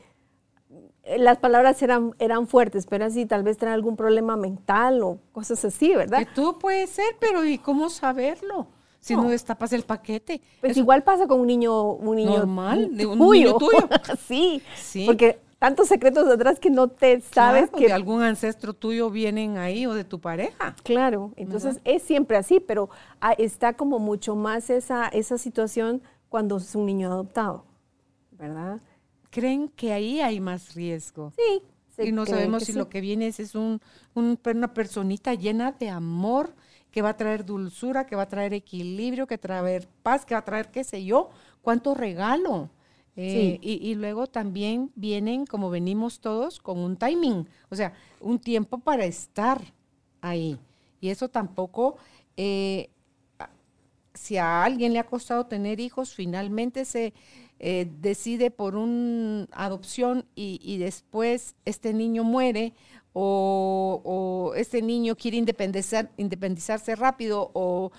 Las 1.18 1.38
palabras 1.38 1.82
eran, 1.82 2.14
eran 2.18 2.46
fuertes, 2.46 2.86
pero 2.86 3.04
así 3.04 3.26
tal 3.26 3.42
vez 3.42 3.58
trae 3.58 3.74
algún 3.74 3.96
problema 3.96 4.36
mental 4.36 5.02
o 5.02 5.18
cosas 5.32 5.64
así, 5.64 5.94
¿verdad? 5.94 6.20
Que 6.20 6.26
tú 6.26 6.58
puede 6.58 6.86
ser, 6.86 7.16
pero 7.20 7.44
¿y 7.44 7.58
cómo 7.58 7.90
saberlo? 7.90 8.68
Si 9.00 9.14
no, 9.14 9.28
destapas 9.28 9.74
el 9.74 9.82
paquete. 9.82 10.40
Pues 10.62 10.78
igual 10.78 11.02
pasa 11.02 11.26
con 11.26 11.38
un 11.40 11.46
niño, 11.46 11.92
un 11.92 12.16
niño 12.16 12.38
normal, 12.38 12.96
de 12.96 13.04
un 13.04 13.18
niño 13.18 13.58
tuyo. 13.58 13.86
sí, 14.26 14.62
sí, 14.76 15.04
porque 15.04 15.40
tantos 15.58 15.88
secretos 15.88 16.28
detrás 16.28 16.58
que 16.58 16.70
no 16.70 16.88
te 16.88 17.20
sabes 17.20 17.70
que... 17.70 17.86
De 17.86 17.92
algún 17.92 18.22
ancestro 18.22 18.72
tuyo 18.72 19.10
vienen 19.10 19.58
ahí 19.58 19.86
o 19.86 19.94
de 19.94 20.04
tu 20.04 20.20
pareja. 20.20 20.74
Claro, 20.84 21.32
entonces 21.36 21.80
es 21.84 22.02
siempre 22.02 22.36
así, 22.36 22.60
pero 22.60 22.90
ah, 23.20 23.32
está 23.32 23.74
como 23.74 23.98
mucho 23.98 24.36
más 24.36 24.70
esa, 24.70 25.08
esa 25.08 25.38
situación 25.38 26.02
cuando 26.28 26.56
es 26.56 26.74
un 26.74 26.86
niño 26.86 27.08
adoptado, 27.08 27.64
¿verdad? 28.32 28.80
¿Creen 29.34 29.68
que 29.68 29.92
ahí 29.92 30.20
hay 30.20 30.38
más 30.38 30.76
riesgo? 30.76 31.32
Sí. 31.36 32.04
Y 32.06 32.12
no 32.12 32.24
sabemos 32.24 32.62
si 32.62 32.72
lo 32.72 32.88
que 32.88 33.00
viene 33.00 33.26
es, 33.26 33.40
es 33.40 33.56
un, 33.56 33.80
una 34.14 34.72
personita 34.72 35.34
llena 35.34 35.72
de 35.72 35.88
amor, 35.88 36.54
que 36.92 37.02
va 37.02 37.08
a 37.08 37.16
traer 37.16 37.44
dulzura, 37.44 38.06
que 38.06 38.14
va 38.14 38.22
a 38.22 38.28
traer 38.28 38.54
equilibrio, 38.54 39.26
que 39.26 39.34
va 39.34 39.38
a 39.38 39.40
traer 39.40 39.88
paz, 40.04 40.24
que 40.24 40.34
va 40.34 40.38
a 40.38 40.44
traer 40.44 40.70
qué 40.70 40.84
sé 40.84 41.04
yo, 41.04 41.30
cuánto 41.62 41.94
regalo. 41.94 42.70
Eh, 43.16 43.58
y, 43.60 43.94
luego 43.96 44.28
también 44.28 44.92
vienen, 44.94 45.46
como 45.46 45.68
venimos 45.68 46.20
todos, 46.20 46.60
con 46.60 46.78
un 46.78 46.96
timing, 46.96 47.48
o 47.70 47.74
sea, 47.74 47.92
un 48.20 48.38
tiempo 48.38 48.78
para 48.78 49.04
estar 49.04 49.60
ahí. 50.20 50.60
Y 51.00 51.08
eso 51.08 51.28
tampoco, 51.28 51.96
eh, 52.36 52.88
si 54.14 54.36
a 54.36 54.62
alguien 54.62 54.92
le 54.92 55.00
ha 55.00 55.06
costado 55.06 55.46
tener 55.46 55.80
hijos, 55.80 56.14
finalmente 56.14 56.84
se 56.84 57.12
eh, 57.66 57.88
decide 57.98 58.50
por 58.50 58.76
una 58.76 59.48
adopción 59.52 60.26
y, 60.34 60.76
después 60.76 61.54
este 61.64 61.94
niño 61.94 62.22
muere 62.22 62.74
o, 63.14 64.02
o, 64.04 64.54
este 64.54 64.82
niño 64.82 65.16
quiere 65.16 65.38
independizar, 65.38 66.10
independizarse 66.18 66.94
rápido 66.94 67.50
o 67.54 67.90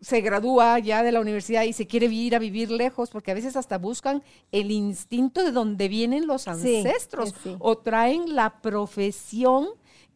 se 0.00 0.22
gradúa 0.22 0.78
ya 0.78 1.02
de 1.02 1.12
la 1.12 1.20
universidad 1.20 1.64
y 1.64 1.74
se 1.74 1.86
quiere 1.86 2.06
ir 2.06 2.34
a 2.34 2.38
vivir 2.38 2.70
lejos, 2.70 3.10
porque 3.10 3.30
a 3.30 3.34
veces 3.34 3.56
hasta 3.56 3.76
buscan 3.76 4.22
el 4.52 4.70
instinto 4.70 5.44
de 5.44 5.52
donde 5.52 5.88
vienen 5.88 6.26
los 6.26 6.48
ancestros 6.48 7.34
o 7.58 7.76
traen 7.76 8.34
la 8.34 8.62
profesión 8.62 9.68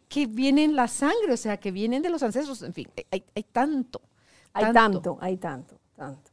que 0.08 0.24
viene 0.24 0.64
en 0.64 0.76
la 0.76 0.88
sangre, 0.88 1.34
o 1.34 1.36
sea, 1.36 1.58
que 1.58 1.72
vienen 1.72 2.00
de 2.00 2.08
los 2.08 2.22
ancestros. 2.22 2.62
En 2.62 2.72
fin, 2.72 2.88
hay, 3.10 3.20
tanto, 3.52 4.00
Hay 4.54 4.72
tanto, 4.72 5.18
hay 5.20 5.36
tanto, 5.36 5.78
tanto. 5.94 6.32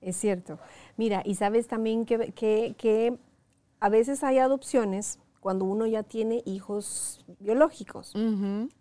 Es 0.00 0.16
cierto. 0.16 0.58
Mira, 0.96 1.22
y 1.24 1.34
sabes 1.34 1.66
también 1.66 2.04
que, 2.04 2.32
que, 2.32 3.18
a 3.80 3.88
veces 3.88 4.22
hay 4.22 4.38
adopciones 4.38 5.18
cuando 5.40 5.64
uno 5.64 5.86
ya 5.86 6.02
tiene 6.02 6.42
hijos 6.44 7.24
biológicos. 7.38 8.14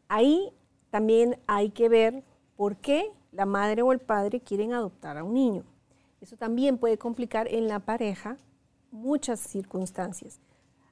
Ahí 0.10 0.52
también 0.90 1.40
hay 1.48 1.70
que 1.70 1.88
ver 1.88 2.24
por 2.58 2.76
qué 2.78 3.12
la 3.32 3.46
madre 3.46 3.82
o 3.82 3.94
el 3.94 4.00
padre 4.00 4.42
quieren 4.42 4.74
adoptar 4.74 5.18
a 5.18 5.24
un 5.24 5.34
niño. 5.34 5.64
Eso 6.20 6.36
también 6.36 6.78
puede 6.78 6.98
complicar 6.98 7.48
en 7.48 7.68
la 7.68 7.80
pareja 7.80 8.38
muchas 8.92 9.40
circunstancias. 9.40 10.42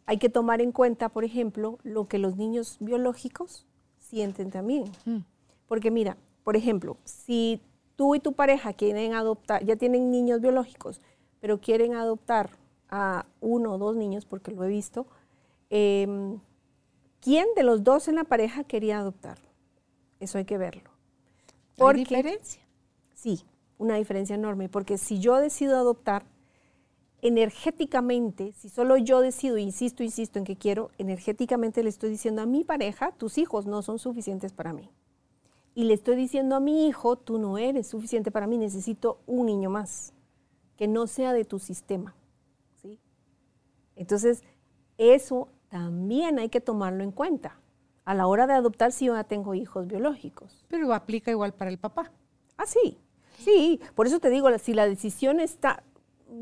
Hay 0.06 0.18
que 0.20 0.30
tomar 0.30 0.62
en 0.62 0.72
cuenta, 0.72 1.10
por 1.10 1.26
ejemplo, 1.26 1.80
lo 1.84 2.08
que 2.08 2.18
los 2.18 2.38
niños 2.38 2.78
biológicos 2.80 3.66
sienten 4.00 4.52
también. 4.52 4.86
Mm. 5.04 5.20
Porque 5.68 5.92
mira, 5.92 6.16
por 6.46 6.56
ejemplo, 6.56 6.96
si 7.04 7.62
tú 7.98 8.16
y 8.16 8.22
tu 8.22 8.32
pareja 8.32 8.72
quieren 8.72 9.14
adoptar, 9.14 9.66
ya 9.66 9.76
tienen 9.76 10.10
niños 10.10 10.40
biológicos, 10.40 11.02
pero 11.42 11.60
quieren 11.60 11.96
adoptar 11.96 12.52
a 12.90 13.26
uno 13.42 13.74
o 13.74 13.78
dos 13.78 13.98
niños, 13.98 14.26
porque 14.26 14.52
lo 14.52 14.64
he 14.64 14.70
visto, 14.70 15.08
em, 15.70 16.40
¿quién 17.20 17.48
de 17.56 17.64
los 17.64 17.84
dos 17.84 18.08
en 18.08 18.16
la 18.16 18.24
pareja 18.24 18.64
quería 18.64 19.00
adoptar? 19.00 19.40
Eso 20.22 20.38
hay 20.38 20.46
que 20.46 20.58
verlo. 20.58 20.90
¿Hay 21.80 21.96
diferencia? 21.96 22.62
Sí, 23.14 23.44
una 23.78 23.96
diferencia 23.96 24.36
enorme, 24.36 24.70
porque 24.70 24.98
si 24.98 25.20
yo 25.20 25.36
decido 25.38 25.76
adoptar, 25.76 26.24
energéticamente, 27.24 28.54
si 28.54 28.70
solo 28.70 28.96
yo 28.98 29.22
decido, 29.22 29.58
insisto, 29.58 30.04
insisto 30.04 30.38
en 30.38 30.46
que 30.46 30.56
quiero, 30.56 30.92
energéticamente 31.00 31.82
le 31.82 31.90
estoy 31.90 32.12
diciendo 32.12 32.44
a 32.44 32.46
mi 32.46 32.64
pareja, 32.64 33.12
tus 33.12 33.40
hijos 33.40 33.66
no 33.66 33.82
son 33.82 33.98
suficientes 33.98 34.54
para 34.54 34.72
mí. 34.72 34.92
Y 35.78 35.84
le 35.84 35.94
estoy 35.94 36.16
diciendo 36.16 36.56
a 36.56 36.60
mi 36.60 36.88
hijo, 36.88 37.18
tú 37.18 37.38
no 37.38 37.60
eres 37.60 37.86
suficiente 37.86 38.32
para 38.32 38.48
mí, 38.48 38.58
necesito 38.58 39.20
un 39.28 39.46
niño 39.46 39.70
más, 39.70 40.12
que 40.76 40.88
no 40.88 41.06
sea 41.06 41.34
de 41.34 41.46
tu 41.46 41.60
sistema. 41.60 42.16
¿sí? 42.82 43.00
Entonces, 43.96 44.42
eso 44.98 45.50
también 45.70 46.40
hay 46.40 46.50
que 46.50 46.62
tomarlo 46.62 47.04
en 47.04 47.12
cuenta 47.12 47.60
a 48.06 48.16
la 48.16 48.26
hora 48.26 48.48
de 48.48 48.54
adoptar 48.54 48.92
si 48.92 49.06
yo 49.06 49.14
ya 49.14 49.26
tengo 49.26 49.54
hijos 49.54 49.86
biológicos. 49.86 50.66
Pero 50.68 50.92
aplica 50.96 51.30
igual 51.30 51.54
para 51.54 51.70
el 51.70 51.78
papá. 51.78 52.12
Ah, 52.58 52.66
sí, 52.66 52.98
sí. 53.38 53.80
Por 53.94 54.08
eso 54.08 54.20
te 54.20 54.32
digo, 54.32 54.50
si 54.58 54.74
la 54.74 54.88
decisión 54.88 55.40
está, 55.40 55.84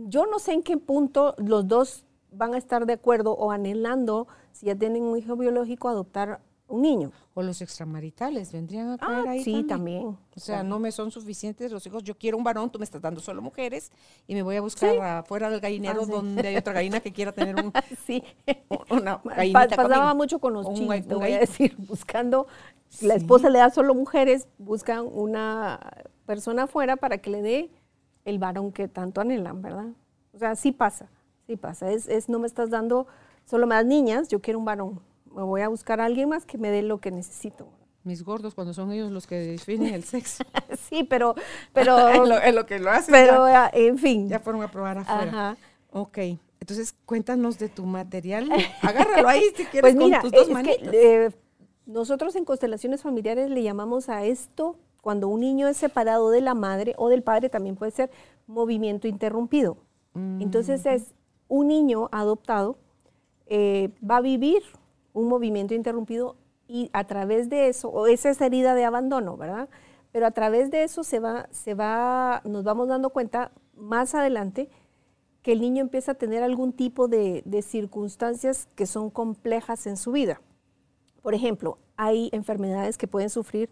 yo 0.05 0.27
no 0.27 0.39
sé 0.39 0.53
en 0.53 0.63
qué 0.63 0.77
punto 0.77 1.35
los 1.39 1.67
dos 1.67 2.05
van 2.31 2.53
a 2.53 2.57
estar 2.57 2.85
de 2.85 2.93
acuerdo 2.93 3.33
o 3.33 3.51
anhelando, 3.51 4.29
si 4.53 4.67
ya 4.67 4.75
tienen 4.75 5.03
un 5.03 5.17
hijo 5.17 5.35
biológico, 5.35 5.89
adoptar 5.89 6.39
un 6.67 6.81
niño. 6.81 7.11
O 7.33 7.43
los 7.43 7.61
extramaritales 7.61 8.51
vendrían 8.51 8.91
a 8.91 8.97
caer 8.97 9.27
ah, 9.27 9.31
ahí. 9.31 9.43
Sí, 9.43 9.63
también. 9.63 10.17
O 10.35 10.39
sea, 10.39 10.63
no 10.63 10.79
me 10.79 10.91
son 10.91 11.11
suficientes 11.11 11.71
los 11.71 11.85
hijos. 11.85 12.03
Yo 12.03 12.15
quiero 12.17 12.37
un 12.37 12.43
varón, 12.43 12.69
tú 12.69 12.79
me 12.79 12.85
estás 12.85 13.01
dando 13.01 13.19
solo 13.19 13.41
mujeres 13.41 13.91
y 14.27 14.35
me 14.35 14.41
voy 14.41 14.55
a 14.55 14.61
buscar 14.61 14.97
afuera 14.99 15.49
del 15.49 15.59
gallinero 15.59 16.03
ah, 16.03 16.05
donde 16.05 16.47
hay 16.47 16.55
otra 16.55 16.73
gallina 16.73 16.99
que 16.99 17.11
quiera 17.11 17.31
tener 17.31 17.55
un, 17.55 17.71
sí. 18.05 18.23
una 18.89 19.21
gallinita 19.23 19.75
Pasaba 19.75 20.13
mucho 20.13 20.39
con 20.39 20.53
los 20.53 20.73
chinos, 20.73 21.07
te 21.07 21.15
voy 21.15 21.33
a 21.33 21.39
decir, 21.39 21.75
buscando, 21.77 22.47
la 23.01 23.15
esposa 23.15 23.49
le 23.49 23.59
da 23.59 23.69
solo 23.69 23.93
mujeres, 23.93 24.47
buscan 24.57 25.07
una 25.11 25.79
persona 26.25 26.63
afuera 26.63 26.95
para 26.95 27.17
que 27.17 27.29
le 27.29 27.41
dé 27.41 27.71
el 28.23 28.39
varón 28.39 28.71
que 28.71 28.87
tanto 28.87 29.21
anhelan, 29.21 29.61
¿verdad? 29.61 29.89
O 30.33 30.39
sea, 30.39 30.55
sí 30.55 30.71
pasa, 30.71 31.09
sí 31.45 31.57
pasa. 31.57 31.91
Es, 31.91 32.07
es 32.07 32.27
no 32.29 32.39
me 32.39 32.47
estás 32.47 32.69
dando, 32.69 33.07
solo 33.45 33.67
das 33.67 33.85
niñas, 33.85 34.29
yo 34.29 34.41
quiero 34.41 34.57
un 34.57 34.65
varón 34.65 35.01
voy 35.43 35.61
a 35.61 35.67
buscar 35.67 35.99
a 36.01 36.05
alguien 36.05 36.29
más 36.29 36.45
que 36.45 36.57
me 36.57 36.69
dé 36.69 36.81
lo 36.81 36.99
que 36.99 37.11
necesito. 37.11 37.67
Mis 38.03 38.23
gordos 38.23 38.53
cuando 38.53 38.73
son 38.73 38.91
ellos 38.91 39.11
los 39.11 39.25
que 39.25 39.35
definen 39.35 39.93
el 39.93 40.03
sexo. 40.03 40.43
sí, 40.89 41.03
pero... 41.03 41.35
pero 41.73 42.07
es, 42.43 42.53
lo, 42.53 42.65
que 42.65 42.79
lo 42.79 42.91
hacen. 42.91 43.11
Pero, 43.11 43.45
ah, 43.45 43.69
en 43.73 43.97
fin. 43.97 44.29
Ya 44.29 44.39
fueron 44.39 44.61
a 44.61 44.69
probar 44.69 44.99
afuera. 44.99 45.23
Ajá. 45.23 45.57
Ok. 45.91 46.17
Entonces, 46.59 46.95
cuéntanos 47.05 47.57
de 47.57 47.69
tu 47.69 47.85
material. 47.85 48.49
Agárralo 48.81 49.27
ahí 49.27 49.43
si 49.55 49.65
quieres 49.65 49.81
pues 49.81 49.95
mira, 49.95 50.21
con 50.21 50.31
tus 50.31 50.39
dos 50.39 50.49
manitas. 50.49 50.89
Que, 50.89 51.25
eh, 51.25 51.31
nosotros 51.85 52.35
en 52.35 52.45
constelaciones 52.45 53.01
familiares 53.01 53.49
le 53.49 53.61
llamamos 53.63 54.09
a 54.09 54.23
esto, 54.23 54.77
cuando 55.01 55.27
un 55.27 55.41
niño 55.41 55.67
es 55.67 55.77
separado 55.77 56.31
de 56.31 56.41
la 56.41 56.55
madre 56.55 56.93
o 56.97 57.09
del 57.09 57.21
padre, 57.21 57.49
también 57.49 57.75
puede 57.75 57.91
ser 57.91 58.09
movimiento 58.47 59.07
interrumpido. 59.07 59.77
Entonces 60.39 60.85
es 60.85 61.13
un 61.49 61.67
niño 61.67 62.07
adoptado 62.13 62.77
eh, 63.47 63.89
va 64.03 64.17
a 64.17 64.21
vivir 64.21 64.63
un 65.15 65.27
movimiento 65.27 65.73
interrumpido 65.73 66.35
y 66.67 66.91
a 66.93 67.05
través 67.05 67.49
de 67.49 67.69
eso, 67.69 67.89
o 67.89 68.05
esa 68.05 68.29
es 68.29 68.39
herida 68.41 68.75
de 68.75 68.85
abandono, 68.85 69.37
¿verdad? 69.37 69.69
Pero 70.11 70.27
a 70.27 70.31
través 70.31 70.69
de 70.69 70.83
eso 70.83 71.03
se 71.03 71.19
va, 71.19 71.47
se 71.51 71.73
va, 71.73 72.41
nos 72.45 72.63
vamos 72.63 72.87
dando 72.87 73.09
cuenta 73.09 73.51
más 73.75 74.13
adelante 74.13 74.69
que 75.41 75.51
el 75.51 75.61
niño 75.61 75.81
empieza 75.81 76.13
a 76.13 76.15
tener 76.15 76.43
algún 76.43 76.73
tipo 76.73 77.07
de, 77.07 77.43
circunstancias 77.61 78.67
que 78.75 78.85
son 78.85 79.09
complejas 79.09 79.85
en 79.87 79.95
su 79.95 80.11
vida. 80.11 80.41
Por 81.21 81.33
ejemplo, 81.33 81.77
hay 81.97 82.29
enfermedades 82.33 82.97
que 82.97 83.07
pueden 83.07 83.29
sufrir, 83.29 83.69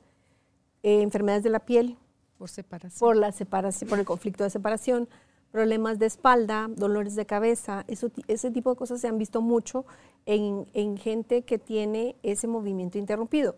eh, 0.84 1.02
enfermedades 1.02 1.44
de 1.44 1.50
la 1.50 1.60
piel. 1.60 1.98
Por 2.38 2.50
separación. 2.50 3.00
Por 3.00 3.16
la 3.16 3.32
separación, 3.32 3.90
por 3.90 4.00
el 4.00 4.06
conflicto 4.06 4.44
de 4.44 4.50
separación, 4.50 5.10
problemas 5.54 6.00
de 6.00 6.08
espalda, 6.08 6.68
dolores 6.76 7.14
de 7.14 7.28
cabeza, 7.28 7.86
ese 7.88 8.50
tipo 8.50 8.72
de 8.72 8.76
cosas 8.76 9.00
se 9.00 9.08
han 9.08 9.20
visto 9.20 9.40
mucho 9.40 9.86
en, 10.26 10.98
gente 10.98 11.44
que 11.44 11.60
tiene 11.60 12.16
ese 12.24 12.48
movimiento 12.48 12.98
interrumpido. 12.98 13.56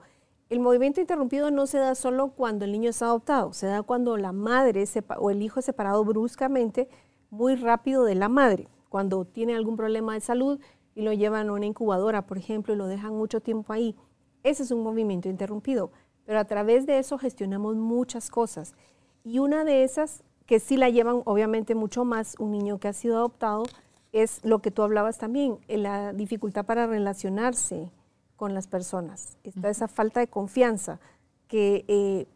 El 0.50 0.60
movimiento 0.60 1.00
interrumpido 1.00 1.52
no 1.52 1.68
se 1.68 1.78
da 1.78 1.96
solo 1.96 2.32
cuando 2.32 2.66
el 2.66 2.74
niño 2.74 2.89
es 2.89 3.02
adoptado, 3.02 3.54
se 3.54 3.68
da 3.68 3.82
cuando 3.82 4.18
la 4.18 4.34
madre 4.34 4.84
o 5.18 5.32
el 5.32 5.41
hijo 5.41 5.62
es 5.62 5.66
separado 5.66 6.04
bruscamente, 6.04 6.89
muy 7.30 7.56
rápido 7.56 8.04
de 8.04 8.16
la 8.16 8.28
madre, 8.28 8.68
cuando 8.89 9.24
tiene 9.24 9.56
algún 9.56 9.78
problema 9.78 10.16
de 10.16 10.20
salud 10.20 10.60
y 10.96 11.02
lo 11.02 11.14
llevan 11.14 11.48
a 11.48 11.54
una 11.54 11.66
incubadora, 11.66 12.28
por 12.28 12.38
ejemplo, 12.38 12.74
y 12.74 12.78
lo 12.78 12.88
dejan 12.88 13.16
mucho 13.16 13.39
tiempo 13.39 13.72
ahí. 13.72 13.96
Ese 14.43 14.64
es 14.64 14.72
un 14.72 14.84
movimiento 14.84 15.30
interrumpido, 15.30 15.91
pero 16.26 16.39
a 16.39 16.46
través 16.46 16.86
de 16.86 17.00
eso 17.00 17.18
gestionamos 17.18 17.78
muchas 17.78 18.30
cosas. 18.30 18.76
Y 19.24 19.39
una 19.39 19.64
de 19.64 19.86
esas 19.86 20.25
que 20.46 20.60
sí 20.60 20.78
la 20.78 20.89
llevan 20.89 21.22
obviamente 21.26 21.76
mucho 21.76 22.06
más 22.06 22.36
un 22.39 22.52
niño 22.52 22.80
que 22.80 22.88
ha 22.88 22.93
sido 22.93 23.18
adoptado, 23.18 23.64
es 24.12 24.39
lo 24.43 24.60
que 24.60 24.72
tú 24.72 24.82
hablabas 24.82 25.18
también, 25.18 25.58
eh, 25.68 25.78
la 25.78 26.14
dificultad 26.14 26.66
para 26.66 26.88
relacionarse 26.88 27.89
con 28.36 28.54
las 28.54 28.68
personas. 28.68 29.38
Está 29.43 29.70
esa 29.70 29.88
falta 29.88 30.20
de 30.20 30.28
confianza 30.28 31.00
que, 31.48 31.86
eh, 31.88 32.28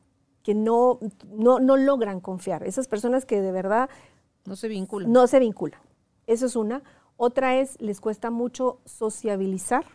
que 0.43 0.55
no, 0.55 0.99
no, 1.31 1.59
no, 1.59 1.77
logran 1.77 2.19
confiar. 2.19 2.63
Esas 2.63 2.87
personas 2.87 3.25
que 3.25 3.41
de 3.41 3.51
verdad... 3.51 3.89
No 4.45 4.55
se 4.55 4.67
vinculan. 4.67 5.11
No 5.11 5.27
se 5.27 5.39
vinculan. 5.39 5.79
Eso 6.27 6.45
es 6.45 6.55
una. 6.55 6.83
Otra 7.17 7.57
es, 7.57 7.79
les 7.81 7.99
cuesta 8.01 8.29
mucho 8.29 8.79
sociabilizar, 8.85 9.85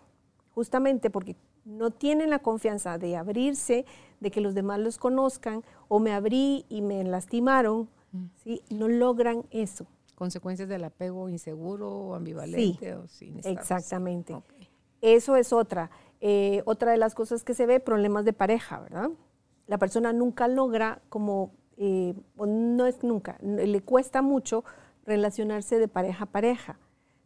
justamente 0.55 1.11
porque 1.11 1.37
no 1.65 1.91
tienen 1.91 2.31
la 2.31 2.39
confianza 2.39 2.99
de 2.99 3.17
abrirse, 3.17 3.87
de 4.21 4.31
que 4.31 4.41
los 4.41 4.55
demás 4.55 4.79
los 4.81 4.99
conozcan, 4.99 5.65
o 5.89 6.01
me 6.01 6.13
abrí 6.13 6.67
y 6.69 6.83
me 6.83 7.03
lastimaron, 7.05 7.89
¿sí? 8.43 8.63
No 8.71 8.89
logran 8.89 9.45
eso. 9.51 9.87
Consecuencias 10.15 10.69
del 10.69 10.85
apego 10.85 11.29
inseguro 11.29 11.91
o 11.91 12.15
ambivalente 12.15 12.95
o 12.95 13.07
sin 13.09 13.39
Exactamente. 13.45 14.35
Eso 15.01 15.37
es 15.37 15.53
otra. 15.53 15.91
Eh, 16.21 16.63
otra 16.65 16.93
de 16.93 16.99
las 16.99 17.15
cosas 17.15 17.45
que 17.45 17.53
se 17.53 17.67
ve, 17.67 17.81
problemas 17.81 18.25
de 18.25 18.33
pareja, 18.33 18.81
¿verdad? 18.81 19.11
La 19.67 19.79
persona 19.79 20.13
nunca 20.13 20.49
logra 20.49 21.03
como, 21.09 21.53
eh, 21.77 22.15
no 22.37 22.87
es 22.87 23.03
nunca, 23.03 23.37
le 23.43 23.81
cuesta 23.83 24.23
mucho 24.23 24.65
relacionarse 25.05 25.79
de 25.79 25.89
pareja 25.89 26.25
a 26.25 26.31
pareja. 26.31 26.79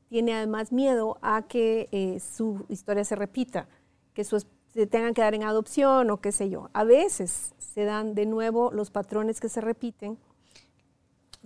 Tiene 0.09 0.35
además 0.35 0.73
miedo 0.73 1.19
a 1.21 1.43
que 1.43 1.89
eh, 1.93 2.19
su 2.19 2.65
historia 2.69 3.05
se 3.05 3.15
repita, 3.15 3.69
que 4.15 4.25
su, 4.25 4.45
se 4.73 4.87
tengan 4.87 5.15
que 5.15 5.23
dar 5.23 5.35
en 5.35 5.45
adopción 5.45 6.11
o 6.11 6.21
qué 6.21 6.33
sé 6.33 6.51
yo. 6.51 6.71
A 6.73 6.85
veces 6.85 7.55
se 7.59 7.85
dan 7.85 8.15
de 8.15 8.27
nuevo 8.27 8.71
los 8.73 8.91
patrones 8.91 9.41
que 9.41 9.49
se 9.49 9.61
repiten 9.61 10.19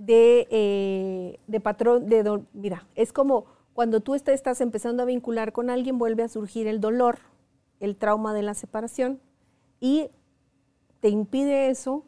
de, 0.04 0.48
eh, 0.50 1.38
de 1.46 1.60
patrón, 1.60 2.08
de, 2.08 2.42
mira, 2.54 2.88
es 2.96 3.12
como 3.12 3.44
cuando 3.72 4.00
tú 4.00 4.16
estás 4.16 4.60
empezando 4.60 5.04
a 5.04 5.06
vincular 5.06 5.52
con 5.52 5.70
alguien, 5.70 5.96
vuelve 5.96 6.24
a 6.24 6.28
surgir 6.28 6.66
el 6.66 6.80
dolor, 6.80 7.20
el 7.78 7.96
trauma 7.96 8.34
de 8.34 8.42
la 8.42 8.54
separación 8.54 9.20
y 9.78 10.10
te 10.98 11.08
impide 11.08 11.70
eso 11.70 12.04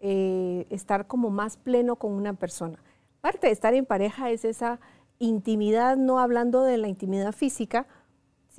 eh, 0.00 0.66
estar 0.68 1.06
como 1.06 1.30
más 1.30 1.56
pleno 1.56 1.96
con 1.96 2.12
una 2.12 2.34
persona. 2.34 2.82
Parte 3.22 3.46
de 3.46 3.54
estar 3.54 3.72
en 3.72 3.86
pareja 3.86 4.30
es 4.30 4.44
esa 4.44 4.78
intimidad, 5.18 5.96
no 5.96 6.20
hablando 6.20 6.62
de 6.64 6.76
la 6.76 6.88
intimidad 6.88 7.32
física, 7.32 7.86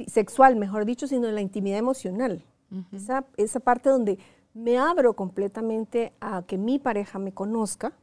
sexual, 0.07 0.55
mejor 0.55 0.85
dicho, 0.85 1.05
sino 1.05 1.27
de 1.27 1.33
la 1.33 1.41
intimidad 1.41 1.77
emocional. 1.77 2.43
esa, 2.91 3.25
esa 3.37 3.59
parte 3.59 3.89
donde 3.89 4.17
me 4.55 4.79
abro 4.79 5.13
completamente 5.13 6.11
a 6.19 6.41
que 6.41 6.57
mi 6.57 6.79
pareja 6.79 7.19
me 7.19 7.33
conozca, 7.33 7.93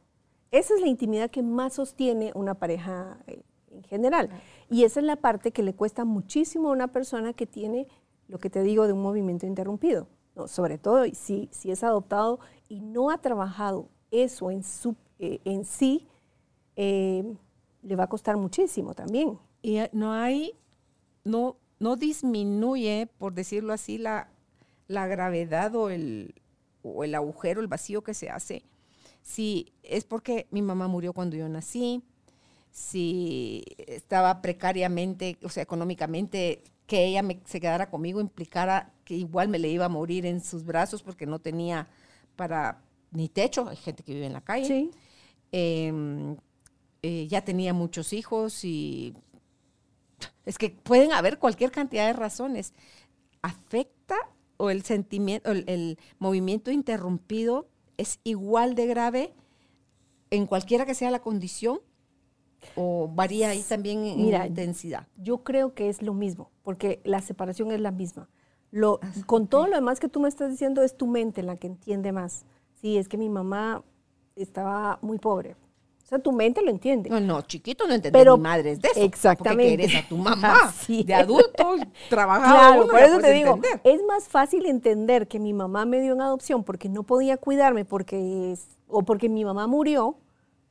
esa 0.51 0.75
es 0.75 0.81
la 0.81 0.87
intimidad 0.87 1.29
que 1.29 1.43
más 1.43 1.73
sostiene 1.73 2.31
una 2.35 2.55
pareja 2.55 3.19
eh, 3.27 3.41
en 3.71 3.83
general. 3.83 4.29
Y 4.69 4.83
esa 4.83 4.99
es 4.99 5.05
la 5.05 5.17
parte 5.17 5.51
que 5.51 5.63
le 5.63 5.73
cuesta 5.73 6.05
muchísimo 6.05 6.69
a 6.69 6.73
una 6.73 6.87
persona 6.87 7.33
que 7.33 7.45
tiene, 7.45 7.87
lo 8.27 8.39
que 8.39 8.49
te 8.49 8.63
digo, 8.63 8.87
de 8.87 8.93
un 8.93 9.01
movimiento 9.01 9.45
interrumpido. 9.45 10.07
sobre 10.47 10.77
todo 10.77 11.03
si, 11.13 11.49
si 11.51 11.71
es 11.71 11.83
adoptado 11.83 12.39
y 12.69 12.81
no 12.81 13.09
ha 13.09 13.17
trabajado 13.17 13.89
eso 14.11 14.51
en, 14.51 14.63
su, 14.63 14.95
eh, 15.19 15.39
en 15.45 15.65
sí, 15.65 16.07
eh, 16.75 17.23
le 17.81 17.95
va 17.95 18.05
a 18.05 18.09
costar 18.09 18.37
muchísimo 18.37 18.93
también. 18.93 19.39
Y 19.61 19.79
no 19.91 20.13
hay, 20.13 20.53
no, 21.23 21.57
no 21.79 21.95
disminuye, 21.95 23.09
por 23.17 23.33
decirlo 23.33 23.73
así, 23.73 23.97
la, 23.97 24.29
la 24.87 25.07
gravedad 25.07 25.75
o 25.75 25.89
el, 25.89 26.35
o 26.83 27.03
el 27.03 27.15
agujero, 27.15 27.59
el 27.59 27.67
vacío 27.67 28.01
que 28.03 28.13
se 28.13 28.29
hace 28.29 28.63
si 29.27 29.73
es 29.83 30.05
porque 30.05 30.47
mi 30.51 30.61
mamá 30.61 30.87
murió 30.87 31.11
cuando 31.11 31.35
yo 31.35 31.49
nací, 31.49 32.01
si 32.71 33.61
estaba 33.75 34.41
precariamente, 34.41 35.37
o 35.43 35.49
sea, 35.49 35.63
económicamente, 35.63 36.63
que 36.85 37.03
ella 37.03 37.21
se 37.43 37.59
quedara 37.59 37.89
conmigo 37.89 38.21
implicara 38.21 38.93
que 39.03 39.15
igual 39.15 39.49
me 39.49 39.59
le 39.59 39.67
iba 39.67 39.83
a 39.83 39.89
morir 39.89 40.25
en 40.25 40.39
sus 40.39 40.63
brazos 40.63 41.03
porque 41.03 41.25
no 41.25 41.39
tenía 41.39 41.89
para 42.37 42.81
ni 43.11 43.27
techo, 43.27 43.67
hay 43.67 43.75
gente 43.75 44.01
que 44.01 44.13
vive 44.13 44.27
en 44.27 44.31
la 44.31 44.39
calle. 44.39 44.65
Sí. 44.65 44.91
Em, 45.51 46.37
eh, 47.01 47.27
ya 47.27 47.43
tenía 47.43 47.73
muchos 47.73 48.13
hijos 48.13 48.63
y 48.63 49.13
es 50.45 50.57
que 50.57 50.69
pueden 50.69 51.11
haber 51.11 51.37
cualquier 51.37 51.71
cantidad 51.71 52.07
de 52.07 52.13
razones. 52.13 52.73
Afecta 53.41 54.15
o 54.55 54.69
el 54.69 54.83
sentimiento, 54.83 55.51
el 55.51 55.99
movimiento 56.17 56.71
interrumpido 56.71 57.67
es 57.97 58.19
igual 58.23 58.75
de 58.75 58.87
grave 58.87 59.33
en 60.29 60.45
cualquiera 60.45 60.85
que 60.85 60.93
sea 60.93 61.11
la 61.11 61.19
condición 61.19 61.79
o 62.75 63.09
varía 63.13 63.49
ahí 63.49 63.63
también 63.63 64.05
en 64.05 64.19
intensidad? 64.19 65.07
Yo 65.17 65.43
creo 65.43 65.73
que 65.73 65.89
es 65.89 66.01
lo 66.01 66.13
mismo, 66.13 66.51
porque 66.63 67.01
la 67.03 67.21
separación 67.21 67.71
es 67.71 67.79
la 67.79 67.91
misma. 67.91 68.29
Lo, 68.71 68.99
ah, 69.01 69.11
con 69.25 69.47
todo 69.47 69.67
lo 69.67 69.75
demás 69.75 69.99
que 69.99 70.09
tú 70.09 70.19
me 70.19 70.27
estás 70.27 70.51
diciendo, 70.51 70.83
es 70.83 70.97
tu 70.97 71.07
mente 71.07 71.43
la 71.43 71.55
que 71.55 71.67
entiende 71.67 72.11
más. 72.11 72.45
Sí, 72.81 72.97
es 72.97 73.07
que 73.07 73.17
mi 73.17 73.29
mamá 73.29 73.83
estaba 74.35 74.99
muy 75.01 75.17
pobre. 75.17 75.55
O 76.07 76.09
sea, 76.09 76.19
tu 76.19 76.31
mente 76.31 76.61
lo 76.61 76.69
entiende. 76.69 77.09
No, 77.09 77.19
no, 77.19 77.41
chiquito 77.41 77.85
no 77.85 77.93
entiende. 77.93 78.17
Pero, 78.17 78.37
mi 78.37 78.43
madre 78.43 78.71
es 78.71 78.81
de 78.81 78.87
eso. 78.87 79.01
Exactamente. 79.01 79.71
Porque 79.71 79.83
eres 79.83 80.05
a 80.05 80.07
tu 80.07 80.15
mamá. 80.15 80.73
de 80.87 81.13
adulto, 81.13 81.75
trabajaba 82.09 82.75
Claro, 82.75 82.87
por 82.87 82.99
eso 83.01 83.19
te 83.19 83.33
digo, 83.33 83.59
es 83.83 84.01
más 84.05 84.29
fácil 84.29 84.67
entender 84.67 85.27
que 85.27 85.37
mi 85.37 85.51
mamá 85.51 85.85
me 85.85 85.99
dio 85.99 86.13
en 86.13 86.21
adopción 86.21 86.63
porque 86.63 86.87
no 86.87 87.03
podía 87.03 87.35
cuidarme 87.35 87.83
porque 87.83 88.55
o 88.87 89.03
porque 89.03 89.27
mi 89.27 89.43
mamá 89.43 89.67
murió. 89.67 90.15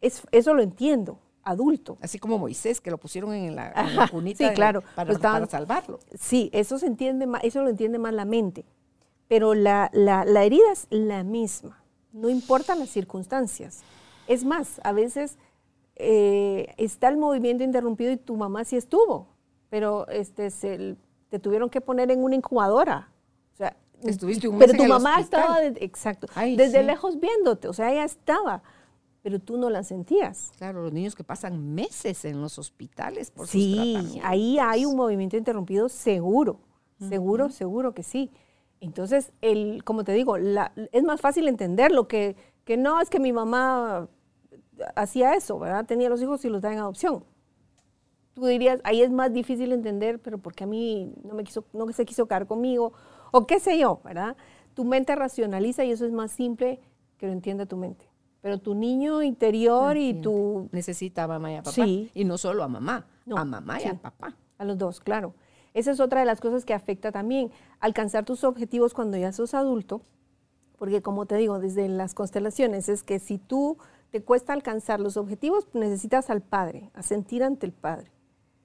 Es, 0.01 0.23
eso 0.33 0.55
lo 0.55 0.63
entiendo, 0.63 1.19
adulto. 1.43 1.99
Así 2.01 2.19
como 2.19 2.39
Moisés, 2.39 2.81
que 2.81 2.91
lo 2.91 2.97
pusieron 2.97 3.35
en 3.35 3.57
la, 3.57 4.09
cunita 4.11 4.55
claro, 4.55 4.83
para, 4.95 5.19
para, 5.19 5.47
salvarlo. 5.47 6.01
Sí, 6.19 6.49
eso 6.55 6.79
se 6.79 6.87
entiende 6.87 7.27
más, 7.27 7.45
eso 7.45 7.63
lo 7.63 7.69
entiende 7.69 7.99
más 7.99 8.15
la 8.15 8.25
mente. 8.25 8.65
Pero 9.29 9.53
la, 9.53 9.91
la, 9.93 10.25
la 10.25 10.45
herida 10.45 10.73
es 10.73 10.87
la 10.89 11.25
misma. 11.25 11.83
No 12.15 12.31
importan 12.31 12.79
las 12.79 12.89
circunstancias. 12.89 13.85
Es 14.27 14.45
más, 14.45 14.81
a 14.85 14.93
veces 14.93 15.39
eh, 15.97 16.75
está 16.77 17.09
el 17.09 17.17
movimiento 17.17 17.65
interrumpido 17.65 18.13
y 18.13 18.19
tu 18.19 18.37
mamá 18.37 18.65
sí 18.65 18.77
estuvo, 18.77 19.29
pero 19.71 20.07
este, 20.09 20.51
se, 20.51 20.97
te 21.31 21.39
tuvieron 21.39 21.71
que 21.71 21.81
poner 21.81 22.11
en 22.11 22.23
una 22.23 22.35
incubadora. 22.35 23.11
O 23.55 23.57
sea, 23.57 23.77
Estuviste 24.03 24.47
un 24.47 24.59
mes 24.59 24.71
Pero 24.71 24.85
tu 24.85 24.89
mamá 24.89 25.21
estaba, 25.21 25.65
exacto, 25.65 26.27
desde 26.57 26.83
lejos 26.83 27.19
viéndote, 27.19 27.69
o 27.69 27.73
sea, 27.73 27.91
ella 27.93 28.05
estaba, 28.05 28.63
pero 29.23 29.39
tú 29.39 29.57
no 29.57 29.71
la 29.71 29.83
sentías. 29.85 30.53
Claro, 30.59 30.83
los 30.83 30.93
niños 30.93 31.15
que 31.15 31.25
pasan 31.25 31.75
meses 31.75 32.27
en 32.27 32.43
los 32.43 32.59
hospitales 32.59 33.31
por 33.31 33.47
sí, 33.47 34.21
ahí 34.23 34.59
hay 34.59 34.85
un 34.85 34.97
movimiento 34.97 35.39
interrumpido 35.39 35.89
seguro, 35.89 36.61
seguro, 37.09 37.49
seguro 37.49 37.95
que 37.95 38.03
sí. 38.03 38.31
Entonces, 38.81 39.33
el, 39.41 39.83
como 39.83 40.05
te 40.05 40.13
digo, 40.13 40.37
es 40.37 41.03
más 41.05 41.23
fácil 41.23 41.49
entenderlo 41.49 42.07
que, 42.07 42.37
que 42.65 42.77
no 42.77 43.01
es 43.01 43.09
que 43.09 43.19
mi 43.19 43.33
mamá 43.33 44.11
hacía 44.95 45.35
eso, 45.35 45.59
¿verdad? 45.59 45.87
Tenía 45.87 46.09
los 46.09 46.21
hijos 46.23 46.45
y 46.45 46.49
los 46.49 46.63
da 46.63 46.73
en 46.73 46.79
adopción. 46.79 47.25
Tú 48.35 48.47
dirías, 48.47 48.81
ahí 48.85 49.01
es 49.03 49.11
más 49.11 49.33
difícil 49.33 49.73
entender, 49.73 50.21
pero 50.21 50.39
porque 50.39 50.65
a 50.65 50.67
mí 50.67 51.13
no, 51.25 51.35
me 51.35 51.45
quiso, 51.45 51.65
no 51.73 51.91
se 51.93 52.05
quiso 52.05 52.27
quedar 52.27 52.47
conmigo, 52.47 52.93
o 53.33 53.47
qué 53.47 53.59
sé 53.61 53.79
yo, 53.79 54.01
¿verdad? 54.05 54.37
Tu 54.75 54.85
mente 54.85 55.17
racionaliza 55.17 55.85
y 55.85 55.91
eso 55.91 56.05
es 56.05 56.13
más 56.13 56.33
simple 56.33 56.81
que 57.17 57.27
lo 57.27 57.33
entienda 57.33 57.65
tu 57.65 57.77
mente. 57.79 58.05
pero 58.43 58.59
tu 58.59 58.75
niño 58.75 59.23
interior 59.23 59.97
y 59.97 60.15
tu... 60.21 60.69
Necesita 60.71 61.25
a 61.25 61.29
mamá 61.29 61.51
y 61.51 61.55
a 61.57 61.63
papá. 61.63 61.73
Sí. 61.73 62.11
Y 62.15 62.25
no 62.25 62.37
solo 62.39 62.63
a 62.63 62.69
mamá, 62.69 63.07
No, 63.25 63.39
a 63.39 63.45
mamá 63.45 63.79
y 63.79 63.85
sí. 63.85 63.89
a 63.89 63.95
papá. 63.95 64.37
A 64.59 64.65
los 64.65 64.77
dos, 64.79 65.01
claro. 65.01 65.35
Esa 65.75 65.91
es 65.91 65.99
otra 66.01 66.21
de 66.21 66.27
las 66.27 66.41
cosas 66.41 66.65
que 66.65 66.73
afecta 66.75 67.11
también. 67.11 67.51
Alcanzar 67.81 68.25
tus 68.25 68.45
objetivos 68.45 68.95
cuando 68.95 69.17
ya 69.17 69.33
sos 69.33 69.53
adulto, 69.55 70.03
porque 70.79 71.03
como 71.03 71.27
te 71.27 71.37
digo, 71.37 71.59
desde 71.59 71.89
las 71.89 72.15
constelaciones, 72.15 72.89
es 72.89 73.03
que 73.03 73.19
si 73.19 73.39
tú 73.39 73.79
te 74.11 74.23
cuesta 74.23 74.53
alcanzar 74.53 75.01
los 75.01 75.17
objetivos, 75.17 75.67
necesitas 75.73 76.31
al 76.31 76.43
padre, 76.43 76.91
a 76.95 77.03
sentir 77.03 77.43
ante 77.43 77.67
el 77.67 77.73
padre. 77.73 78.11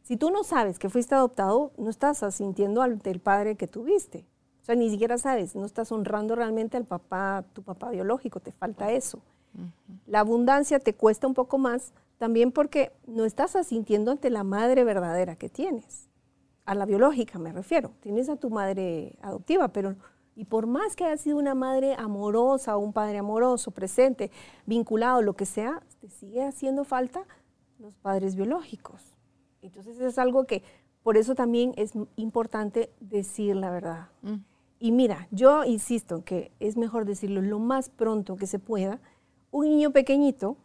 Si 0.04 0.18
tú 0.18 0.32
no 0.32 0.44
sabes 0.44 0.80
que 0.80 0.90
fuiste 0.90 1.16
adoptado, 1.16 1.72
no 1.78 1.90
estás 1.90 2.24
sintiendo 2.34 2.82
ante 2.82 3.12
el 3.12 3.20
padre 3.20 3.56
que 3.56 3.68
tuviste. 3.68 4.26
O 4.62 4.66
sea, 4.66 4.76
ni 4.76 4.90
siquiera 4.90 5.18
sabes, 5.18 5.56
no 5.56 5.66
estás 5.66 5.92
honrando 5.92 6.36
realmente 6.36 6.78
al 6.78 6.86
papá, 6.86 7.44
tu 7.54 7.64
papá 7.64 7.90
biológico, 7.90 8.40
te 8.40 8.52
falta 8.52 8.92
eso. 8.92 9.20
La 10.06 10.20
abundancia 10.20 10.80
te 10.80 10.94
cuesta 10.94 11.28
un 11.28 11.34
poco 11.34 11.58
más 11.58 11.94
también 12.18 12.52
porque 12.52 12.92
no 13.08 13.26
estás 13.26 13.56
asintiendo 13.56 14.12
ante 14.12 14.30
la 14.30 14.44
madre 14.44 14.84
verdadera 14.84 15.36
que 15.36 15.50
tienes. 15.50 16.08
A 16.66 16.76
la 16.76 16.86
biológica 16.86 17.40
me 17.40 17.52
refiero. 17.52 17.92
Tienes 18.02 18.30
a 18.30 18.36
tu 18.36 18.50
madre 18.50 19.16
adoptiva, 19.22 19.70
pero 19.70 19.96
y 20.36 20.46
por 20.46 20.66
más 20.66 20.96
que 20.96 21.06
haya 21.06 21.18
sido 21.18 21.38
una 21.38 21.56
madre 21.56 21.96
amorosa 21.96 22.78
o 22.78 22.80
un 22.80 22.94
padre 22.94 23.18
amoroso, 23.18 23.72
presente, 23.72 24.32
vinculado, 24.66 25.22
lo 25.22 25.34
que 25.34 25.46
sea, 25.46 25.82
te 26.00 26.10
sigue 26.10 26.44
haciendo 26.44 26.84
falta 26.84 27.26
los 27.80 27.96
padres 27.98 28.36
biológicos. 28.36 29.16
Entonces 29.62 30.00
es 30.00 30.18
algo 30.18 30.46
que 30.46 30.64
por 31.04 31.18
eso 31.18 31.36
también 31.36 31.74
es 31.78 31.94
importante 32.16 32.92
decir 33.00 33.56
la 33.56 33.72
verdad. 33.72 34.10
Y 34.80 34.92
mira, 34.92 35.28
yo 35.32 35.64
insisto 35.64 36.16
en 36.16 36.24
que 36.24 36.52
es 36.60 36.78
mejor 36.78 37.06
decirlo 37.06 37.42
lo 37.42 37.60
más 37.60 37.90
pronto 37.90 38.36
que 38.36 38.48
se 38.48 38.60
pueda. 38.60 39.00
Un 39.52 39.66
niño 39.70 39.92
pequeñito, 39.92 40.58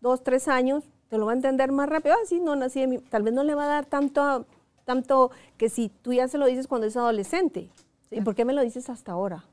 dos, 0.00 0.22
tres 0.22 0.48
años, 0.48 0.84
te 1.08 1.18
lo 1.18 1.26
va 1.26 1.32
a 1.32 1.36
entender 1.36 1.70
más 1.70 1.88
rápido. 1.88 2.14
Ah, 2.14 2.26
sí, 2.26 2.40
no 2.40 2.56
nací 2.56 2.80
de 2.80 2.86
mi... 2.86 2.98
Tal 2.98 3.22
vez 3.22 3.32
no 3.32 3.44
le 3.44 3.54
va 3.54 3.64
a 3.64 3.68
dar 3.68 3.86
tanto, 3.86 4.46
tanto 4.84 5.30
que 5.56 5.68
si 5.68 5.88
tú 5.88 6.12
ya 6.12 6.28
se 6.28 6.38
lo 6.38 6.46
dices 6.46 6.66
cuando 6.66 6.86
es 6.86 6.96
adolescente. 6.96 7.70
¿Y 8.14 8.20
por 8.22 8.34
qué 8.34 8.44
me 8.44 8.52
lo 8.52 8.62
dices 8.62 8.88
hasta 8.90 9.12
ahora? 9.12 9.44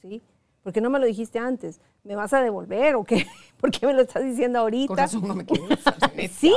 ¿Sí? 0.00 0.22
¿Por 0.62 0.72
qué 0.72 0.80
no 0.80 0.90
me 0.90 0.98
lo 0.98 1.06
dijiste 1.06 1.38
antes? 1.38 1.80
¿Me 2.02 2.16
vas 2.16 2.32
a 2.32 2.42
devolver 2.42 2.96
o 2.96 3.04
qué? 3.04 3.26
¿Por 3.60 3.70
qué 3.70 3.86
me 3.86 3.94
lo 3.94 4.02
estás 4.02 4.24
diciendo 4.24 4.58
ahorita? 4.58 4.88
Con 4.88 4.96
razón 4.96 5.28
no 5.28 5.34
me 5.34 5.44
quieres. 5.44 5.78
Sí, 6.32 6.52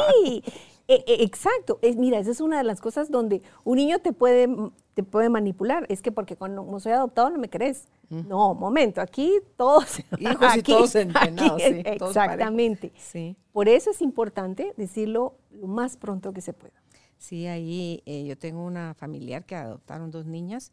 e- 0.87 1.03
e- 1.05 1.23
exacto. 1.23 1.77
Es, 1.81 1.95
mira, 1.95 2.17
esa 2.17 2.31
es 2.31 2.41
una 2.41 2.57
de 2.57 2.63
las 2.63 2.81
cosas 2.81 3.11
donde 3.11 3.41
un 3.63 3.75
niño 3.77 3.99
te 3.99 4.11
puede, 4.11 4.49
te 4.95 5.03
puede 5.03 5.29
manipular. 5.29 5.85
Es 5.89 6.01
que 6.01 6.11
porque 6.11 6.35
cuando 6.35 6.63
no 6.63 6.79
soy 6.79 6.93
adoptado 6.93 7.29
no 7.29 7.37
me 7.37 7.49
crees. 7.49 7.87
No, 8.09 8.55
momento, 8.55 9.01
aquí 9.01 9.31
todos... 9.55 9.99
Hijos 10.17 10.57
y 10.57 10.63
todos 10.63 10.95
entrenados, 10.95 11.61
sí, 11.61 11.83
todos 11.99 12.09
exactamente. 12.09 12.91
Sí. 12.97 13.35
Por 13.51 13.69
eso 13.69 13.91
es 13.91 14.01
importante 14.01 14.73
decirlo 14.77 15.35
lo 15.51 15.67
más 15.67 15.95
pronto 15.95 16.33
que 16.33 16.41
se 16.41 16.53
pueda. 16.53 16.73
Sí, 17.19 17.45
ahí 17.45 18.01
eh, 18.07 18.25
yo 18.25 18.35
tengo 18.35 18.65
una 18.65 18.95
familiar 18.95 19.45
que 19.45 19.55
adoptaron 19.55 20.09
dos 20.09 20.25
niñas 20.25 20.71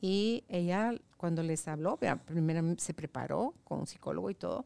y 0.00 0.44
ella 0.48 0.92
cuando 1.16 1.42
les 1.42 1.66
habló, 1.68 1.98
primero 2.24 2.62
se 2.78 2.94
preparó 2.94 3.54
con 3.64 3.80
un 3.80 3.86
psicólogo 3.86 4.30
y 4.30 4.34
todo, 4.34 4.64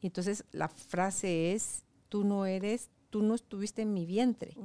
y 0.00 0.06
entonces 0.06 0.44
la 0.52 0.68
frase 0.68 1.52
es, 1.52 1.84
tú 2.08 2.24
no 2.24 2.44
eres, 2.46 2.90
tú 3.10 3.22
no 3.22 3.34
estuviste 3.34 3.82
en 3.82 3.92
mi 3.94 4.04
vientre, 4.06 4.56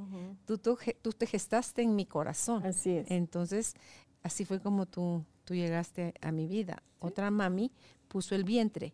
tú, 0.44 0.58
tú, 0.58 0.76
ge- 0.76 0.96
tú 1.00 1.12
te 1.12 1.26
gestaste 1.26 1.82
en 1.82 1.94
mi 1.96 2.04
corazón. 2.04 2.66
Así 2.66 2.90
es. 2.90 3.10
Entonces, 3.10 3.74
así 4.22 4.44
fue 4.44 4.60
como 4.60 4.86
tú, 4.86 5.24
tú 5.44 5.54
llegaste 5.54 6.14
a 6.20 6.30
mi 6.32 6.46
vida. 6.46 6.82
Otra 6.98 7.30
mami 7.30 7.72
puso 8.08 8.34
el 8.34 8.44
vientre. 8.44 8.92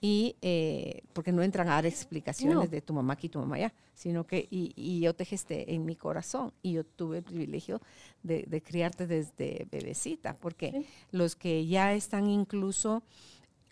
Y 0.00 0.36
eh, 0.42 1.02
porque 1.14 1.32
no 1.32 1.42
entran 1.42 1.68
a 1.68 1.72
dar 1.72 1.86
explicaciones 1.86 2.56
No. 2.56 2.66
de 2.66 2.82
tu 2.82 2.92
mamá 2.92 3.14
aquí, 3.14 3.28
tu 3.30 3.38
mamá 3.38 3.56
allá, 3.56 3.72
sino 3.94 4.26
que 4.26 4.46
y, 4.50 4.72
y 4.76 5.00
yo 5.00 5.14
te 5.14 5.24
gesté 5.24 5.72
en 5.74 5.86
mi 5.86 5.96
corazón 5.96 6.52
y 6.62 6.72
yo 6.72 6.84
tuve 6.84 7.18
el 7.18 7.24
privilegio 7.24 7.80
de, 8.22 8.42
de 8.46 8.62
criarte 8.62 9.06
desde 9.06 9.66
bebecita, 9.70 10.36
porque 10.36 10.70
Sí. 10.72 10.86
los 11.12 11.34
que 11.34 11.66
ya 11.66 11.94
están 11.94 12.28
incluso 12.28 13.02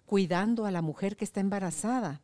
cuidando 0.06 0.64
a 0.66 0.70
la 0.70 0.82
mujer 0.82 1.16
que 1.16 1.24
está 1.24 1.40
embarazada, 1.40 2.20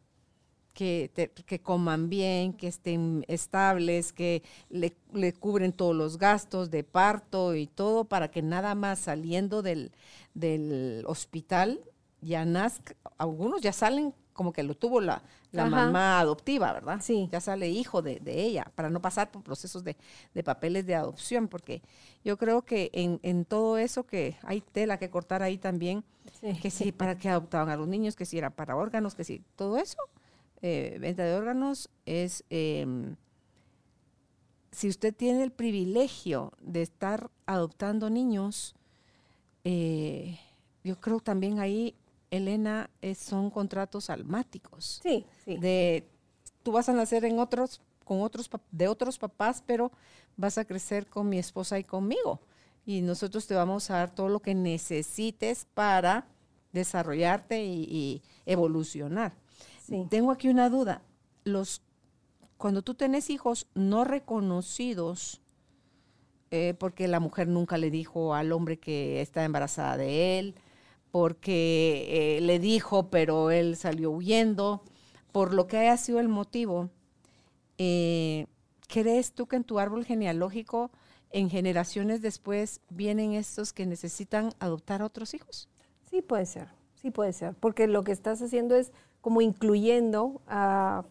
que, 0.73 1.11
te- 1.13 1.31
que 1.31 1.61
coman 1.61 2.09
bien, 2.09 2.53
que 2.53 2.69
estén 2.69 3.25
estables, 3.29 4.13
que 4.13 4.43
le, 4.71 4.95
le 5.13 5.33
cubren 5.35 5.73
todos 5.73 5.95
los 5.97 6.17
gastos 6.17 6.71
de 6.71 6.85
parto 6.85 7.55
y 7.55 7.67
todo 7.67 8.05
para 8.05 8.31
que 8.31 8.41
nada 8.41 8.75
más 8.75 9.01
saliendo 9.01 9.63
del, 9.63 9.91
del 10.35 11.05
hospital 11.07 11.81
ya 12.23 12.45
nazca, 12.45 12.95
algunos 13.19 13.61
ya 13.61 13.73
salen 13.73 14.15
como 14.33 14.53
que 14.53 14.63
lo 14.63 14.75
tuvo 14.75 15.01
la, 15.03 15.23
la 15.53 15.67
mamá 15.67 16.19
adoptiva, 16.19 16.73
¿verdad? 16.73 17.01
Sí. 17.03 17.29
Ya 17.31 17.41
sale 17.41 17.69
hijo 17.69 18.01
de, 18.01 18.21
de 18.21 18.43
ella, 18.43 18.71
para 18.75 18.89
no 18.89 19.03
pasar 19.03 19.31
por 19.31 19.43
procesos 19.43 19.85
de, 19.85 19.97
de 20.33 20.43
papeles 20.43 20.87
de 20.87 20.95
adopción, 20.95 21.47
porque 21.49 21.83
yo 22.25 22.39
creo 22.39 22.63
que 22.63 22.91
en, 22.95 23.21
en 23.23 23.45
todo 23.45 23.77
eso 23.77 24.05
que 24.07 24.37
hay 24.43 24.63
tela 24.63 24.99
que 24.99 25.11
cortar 25.11 25.43
ahí 25.43 25.59
también, 25.59 26.05
Sí. 26.41 26.59
que 26.61 26.71
sí, 26.71 26.93
para 26.93 27.19
qué 27.19 27.29
adoptaban 27.29 27.69
a 27.69 27.77
los 27.77 27.89
niños, 27.89 28.17
que 28.17 28.25
si 28.25 28.39
era 28.39 28.51
para 28.51 28.77
órganos, 28.77 29.15
que 29.15 29.25
si 29.25 29.43
todo 29.57 29.77
eso, 29.79 29.99
eh, 30.63 30.97
venta 31.01 31.23
de 31.25 31.35
órganos 31.35 31.91
es, 32.07 32.45
em, 32.51 33.17
si 34.71 34.89
usted 34.89 35.15
tiene 35.15 35.43
el 35.43 35.51
privilegio 35.51 36.53
de 36.61 36.83
estar 36.83 37.31
adoptando 37.47 38.09
niños, 38.09 38.75
eh, 39.65 40.39
yo 40.85 40.99
creo 41.01 41.21
también 41.21 41.59
ahí, 41.59 41.95
Elena, 42.31 42.91
es- 43.03 43.19
son 43.19 43.51
contratos 43.51 44.11
almáticos. 44.11 45.01
Sí, 45.03 45.25
sí. 45.45 45.57
De, 45.59 46.09
tú 46.63 46.73
vas 46.73 46.89
a 46.89 46.93
nacer 46.93 47.25
en 47.25 47.39
otros, 47.39 47.81
con 48.05 48.21
otros, 48.23 48.51
de 48.71 48.89
otros 48.89 49.19
papás, 49.19 49.63
pero 49.67 49.91
vas 50.37 50.59
a 50.59 50.65
crecer 50.65 51.07
con 51.07 51.29
mi 51.29 51.39
esposa 51.39 51.79
y 51.79 51.85
conmigo. 51.85 52.41
Y 52.87 53.03
nosotros 53.03 53.47
te 53.47 53.55
vamos 53.55 53.91
a 53.91 53.95
dar 53.99 54.15
todo 54.15 54.29
lo 54.29 54.41
que 54.41 54.55
necesites 54.55 55.67
para 55.75 56.27
desarrollarte 56.73 57.65
y, 57.65 57.83
y 57.85 58.23
evolucionar. 58.47 59.33
Sí. 59.85 60.07
Tengo 60.09 60.31
aquí 60.31 60.49
una 60.49 60.71
duda. 60.71 61.03
Los, 61.45 61.83
cuando 62.57 62.83
tú 62.83 62.95
tenés 62.95 63.29
hijos 63.31 63.67
no 63.75 64.05
reconocidos, 64.05 65.41
eh, 66.51 66.75
porque 66.79 67.07
la 67.09 67.21
mujer 67.21 67.49
nunca 67.49 67.77
le 67.79 67.91
dijo 67.91 68.35
al 68.35 68.53
hombre 68.53 68.79
que 68.79 69.21
está 69.21 69.45
embarazada 69.45 69.97
de 69.97 70.39
él, 70.39 70.55
porque 71.11 72.37
eh, 72.39 72.41
le 72.41 72.59
dijo, 72.59 73.09
pero 73.11 73.51
él 73.51 73.77
salió 73.77 74.11
huyendo, 74.11 74.83
por 75.33 75.55
lo 75.55 75.67
que 75.67 75.79
haya 75.79 75.97
sido 75.97 76.21
el 76.21 76.29
motivo, 76.29 76.91
eh, 77.79 78.47
¿crees 78.89 79.33
tú 79.33 79.47
que 79.47 79.57
en 79.57 79.65
tu 79.65 79.79
árbol 79.79 80.05
genealógico, 80.05 80.91
en 81.31 81.49
generaciones 81.51 82.23
después, 82.23 82.81
vienen 82.91 83.33
estos 83.33 83.73
que 83.73 83.87
necesitan 83.87 84.51
adoptar 84.59 85.03
a 85.03 85.07
otros 85.07 85.35
hijos? 85.35 85.69
Sí 86.11 86.23
puede 86.23 86.47
ser, 86.47 86.69
sí 87.01 87.11
puede 87.11 87.33
ser, 87.33 87.55
porque 87.55 87.87
lo 87.87 88.03
que 88.03 88.13
estás 88.13 88.43
haciendo 88.43 88.75
es 88.75 88.93
como 89.21 89.41
incluyendo 89.41 90.41
a, 90.47 91.05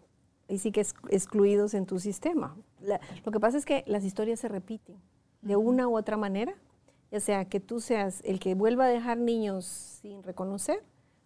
y 0.48 0.58
sí 0.60 0.72
que 0.72 0.82
es- 0.82 0.96
excluidos 1.10 1.74
en 1.74 1.86
tu 1.86 2.00
sistema. 2.00 2.56
La- 2.82 3.00
lo 3.26 3.32
que 3.32 3.40
pasa 3.40 3.58
es 3.58 3.66
que 3.66 3.84
las 3.88 4.04
historias 4.04 4.40
se 4.40 4.48
repiten 4.50 4.98
de 5.42 5.56
una 5.56 5.88
u 5.88 5.98
otra 5.98 6.18
manera, 6.18 6.54
ya 7.12 7.20
sea 7.20 7.46
que 7.46 7.60
tú 7.60 7.80
seas 7.80 8.22
el 8.24 8.40
que 8.40 8.56
vuelva 8.56 8.86
a 8.86 8.88
dejar 8.90 9.18
niños 9.18 9.66
sin 9.66 10.24
reconocer 10.24 10.84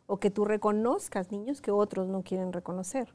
o 0.08 0.18
que 0.18 0.30
tú 0.32 0.46
reconozcas 0.46 1.32
niños 1.32 1.62
que 1.62 1.72
otros 1.72 2.08
no 2.08 2.24
quieren 2.24 2.54
reconocer. 2.54 3.14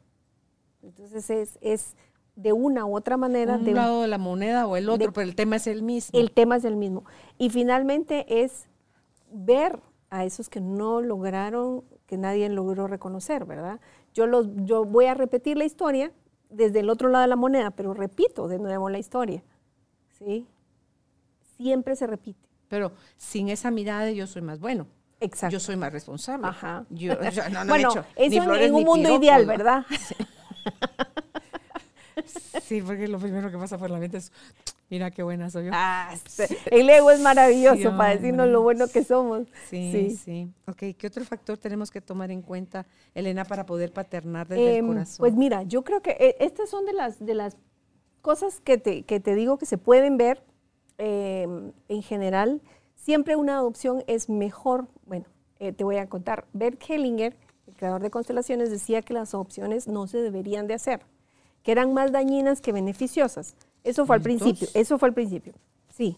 Entonces 0.83 1.29
es, 1.31 1.59
es 1.61 1.97
de 2.37 2.53
una 2.53 2.85
u 2.87 2.97
otra 2.97 3.17
manera 3.17 3.57
Un 3.57 3.65
de 3.65 3.73
lado 3.73 4.03
de 4.03 4.09
la 4.09 4.19
moneda 4.19 4.67
o 4.67 4.77
el 4.77 4.89
otro, 4.89 5.07
de- 5.07 5.13
pero 5.13 5.27
el 5.27 5.35
tema 5.35 5.57
es 5.57 5.67
el 5.67 5.83
mismo. 5.83 6.19
el 6.19 6.31
tema 6.31 6.57
es 6.57 6.65
el 6.65 6.77
mismo. 6.77 7.05
Y 7.37 7.51
finalmente 7.51 8.43
es 8.43 8.69
ver 9.33 9.81
a 10.11 10.25
esos 10.25 10.49
que 10.49 10.61
no 10.61 11.01
lograron, 11.03 11.85
que 12.07 12.17
nadie 12.17 12.49
logró 12.49 12.87
reconocer, 12.87 13.45
¿verdad? 13.45 13.81
Yo, 14.15 14.27
los, 14.27 14.49
yo 14.65 14.85
voy 14.85 15.07
a 15.07 15.15
repetir 15.15 15.57
la 15.59 15.65
historia 15.65 16.13
desde 16.49 16.81
el 16.81 16.89
otro 16.91 17.09
lado 17.11 17.23
de 17.23 17.29
la 17.29 17.37
moneda, 17.37 17.71
pero 17.73 17.93
repito 17.93 18.49
de 18.49 18.59
nuevo 18.59 18.89
la 18.89 18.99
historia. 18.99 19.43
¿Sí? 20.19 20.47
Siempre 21.59 21.95
se 21.97 22.07
repite. 22.07 22.48
Pero 22.69 22.93
sin 23.17 23.49
esa 23.49 23.71
mirada 23.71 24.05
de 24.05 24.15
yo 24.15 24.27
soy 24.27 24.43
más 24.43 24.61
bueno. 24.61 24.87
Exacto. 25.21 25.53
Yo 25.55 25.61
soy 25.61 25.77
más 25.77 25.93
responsable. 25.93 26.47
Ajá. 26.47 26.85
Yo, 26.91 27.15
o 27.19 27.31
sea, 27.33 27.49
no, 27.49 27.65
bueno, 27.67 27.89
eso 27.91 28.05
ni 28.31 28.37
en- 28.37 28.43
flores 28.45 28.67
en 28.69 28.73
ni 28.75 28.79
un 28.81 28.85
mundo 28.85 29.17
ideal. 29.17 29.47
¿verdad? 29.47 29.85
Sí, 32.63 32.83
porque 32.83 33.09
lo 33.09 33.19
primero 33.19 33.51
que 33.51 33.57
pasa 33.57 33.79
por 33.79 33.91
la 33.91 33.99
mente 33.99 34.19
es, 34.19 34.33
mira 34.91 35.11
qué 35.11 35.23
buena 35.23 35.49
soy 35.51 35.67
yo. 35.67 35.71
Ah, 35.73 36.13
el 36.71 36.91
ego 36.91 37.11
es 37.11 37.21
maravilloso 37.21 37.77
Sí, 37.91 37.97
para 37.97 38.11
decirnos 38.15 38.49
lo 38.49 38.61
bueno 38.61 38.89
que 38.89 39.05
somos. 39.05 39.47
Sí, 39.71 40.19
sí, 40.23 40.51
Ok, 40.67 40.83
¿qué 40.99 41.07
otro 41.07 41.25
factor 41.25 41.57
tenemos 41.57 41.91
que 41.91 42.01
tomar 42.01 42.31
en 42.31 42.43
cuenta, 42.43 42.85
Elena, 43.15 43.45
para 43.45 43.65
poder 43.65 43.93
paternar 43.93 44.49
desde 44.49 44.71
el 44.73 44.77
Em, 44.79 44.87
corazón? 44.89 45.17
Pues 45.19 45.35
mira, 45.35 45.63
yo 45.63 45.83
creo 45.83 46.03
que 46.03 46.11
eh, 46.19 46.37
estas 46.41 46.69
son 46.69 46.85
de 46.85 46.93
las, 46.93 47.25
de 47.25 47.35
las 47.35 47.57
cosas 48.21 48.61
que 48.61 48.77
te, 48.77 49.05
que 49.05 49.21
te 49.21 49.35
digo 49.35 49.57
que 49.57 49.65
se 49.67 49.79
pueden 49.79 50.17
ver 50.19 50.43
em, 50.99 51.73
en 51.89 52.03
general. 52.03 52.61
Siempre 52.95 53.37
una 53.37 53.57
adopción 53.57 54.05
es 54.07 54.29
mejor, 54.29 54.87
bueno, 55.07 55.27
eh, 55.59 55.73
te 55.73 55.85
voy 55.85 55.97
a 55.97 56.09
contar, 56.09 56.47
Bert 56.53 56.83
Hellinger, 56.89 57.37
creador 57.77 58.03
de 58.03 58.11
constelaciones, 58.11 58.71
decía 58.71 59.03
que 59.03 59.15
las 59.15 59.35
adopciones 59.35 59.89
no 59.89 60.07
se 60.07 60.19
deberían 60.19 60.67
de 60.67 60.75
hacer, 60.75 61.01
que 61.63 61.73
eran 61.73 61.95
más 61.95 62.13
dañinas 62.13 62.61
que 62.61 62.73
beneficiosas. 62.73 63.55
Eso 63.85 64.05
fue 64.05 64.17
al 64.17 64.23
principio, 64.23 64.69
eso 64.75 64.99
fue 64.99 65.09
al 65.09 65.15
principio, 65.15 65.55
sí. 65.89 66.17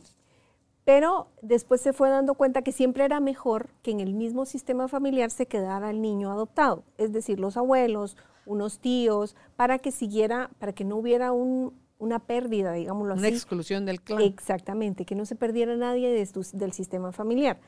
Pero 0.85 1.29
después 1.43 1.81
se 1.81 1.93
fue 1.93 2.09
dando 2.09 2.35
cuenta 2.35 2.63
que 2.63 2.73
siempre 2.73 3.05
era 3.05 3.21
mejor 3.21 3.69
que 3.83 3.91
en 3.91 4.01
el 4.01 4.15
mismo 4.15 4.47
sistema 4.47 4.89
familiar 4.89 5.31
se 5.31 5.47
quedara 5.47 5.91
el 5.91 6.01
niño 6.01 6.33
adoptado, 6.33 6.83
es 6.99 7.13
decir, 7.13 7.39
los 7.39 7.57
abuelos, 7.57 8.17
unos 8.47 8.79
tíos, 8.79 9.37
para 9.57 9.79
que 9.79 9.93
siguiera, 9.93 10.51
para 10.59 10.73
que 10.73 10.85
no 10.85 10.97
hubiera 10.97 11.33
una 12.01 12.19
pérdida, 12.19 12.73
digámoslo 12.73 13.15
así. 13.15 13.21
Una 13.21 13.29
exclusión 13.29 13.87
del 13.87 14.01
clan. 14.01 14.23
Exactamente, 14.23 15.05
que 15.05 15.15
no 15.15 15.25
se 15.25 15.37
perdiera 15.37 15.77
nadie 15.77 16.11
del 16.11 16.73
sistema 16.73 17.13
familiar. 17.13 17.61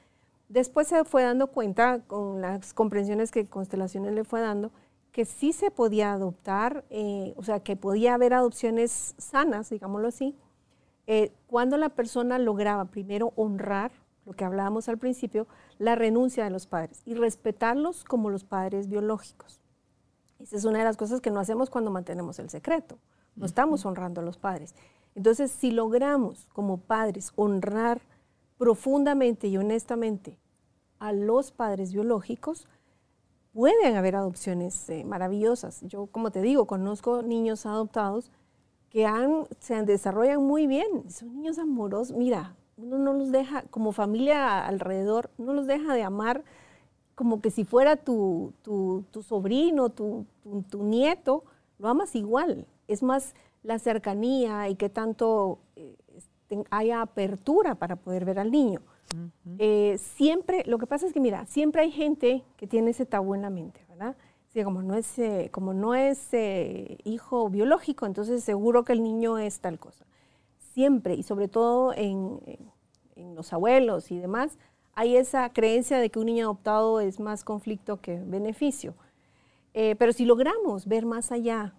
Después 0.48 0.88
se 0.88 1.04
fue 1.04 1.22
dando 1.22 1.46
cuenta, 1.46 2.00
con 2.00 2.40
las 2.40 2.74
comprensiones 2.74 3.30
que 3.30 3.46
Constelaciones 3.46 4.12
le 4.12 4.24
fue 4.24 4.40
dando, 4.40 4.72
que 5.12 5.24
sí 5.24 5.52
se 5.52 5.70
podía 5.70 6.12
adoptar, 6.12 6.84
eh, 6.90 7.34
o 7.36 7.44
sea, 7.44 7.60
que 7.60 7.76
podía 7.76 8.14
haber 8.14 8.34
adopciones 8.34 9.14
sanas, 9.18 9.70
digámoslo 9.70 10.08
así, 10.08 10.34
eh, 11.06 11.32
cuando 11.46 11.76
la 11.76 11.90
persona 11.90 12.38
lograba 12.38 12.86
primero 12.86 13.32
honrar, 13.36 13.92
lo 14.24 14.32
que 14.34 14.44
hablábamos 14.44 14.88
al 14.88 14.98
principio, 14.98 15.46
la 15.78 15.94
renuncia 15.94 16.44
de 16.44 16.50
los 16.50 16.66
padres 16.66 17.02
y 17.04 17.14
respetarlos 17.14 18.04
como 18.04 18.30
los 18.30 18.44
padres 18.44 18.88
biológicos. 18.88 19.60
Esa 20.38 20.56
es 20.56 20.64
una 20.64 20.78
de 20.78 20.84
las 20.84 20.96
cosas 20.96 21.20
que 21.20 21.30
no 21.30 21.40
hacemos 21.40 21.70
cuando 21.70 21.90
mantenemos 21.90 22.38
el 22.38 22.50
secreto. 22.50 22.98
No 23.36 23.46
estamos 23.46 23.84
honrando 23.86 24.20
a 24.20 24.24
los 24.24 24.38
padres. 24.38 24.74
Entonces, 25.14 25.50
si 25.50 25.70
logramos 25.70 26.48
como 26.52 26.78
padres 26.78 27.32
honrar 27.36 28.02
profundamente 28.58 29.48
y 29.48 29.56
honestamente 29.56 30.38
a 30.98 31.12
los 31.12 31.50
padres 31.50 31.92
biológicos, 31.92 32.68
pueden 33.52 33.96
haber 33.96 34.16
adopciones 34.16 34.88
eh, 34.88 35.04
maravillosas. 35.04 35.80
Yo, 35.82 36.06
como 36.06 36.30
te 36.30 36.42
digo, 36.42 36.66
conozco 36.66 37.22
niños 37.22 37.66
adoptados 37.66 38.30
que 38.90 39.06
han, 39.06 39.46
se 39.58 39.82
desarrollan 39.82 40.42
muy 40.42 40.66
bien. 40.66 41.10
Son 41.10 41.34
niños 41.34 41.58
amorosos. 41.58 42.16
Mira, 42.16 42.54
uno 42.76 42.98
no 42.98 43.12
los 43.12 43.32
deja, 43.32 43.62
como 43.70 43.92
familia 43.92 44.66
alrededor, 44.66 45.30
no 45.38 45.52
los 45.52 45.66
deja 45.66 45.94
de 45.94 46.02
amar 46.02 46.44
como 47.14 47.40
que 47.40 47.50
si 47.50 47.64
fuera 47.64 47.96
tu, 47.96 48.52
tu, 48.62 49.04
sobrino, 49.22 49.90
tu, 49.90 50.26
tu, 50.70 50.82
nieto, 50.82 51.44
lo 51.78 51.88
amas 51.88 52.14
igual. 52.14 52.66
Es 52.92 53.02
más 53.02 53.34
la 53.62 53.78
cercanía 53.78 54.68
y 54.68 54.74
que 54.74 54.88
tanto 54.88 55.58
eh, 55.76 55.96
haya 56.70 57.02
apertura 57.02 57.74
para 57.74 57.96
poder 57.96 58.24
ver 58.24 58.38
al 58.38 58.50
niño. 58.50 58.80
Eh, 59.58 59.98
siempre, 59.98 60.64
lo 60.66 60.78
que 60.78 60.86
pasa 60.86 61.06
es 61.06 61.12
que, 61.12 61.20
mira, 61.20 61.44
siempre 61.46 61.82
hay 61.82 61.90
gente 61.90 62.44
que 62.56 62.66
tiene 62.66 62.92
ese 62.92 63.04
tabú 63.04 63.34
en 63.34 63.42
la 63.42 63.50
mente, 63.50 63.84
¿verdad? 63.88 64.16
como 64.64 64.82
no 64.82 64.94
es, 64.94 65.18
eh, 65.18 65.48
como 65.50 65.72
no 65.72 65.94
es 65.94 66.28
hijo 67.04 67.48
biológico, 67.48 68.04
entonces 68.04 68.44
seguro 68.44 68.84
que 68.84 68.92
el 68.92 69.02
niño 69.02 69.38
es 69.38 69.60
tal 69.60 69.78
cosa. 69.78 70.04
Siempre, 70.74 71.14
y 71.14 71.22
sobre 71.22 71.48
todo 71.48 71.94
en, 71.94 72.38
los 73.34 73.52
abuelos 73.52 74.10
y 74.10 74.18
demás, 74.18 74.58
hay 74.94 75.16
esa 75.16 75.50
creencia 75.52 75.98
de 75.98 76.10
que 76.10 76.18
un 76.18 76.26
niño 76.26 76.44
adoptado 76.44 77.00
es 77.00 77.18
más 77.18 77.44
conflicto 77.44 78.00
que 78.00 78.18
beneficio. 78.18 78.94
Eh, 79.74 79.96
pero 79.98 80.12
si 80.12 80.24
logramos 80.24 80.86
ver 80.86 81.06
más 81.06 81.32
allá, 81.32 81.74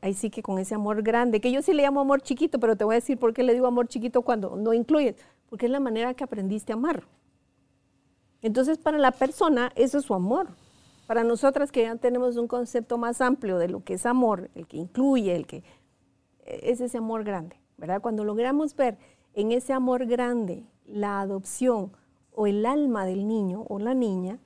ahí 0.00 0.14
sí 0.14 0.30
que 0.30 0.42
con 0.42 0.58
ese 0.58 0.74
amor 0.74 1.02
grande, 1.02 1.40
que 1.40 1.50
yo 1.50 1.62
sí 1.62 1.72
le 1.72 1.82
llamo 1.82 2.00
amor 2.00 2.20
chiquito, 2.22 2.58
pero 2.60 2.76
te 2.76 2.84
voy 2.84 2.94
a 2.94 2.96
decir 2.96 3.18
por 3.18 3.32
qué 3.32 3.42
le 3.42 3.54
digo 3.54 3.66
amor 3.66 3.88
chiquito 3.88 4.22
cuando 4.22 4.56
no 4.56 4.72
incluyes, 4.72 5.16
porque 5.48 5.66
es 5.66 5.72
la 5.72 5.80
manera 5.80 6.14
que 6.14 6.24
aprendiste 6.24 6.72
a 6.72 6.76
amar. 6.76 7.04
Entonces, 8.42 8.78
para 8.78 8.98
la 8.98 9.12
persona, 9.12 9.72
eso 9.76 9.98
es 9.98 10.04
su 10.04 10.14
amor. 10.14 10.48
Para 11.06 11.24
nosotras 11.24 11.70
que 11.72 11.82
ya 11.82 11.96
tenemos 11.96 12.36
un 12.36 12.48
concepto 12.48 12.98
más 12.98 13.20
amplio 13.20 13.58
de 13.58 13.68
lo 13.68 13.84
que 13.84 13.94
es 13.94 14.06
amor, 14.06 14.50
el 14.54 14.66
que 14.66 14.76
incluye, 14.76 15.34
el 15.34 15.46
que 15.46 15.62
es 16.44 16.80
ese 16.80 16.98
amor 16.98 17.24
grande, 17.24 17.56
¿verdad? 17.76 18.00
Cuando 18.00 18.24
logramos 18.24 18.74
ver 18.76 18.98
en 19.34 19.52
ese 19.52 19.72
amor 19.72 20.06
grande 20.06 20.64
la 20.86 21.20
adopción 21.20 21.92
o 22.32 22.46
el 22.46 22.66
alma 22.66 23.06
del 23.06 23.26
niño 23.26 23.64
o 23.68 23.78
la 23.78 23.94
niña, 23.94 24.38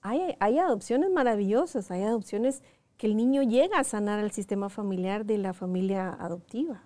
hay, 0.00 0.34
hay 0.40 0.58
adopciones 0.58 1.10
maravillosas, 1.10 1.90
hay 1.90 2.02
adopciones 2.02 2.62
que 3.02 3.08
el 3.08 3.16
niño 3.16 3.42
llega 3.42 3.80
a 3.80 3.82
sanar 3.82 4.20
al 4.20 4.30
sistema 4.30 4.68
familiar 4.68 5.26
de 5.26 5.36
la 5.36 5.54
familia 5.54 6.10
adoptiva. 6.20 6.84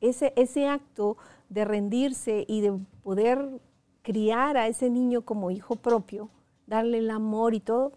Ese, 0.00 0.32
ese 0.36 0.68
acto 0.68 1.16
de 1.48 1.64
rendirse 1.64 2.44
y 2.46 2.60
de 2.60 2.78
poder 3.02 3.60
criar 4.02 4.56
a 4.56 4.68
ese 4.68 4.88
niño 4.88 5.22
como 5.22 5.50
hijo 5.50 5.74
propio, 5.74 6.30
darle 6.68 6.98
el 6.98 7.10
amor 7.10 7.54
y 7.54 7.60
todo, 7.60 7.90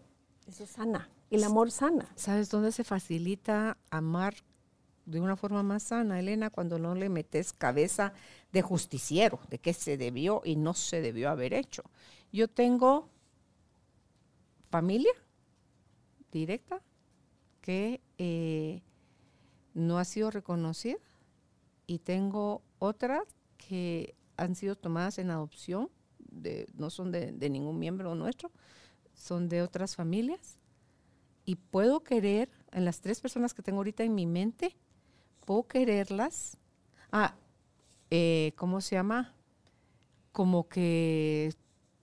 eso 0.47 0.65
sana. 0.65 1.11
El 1.29 1.43
amor 1.43 1.69
sana. 1.69 2.11
¿Sabes 2.15 2.49
dónde 2.49 2.71
se 2.71 2.83
facilita 2.83 3.77
amar 3.91 4.33
de 5.05 5.21
una 5.21 5.35
forma 5.35 5.61
más 5.61 5.83
sana, 5.83 6.19
Elena? 6.19 6.49
Cuando 6.49 6.79
no 6.79 6.95
le 6.95 7.09
metes 7.09 7.53
cabeza 7.53 8.13
de 8.53 8.63
justiciero, 8.63 9.39
de 9.51 9.59
qué 9.59 9.73
se 9.73 9.97
debió 9.97 10.41
y 10.43 10.55
no 10.55 10.73
se 10.73 10.99
debió 10.99 11.29
haber 11.29 11.53
hecho. 11.53 11.83
Yo 12.31 12.47
tengo 12.47 13.07
familia 14.71 15.13
directa 16.31 16.81
que 17.65 17.99
eh, 18.19 18.83
no 19.73 19.97
ha 19.97 20.05
sido 20.05 20.29
reconocida 20.29 20.99
y 21.87 21.99
tengo 21.99 22.61
otras 22.77 23.23
que 23.57 24.15
han 24.37 24.53
sido 24.53 24.75
tomadas 24.75 25.17
en 25.17 25.31
adopción 25.31 25.89
no 26.77 26.89
son 26.89 27.11
de, 27.11 27.49
ningún 27.49 27.79
miembro 27.79 28.15
nuestro, 28.15 28.51
son 29.13 29.49
de 29.49 29.61
otras 29.61 29.95
familias. 29.95 30.59
Y 31.45 31.55
puedo 31.55 32.03
querer, 32.03 32.49
en 32.71 32.85
las 32.85 33.01
tres 33.01 33.21
personas 33.21 33.53
que 33.53 33.61
tengo 33.61 33.77
ahorita 33.77 34.03
en 34.03 34.15
mi 34.15 34.25
mente, 34.25 34.75
puedo 35.45 35.67
quererlas. 35.67 36.57
Ah, 37.11 37.35
eh, 38.09 38.53
¿cómo 38.55 38.81
se 38.81 38.95
llama? 38.95 39.33
Como 40.31 40.67
que 40.67 41.53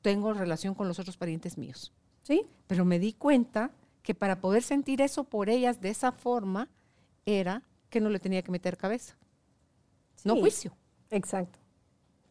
tengo 0.00 0.32
relación 0.32 0.74
con 0.74 0.88
los 0.88 0.98
otros 0.98 1.16
parientes 1.16 1.58
míos. 1.58 1.92
¿Sí? 2.22 2.46
Pero 2.68 2.84
me 2.84 2.98
di 2.98 3.12
cuenta 3.12 3.72
que 4.02 4.14
para 4.14 4.40
poder 4.40 4.62
sentir 4.62 5.00
eso 5.00 5.24
por 5.24 5.48
ellas 5.48 5.80
de 5.80 5.90
esa 5.90 6.12
forma 6.12 6.68
era 7.26 7.62
que 7.90 8.00
no 8.00 8.08
le 8.08 8.18
tenía 8.18 8.42
que 8.42 8.50
meter 8.50 8.76
cabeza. 8.76 9.16
No 10.24 10.36
juicio. 10.36 10.72
Exacto 11.10 11.62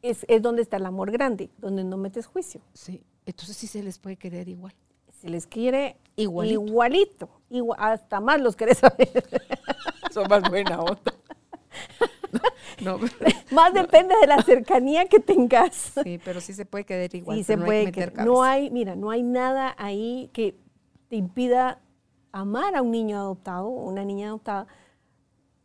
es, 0.02 0.26
donde 0.42 0.62
está 0.62 0.78
el 0.78 0.86
amor 0.86 1.12
grande, 1.12 1.50
donde 1.58 1.84
no 1.84 1.98
metes 1.98 2.26
juicio. 2.26 2.62
Sí, 2.74 3.04
entonces 3.26 3.56
sí 3.58 3.68
se 3.68 3.84
les 3.84 4.00
puede 4.00 4.18
querer 4.18 4.48
igual. 4.48 4.74
Se 5.20 5.30
les 5.30 5.46
quiere 5.46 5.98
igualito, 6.16 7.30
hasta 7.78 8.20
más 8.20 8.42
los 8.42 8.56
querés 8.56 8.80
saber. 8.80 9.24
Son 10.12 10.28
más 10.28 10.42
buena 10.50 10.80
onda. 10.80 11.14
No, 12.80 12.98
Más 13.52 13.74
depende 13.76 14.16
de 14.20 14.26
la 14.26 14.42
cercanía 14.42 15.06
que 15.06 15.20
tengas. 15.20 15.92
Sí, 16.04 16.20
pero 16.26 16.42
sí 16.42 16.54
se 16.54 16.66
puede 16.66 16.84
querer 16.84 17.14
igual. 17.14 17.38
Sí 17.38 17.44
se 17.44 17.56
no 17.56 17.66
puede. 17.66 17.92
Hay 17.94 18.26
no 18.26 18.42
hay, 18.42 18.72
mira, 18.72 18.96
no 18.96 19.12
hay 19.12 19.22
nada 19.22 19.76
ahí 19.78 20.32
que 20.34 20.56
te 21.12 21.18
impida 21.18 21.82
amar 22.32 22.74
a 22.74 22.82
un 22.82 22.92
niño 22.92 23.18
adoptado 23.18 23.68
o 23.68 23.90
una 23.90 24.06
niña 24.06 24.28
adoptada, 24.28 24.66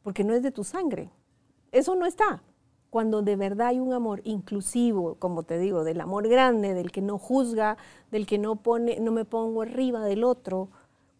porque 0.03 0.24
no 0.24 0.34
es 0.34 0.42
de 0.42 0.51
tu 0.51 0.64
sangre. 0.64 1.09
Eso 1.70 1.94
no 1.94 2.05
está 2.05 2.42
cuando 2.90 3.22
de 3.22 3.36
verdad 3.36 3.68
hay 3.68 3.78
un 3.78 3.92
amor 3.92 4.22
inclusivo, 4.24 5.14
como 5.20 5.44
te 5.44 5.59
digo, 5.61 5.84
del 5.84 6.01
amor 6.01 6.26
grande, 6.26 6.74
del 6.74 6.90
que 6.90 7.01
no 7.01 7.16
juzga, 7.16 7.76
del 8.11 8.26
que 8.26 8.38
no 8.38 8.57
pone, 8.57 8.99
no 8.99 9.12
me 9.12 9.24
pongo 9.24 9.62
arriba 9.62 10.03
del 10.05 10.24
otro, 10.24 10.68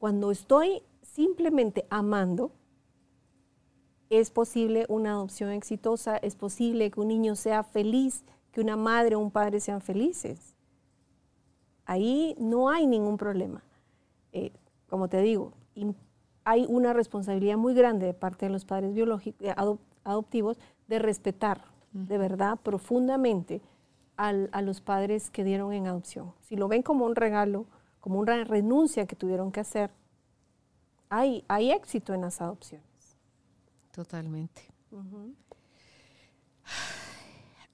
cuando 0.01 0.33
estoy 0.33 0.83
simplemente 1.03 1.87
amando, 1.89 2.51
es 4.11 4.31
posible 4.33 4.87
una 4.89 5.13
adopción 5.13 5.51
exitosa, 5.51 6.17
es 6.17 6.35
posible 6.35 6.91
que 6.91 6.99
un 6.99 7.09
niño 7.09 7.37
sea 7.37 7.63
feliz, 7.63 8.25
que 8.51 8.61
una 8.61 8.77
madre 8.77 9.15
o 9.15 9.21
un 9.21 9.31
padre 9.31 9.61
sean 9.61 9.81
felices. 9.81 10.57
Ahí 11.85 12.35
no 12.41 12.71
hay 12.71 12.89
ningún 12.89 13.19
problema. 13.19 13.63
Eh, 14.37 14.53
como 14.87 15.09
te 15.09 15.23
digo, 15.23 15.55
hay 16.45 16.67
una 16.69 16.93
responsabilidad 16.93 17.57
muy 17.57 17.73
grande 17.73 18.05
de 18.05 18.13
parte 18.13 18.45
de 18.45 18.53
los 18.53 18.67
padres 18.67 18.93
biológicos, 18.93 19.41
eh, 19.49 19.55
adoptivos 20.05 20.59
de 20.89 20.99
respetar 20.99 21.65
de 21.93 22.19
verdad 22.19 22.59
profundamente 22.63 23.63
a 24.19 24.63
los 24.63 24.83
padres 24.83 25.31
que 25.31 25.43
dieron 25.43 25.73
en 25.73 25.87
adopción. 25.87 26.35
Si 26.41 26.55
lo 26.55 26.69
ven 26.69 26.83
como 26.83 27.07
un 27.07 27.17
regalo, 27.17 27.67
como 28.01 28.19
una 28.21 28.45
renuncia 28.45 29.07
que 29.07 29.17
tuvieron 29.17 29.53
que 29.53 29.61
hacer, 29.61 29.91
hay, 31.09 31.43
hay 31.49 31.71
éxito 31.71 32.13
en 32.13 32.21
las 32.21 32.43
adopciones. 32.43 33.17
Totalmente. 33.91 34.63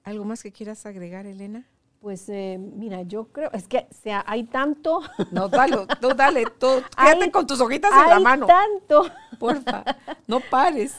¿Algo 0.03 0.23
más 0.23 0.41
que 0.43 0.51
quieras 0.53 0.85
agregar, 0.85 1.25
Elena? 1.25 1.67
Pues 2.03 2.27
eh, 2.27 2.59
mira, 2.59 3.03
yo 3.03 3.29
creo, 3.31 3.49
es 3.53 3.65
que 3.69 3.87
sea, 4.03 4.25
hay 4.27 4.43
tanto. 4.43 4.99
No, 5.31 5.47
dale, 5.47 5.87
tú 6.01 6.09
dale, 6.13 6.43
tú, 6.59 6.67
quédate 6.97 7.31
con 7.31 7.47
tus 7.47 7.61
hojitas 7.61 7.93
en 7.93 8.09
la 8.09 8.19
mano. 8.19 8.45
tanto. 8.45 9.09
Porfa, 9.39 9.85
no 10.27 10.41
pares. 10.41 10.95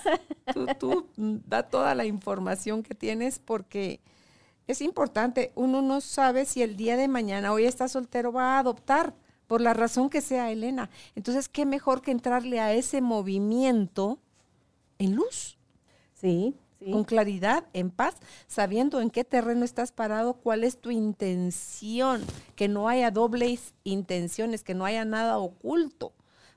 Tú, 0.55 0.65
tú 0.81 1.07
da 1.17 1.63
toda 1.63 1.95
la 1.95 2.07
información 2.07 2.83
que 2.83 2.95
tienes 2.95 3.39
porque 3.39 4.01
es 4.67 4.81
importante. 4.81 5.53
Uno 5.57 5.83
no 5.83 6.01
sabe 6.01 6.47
si 6.47 6.63
el 6.63 6.75
día 6.75 6.97
de 6.97 7.07
mañana, 7.07 7.53
hoy 7.53 7.67
está 7.67 7.87
soltero, 7.87 8.33
va 8.33 8.57
a 8.57 8.61
adoptar. 8.61 9.15
por 9.47 9.61
la 9.61 9.75
razón 9.75 10.09
que 10.09 10.23
sea, 10.23 10.51
Elena. 10.51 10.89
Entonces, 11.15 11.51
¿qué 11.51 11.67
mejor 11.67 12.01
que 12.01 12.13
entrarle 12.13 12.61
a 12.61 12.73
ese 12.73 13.03
movimiento 13.03 14.21
en 14.99 15.17
luz? 15.17 15.59
Sí, 16.15 16.57
con 16.91 17.05
claridad, 17.05 17.67
en 17.73 17.91
paz, 17.91 18.17
sabiendo 18.47 19.01
en 19.01 19.11
qué 19.11 19.25
terreno 19.25 19.65
estás 19.65 19.93
parado, 19.93 20.35
cuál 20.35 20.65
es 20.65 20.79
tu 20.79 20.91
intención, 20.91 22.23
que 22.57 22.69
no 22.69 22.89
haya 22.89 23.11
dobles 23.11 23.75
intenciones, 23.85 24.63
que 24.63 24.75
no 24.75 24.85
haya 24.85 25.05
nada 25.05 25.39
oculto, 25.39 26.13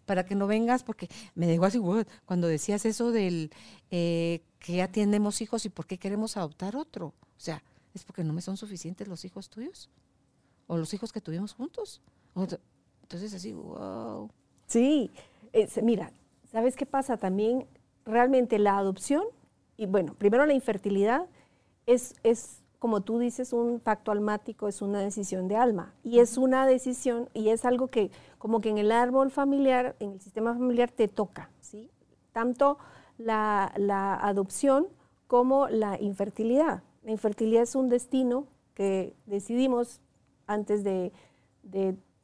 para 0.06 0.26
que 0.26 0.36
no 0.36 0.48
vengas, 0.48 0.84
porque 0.84 1.10
me 1.36 1.48
dejó 1.48 1.66
así, 1.66 1.80
cuando 2.26 2.48
decías 2.48 2.86
eso 2.86 3.12
del 3.12 3.52
eh, 3.92 4.42
que 4.60 4.78
ya 4.78 4.92
tenemos 4.92 5.42
hijos 5.42 5.66
y 5.66 5.70
por 5.70 5.86
qué 5.86 5.98
queremos 5.98 6.38
adoptar 6.38 6.76
otro. 6.76 7.08
O 7.08 7.40
sea, 7.40 7.64
¿es 7.94 8.04
porque 8.04 8.24
no 8.24 8.34
me 8.34 8.42
son 8.42 8.58
suficientes 8.58 9.08
los 9.08 9.26
hijos 9.26 9.50
tuyos? 9.50 9.90
¿O 10.68 10.78
los 10.78 10.94
hijos 10.94 11.12
que 11.12 11.22
tuvimos 11.22 11.54
juntos? 11.54 12.02
Entonces 13.02 13.34
así, 13.34 13.54
wow. 13.54 14.30
Sí, 14.66 15.12
mira, 15.82 16.12
¿sabes 16.52 16.76
qué 16.76 16.86
pasa? 16.86 17.18
También 17.18 17.66
realmente 18.06 18.60
la 18.60 18.78
adopción 18.78 19.24
y 19.78 19.86
bueno, 19.86 20.16
primero 20.16 20.46
la 20.46 20.54
infertilidad 20.54 21.28
es, 21.86 22.16
es, 22.24 22.64
como 22.80 23.02
tú 23.02 23.20
dices, 23.20 23.54
un 23.54 23.80
pacto 23.80 24.12
almático, 24.12 24.68
es 24.68 24.82
una 24.82 25.00
decisión 25.00 25.48
de 25.48 25.56
alma. 25.56 25.94
Y 26.04 26.20
es 26.20 26.38
una 26.38 26.66
decisión, 26.66 27.30
y 27.34 27.50
es 27.50 27.64
algo 27.64 27.88
que 27.88 28.10
como 28.40 28.60
que 28.60 28.70
en 28.70 28.80
el 28.80 28.92
árbol 28.92 29.30
familiar, 29.30 29.96
en 30.00 30.14
el 30.14 30.20
sistema 30.20 30.54
familiar 30.54 30.92
te 30.92 31.08
toca, 31.08 31.52
¿sí? 31.60 31.92
Tanto 32.34 32.80
la, 33.18 33.66
adopción 34.22 34.88
como 35.28 35.68
la 35.70 36.02
infertilidad. 36.02 36.82
La 37.04 37.12
infertilidad 37.12 37.64
es 37.64 37.76
un 37.76 37.88
destino 37.88 38.48
que 38.74 39.16
decidimos 39.28 40.02
antes 40.48 40.84
de, 40.84 41.12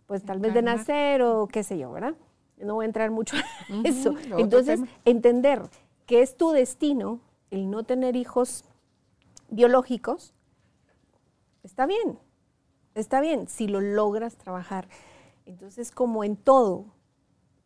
pues 0.08 0.24
tal 0.24 0.40
vez 0.40 0.54
de 0.54 0.62
nacer 0.62 1.22
o 1.22 1.48
qué 1.48 1.64
sé 1.64 1.78
yo, 1.78 1.92
¿verdad? 1.92 2.16
No 2.58 2.76
voy 2.76 2.84
a 2.84 2.88
entrar 2.88 3.12
mucho 3.12 3.36
en 3.70 3.86
eso. 3.86 4.16
Entonces, 4.38 4.80
entender 5.06 5.62
que 6.06 6.22
es 6.22 6.38
tu 6.38 6.52
destino, 6.52 7.20
el 7.54 7.70
no 7.70 7.84
tener 7.84 8.16
hijos 8.16 8.66
biológicos, 9.50 10.34
está 11.62 11.86
bien, 11.86 12.18
está 12.96 13.22
bien 13.22 13.48
si 13.48 13.68
lo 13.68 13.80
logras 13.80 14.36
trabajar. 14.38 14.88
Entonces, 15.46 15.92
como 15.92 16.24
en 16.24 16.36
todo, 16.36 16.86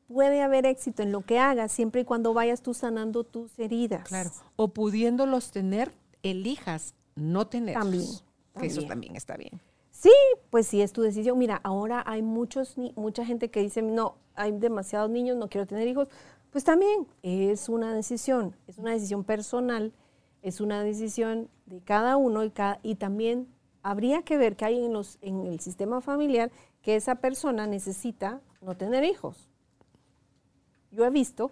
puede 0.08 0.42
haber 0.42 0.66
éxito 0.66 1.04
en 1.04 1.14
lo 1.14 1.22
que 1.22 1.40
hagas 1.40 1.72
siempre 1.72 2.02
y 2.02 2.04
cuando 2.04 2.34
vayas 2.34 2.62
tú 2.62 2.74
sanando 2.74 3.24
tus 3.24 3.58
heridas. 3.60 4.06
Claro. 4.10 4.32
O 4.58 4.68
pudiéndolos 4.74 5.52
tener, 5.52 5.94
elijas 6.22 6.94
no 7.16 7.48
tenerlos. 7.48 7.82
También, 7.82 8.08
también. 8.54 8.72
Eso 8.72 8.88
también 8.88 9.16
está 9.16 9.38
bien. 9.38 9.62
Sí, 9.92 10.12
pues 10.50 10.68
sí, 10.68 10.82
es 10.82 10.92
tu 10.92 11.02
decisión. 11.02 11.38
Mira, 11.38 11.62
ahora 11.64 12.04
hay 12.06 12.22
muchos, 12.22 12.76
mucha 12.96 13.26
gente 13.26 13.50
que 13.50 13.62
dice, 13.62 13.82
no, 13.82 14.18
hay 14.36 14.52
demasiados 14.52 15.10
niños, 15.10 15.38
no 15.38 15.48
quiero 15.48 15.66
tener 15.66 15.88
hijos. 15.88 16.10
Pues 16.52 16.64
también 16.64 17.08
es 17.24 17.70
una 17.70 17.94
decisión, 17.94 18.56
es 18.68 18.78
una 18.78 18.92
decisión 18.92 19.24
personal, 19.24 19.94
es 20.42 20.62
una 20.62 20.82
decisión 20.82 21.50
de 21.66 21.82
cada 21.82 22.18
uno 22.18 22.44
y, 22.44 22.96
también 22.96 23.48
habría 23.84 24.24
que 24.24 24.38
ver 24.38 24.56
que 24.56 24.66
hay 24.66 24.86
en, 24.86 24.94
los, 24.94 25.18
en 25.22 25.46
el 25.46 25.60
sistema 25.60 26.02
familiar 26.02 26.52
que 26.82 26.96
esa 26.96 27.16
persona 27.16 27.68
necesita 27.68 28.42
no 28.62 28.76
tener 28.76 29.04
hijos. 29.04 29.50
Yo 30.92 31.06
he 31.06 31.10
visto, 31.10 31.52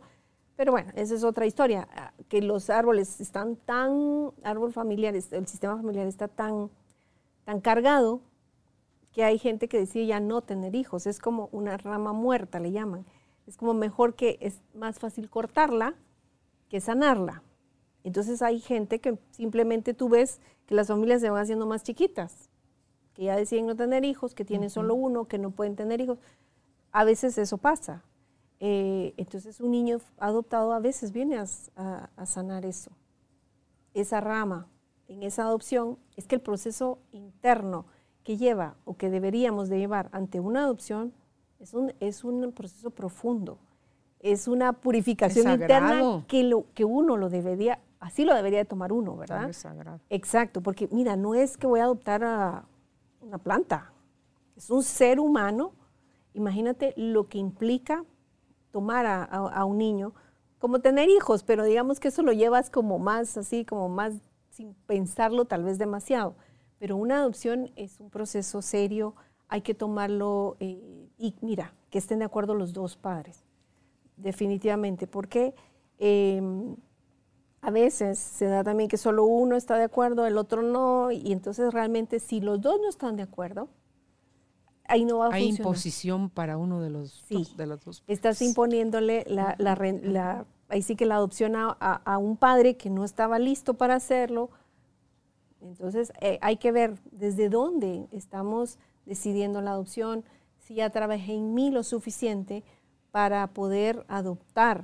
pero 0.55 0.71
bueno, 0.71 0.91
esa 0.95 1.13
es 1.13 1.23
otra 1.23 1.45
historia, 1.45 1.89
ah, 1.95 2.13
que 2.29 2.41
los 2.41 2.69
árboles 2.69 3.19
están 3.19 3.57
tan, 3.57 4.31
árbol 4.43 4.71
familiar, 4.71 5.13
el 5.13 5.47
sistema 5.47 5.75
familiar 5.75 6.07
está 6.07 6.29
tan, 6.29 6.71
tan 7.43 7.59
cargado 7.59 8.21
que 9.11 9.23
hay 9.23 9.39
gente 9.39 9.67
que 9.67 9.77
decide 9.77 10.07
ya 10.07 10.19
no 10.19 10.41
tener 10.41 10.75
hijos, 10.75 11.05
es 11.05 11.19
como 11.19 11.49
una 11.51 11.77
rama 11.77 12.13
muerta, 12.13 12.59
le 12.59 12.71
llaman 12.71 13.05
es 13.47 13.57
como 13.57 13.73
mejor 13.73 14.15
que 14.15 14.37
es 14.41 14.61
más 14.73 14.99
fácil 14.99 15.29
cortarla 15.29 15.95
que 16.69 16.81
sanarla. 16.81 17.43
Entonces 18.03 18.41
hay 18.41 18.59
gente 18.59 18.99
que 18.99 19.17
simplemente 19.31 19.93
tú 19.93 20.09
ves 20.09 20.39
que 20.65 20.75
las 20.75 20.87
familias 20.87 21.21
se 21.21 21.29
van 21.29 21.41
haciendo 21.41 21.65
más 21.65 21.83
chiquitas, 21.83 22.49
que 23.13 23.23
ya 23.23 23.35
deciden 23.35 23.67
no 23.67 23.75
tener 23.75 24.03
hijos, 24.03 24.35
que 24.35 24.45
tienen 24.45 24.69
solo 24.69 24.95
uno, 24.95 25.25
que 25.25 25.37
no 25.37 25.51
pueden 25.51 25.75
tener 25.75 26.01
hijos. 26.01 26.19
A 26.91 27.03
veces 27.03 27.37
eso 27.37 27.57
pasa. 27.57 28.03
Eh, 28.59 29.13
entonces 29.17 29.59
un 29.59 29.71
niño 29.71 29.99
adoptado 30.17 30.73
a 30.73 30.79
veces 30.79 31.11
viene 31.11 31.37
a, 31.37 32.09
a 32.15 32.25
sanar 32.25 32.65
eso. 32.65 32.91
Esa 33.93 34.21
rama 34.21 34.67
en 35.07 35.23
esa 35.23 35.43
adopción 35.43 35.97
es 36.15 36.27
que 36.27 36.35
el 36.35 36.41
proceso 36.41 36.99
interno 37.11 37.85
que 38.23 38.37
lleva 38.37 38.75
o 38.85 38.97
que 38.97 39.09
deberíamos 39.09 39.69
de 39.69 39.77
llevar 39.77 40.09
ante 40.11 40.39
una 40.39 40.63
adopción 40.63 41.13
es 41.65 41.73
un, 41.73 41.93
es 41.99 42.23
un 42.23 42.51
proceso 42.51 42.91
profundo, 42.91 43.57
es 44.19 44.47
una 44.47 44.71
purificación 44.71 45.51
interna 45.51 46.23
que, 46.27 46.43
lo, 46.43 46.67
que 46.75 46.85
uno 46.85 47.17
lo 47.17 47.27
debería, 47.27 47.79
así 47.99 48.23
lo 48.23 48.35
debería 48.35 48.59
de 48.59 48.65
tomar 48.65 48.93
uno, 48.93 49.17
¿verdad? 49.17 49.49
Es 49.49 49.57
sagrado. 49.57 49.99
Exacto, 50.11 50.61
porque 50.61 50.87
mira, 50.91 51.15
no 51.15 51.33
es 51.33 51.57
que 51.57 51.65
voy 51.65 51.79
a 51.79 51.85
adoptar 51.85 52.23
a 52.23 52.65
una 53.19 53.39
planta, 53.39 53.91
es 54.55 54.69
un 54.69 54.83
ser 54.83 55.19
humano. 55.19 55.73
Imagínate 56.35 56.93
lo 56.97 57.29
que 57.29 57.39
implica 57.39 58.05
tomar 58.69 59.07
a, 59.07 59.23
a 59.23 59.65
un 59.65 59.79
niño, 59.79 60.13
como 60.59 60.81
tener 60.81 61.09
hijos, 61.09 61.41
pero 61.41 61.63
digamos 61.63 61.99
que 61.99 62.09
eso 62.09 62.21
lo 62.21 62.31
llevas 62.31 62.69
como 62.69 62.99
más 62.99 63.37
así, 63.37 63.65
como 63.65 63.89
más 63.89 64.13
sin 64.51 64.75
pensarlo 64.85 65.45
tal 65.45 65.63
vez 65.63 65.79
demasiado. 65.79 66.35
Pero 66.77 66.95
una 66.95 67.17
adopción 67.17 67.71
es 67.75 67.99
un 67.99 68.11
proceso 68.11 68.61
serio, 68.61 69.15
hay 69.47 69.61
que 69.61 69.73
tomarlo 69.73 70.57
eh, 70.59 71.09
y 71.17 71.35
mira, 71.41 71.73
que 71.89 71.97
estén 71.97 72.19
de 72.19 72.25
acuerdo 72.25 72.55
los 72.55 72.73
dos 72.73 72.97
padres, 72.97 73.43
definitivamente, 74.17 75.07
porque 75.07 75.55
em, 75.97 76.75
a 77.61 77.71
veces 77.71 78.19
se 78.19 78.45
da 78.45 78.63
también 78.63 78.89
que 78.89 78.97
solo 78.97 79.25
uno 79.25 79.55
está 79.55 79.77
de 79.77 79.85
acuerdo, 79.85 80.25
el 80.25 80.37
otro 80.37 80.61
no, 80.61 81.11
y 81.11 81.31
entonces 81.31 81.73
realmente 81.73 82.19
si 82.19 82.41
los 82.41 82.61
dos 82.61 82.79
no 82.81 82.89
están 82.89 83.15
de 83.15 83.23
acuerdo, 83.23 83.69
ahí 84.87 85.05
no 85.05 85.19
va 85.19 85.27
a 85.27 85.33
Hay 85.33 85.49
imposición 85.49 86.29
para 86.29 86.57
uno 86.57 86.81
de 86.81 86.89
los, 86.89 87.23
dos, 87.29 87.57
de 87.57 87.65
los 87.65 87.83
dos. 87.83 88.03
Estás 88.07 88.41
imponiéndole 88.41 89.23
la, 89.27 89.55
la, 89.57 90.45
ahí 90.69 90.81
sí 90.81 90.95
que 90.95 91.05
la 91.05 91.15
adopción 91.15 91.55
a, 91.55 91.69
a, 91.69 92.17
un 92.17 92.37
padre 92.37 92.77
que 92.77 92.89
no 92.89 93.03
estaba 93.03 93.39
listo 93.39 93.75
para 93.75 93.95
hacerlo. 93.95 94.49
Entonces 95.61 96.11
eh, 96.21 96.37
hay 96.41 96.57
que 96.57 96.71
ver 96.71 96.99
desde 97.11 97.49
dónde 97.49 98.07
estamos 98.11 98.77
decidiendo 99.05 99.61
la 99.61 99.71
adopción, 99.71 100.23
si 100.59 100.75
ya 100.75 100.89
trabajé 100.89 101.33
en 101.33 101.53
mí 101.53 101.71
lo 101.71 101.83
suficiente 101.83 102.63
para 103.11 103.47
poder 103.47 104.05
adoptar. 104.07 104.83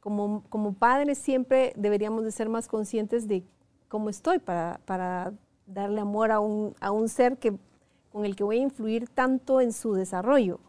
Como, 0.00 0.42
como 0.48 0.74
padres 0.74 1.18
siempre 1.18 1.72
deberíamos 1.76 2.24
de 2.24 2.32
ser 2.32 2.48
más 2.48 2.68
conscientes 2.68 3.28
de 3.28 3.44
cómo 3.88 4.08
estoy 4.08 4.38
para, 4.38 4.80
para 4.86 5.32
darle 5.66 6.00
amor 6.00 6.32
a 6.32 6.40
un, 6.40 6.74
a 6.80 6.90
un 6.90 7.08
ser 7.08 7.38
que, 7.38 7.58
con 8.10 8.24
el 8.24 8.34
que 8.34 8.44
voy 8.44 8.58
a 8.58 8.62
influir 8.62 9.08
tanto 9.08 9.60
en 9.60 9.72
su 9.72 9.94
desarrollo, 9.94 10.60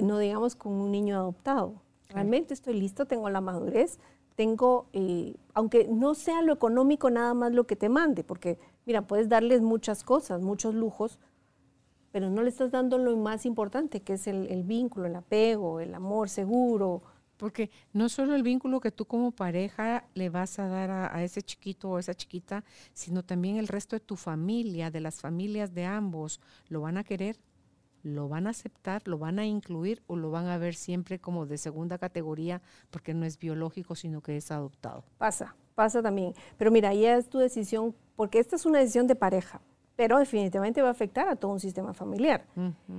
no 0.00 0.18
digamos 0.18 0.54
con 0.54 0.72
un 0.72 0.90
niño 0.90 1.16
adoptado. 1.16 1.82
Realmente 2.08 2.54
estoy 2.54 2.74
listo, 2.74 3.06
tengo 3.06 3.30
la 3.30 3.40
madurez, 3.40 3.98
tengo, 4.34 4.86
eh, 4.92 5.34
aunque 5.54 5.88
no 5.88 6.14
sea 6.14 6.42
lo 6.42 6.52
económico 6.52 7.10
nada 7.10 7.34
más 7.34 7.52
lo 7.52 7.66
que 7.66 7.76
te 7.76 7.88
mande, 7.88 8.24
porque 8.24 8.58
mira, 8.86 9.06
puedes 9.06 9.28
darles 9.28 9.60
muchas 9.62 10.04
cosas, 10.04 10.40
muchos 10.42 10.74
lujos, 10.74 11.18
pero 12.12 12.28
no 12.28 12.42
le 12.42 12.50
estás 12.50 12.70
dando 12.70 12.98
lo 12.98 13.16
más 13.16 13.46
importante, 13.46 14.02
que 14.02 14.12
es 14.12 14.26
el, 14.26 14.62
vínculo, 14.64 15.06
el 15.06 15.16
apego, 15.16 15.80
el 15.80 15.94
amor 15.94 16.28
seguro. 16.28 17.02
Porque 17.38 17.70
no 17.92 18.08
solo 18.08 18.36
el 18.36 18.42
vínculo 18.42 18.80
que 18.80 18.92
tú 18.92 19.06
como 19.06 19.32
pareja 19.32 20.04
le 20.14 20.28
vas 20.28 20.58
a 20.58 20.68
dar 20.68 20.90
a, 20.90 21.24
ese 21.24 21.42
chiquito 21.42 21.90
o 21.90 21.98
esa 21.98 22.14
chiquita, 22.14 22.64
sino 22.92 23.24
también 23.24 23.56
el 23.56 23.66
resto 23.66 23.96
de 23.96 24.00
tu 24.00 24.16
familia, 24.16 24.90
de 24.90 25.00
las 25.00 25.20
familias 25.20 25.74
de 25.74 25.86
ambos, 25.86 26.40
lo 26.68 26.82
van 26.82 26.98
a 26.98 27.04
querer, 27.04 27.40
lo 28.02 28.28
van 28.28 28.46
a 28.46 28.50
aceptar, 28.50 29.02
lo 29.08 29.18
van 29.18 29.38
a 29.38 29.46
incluir 29.46 30.02
o 30.06 30.14
lo 30.14 30.30
van 30.30 30.46
a 30.46 30.58
ver 30.58 30.74
siempre 30.74 31.18
como 31.18 31.46
de 31.46 31.56
segunda 31.56 31.98
categoría 31.98 32.60
porque 32.90 33.14
no 33.14 33.24
es 33.24 33.38
biológico, 33.38 33.94
sino 33.94 34.20
que 34.20 34.36
es 34.36 34.50
adoptado. 34.50 35.02
Pasa, 35.18 35.56
pasa 35.74 36.02
también. 36.02 36.34
Pero 36.58 36.70
mira, 36.70 36.90
ahí 36.90 37.06
es 37.06 37.28
tu 37.30 37.38
decisión, 37.38 37.94
porque 38.16 38.38
esta 38.38 38.54
es 38.54 38.66
una 38.66 38.80
decisión 38.80 39.06
de 39.06 39.16
pareja 39.16 39.62
pero 40.02 40.18
definitivamente 40.18 40.82
va 40.82 40.88
a 40.88 40.90
afectar 40.90 41.28
a 41.28 41.36
todo 41.36 41.52
un 41.52 41.60
sistema 41.60 41.94
familiar. 41.94 42.44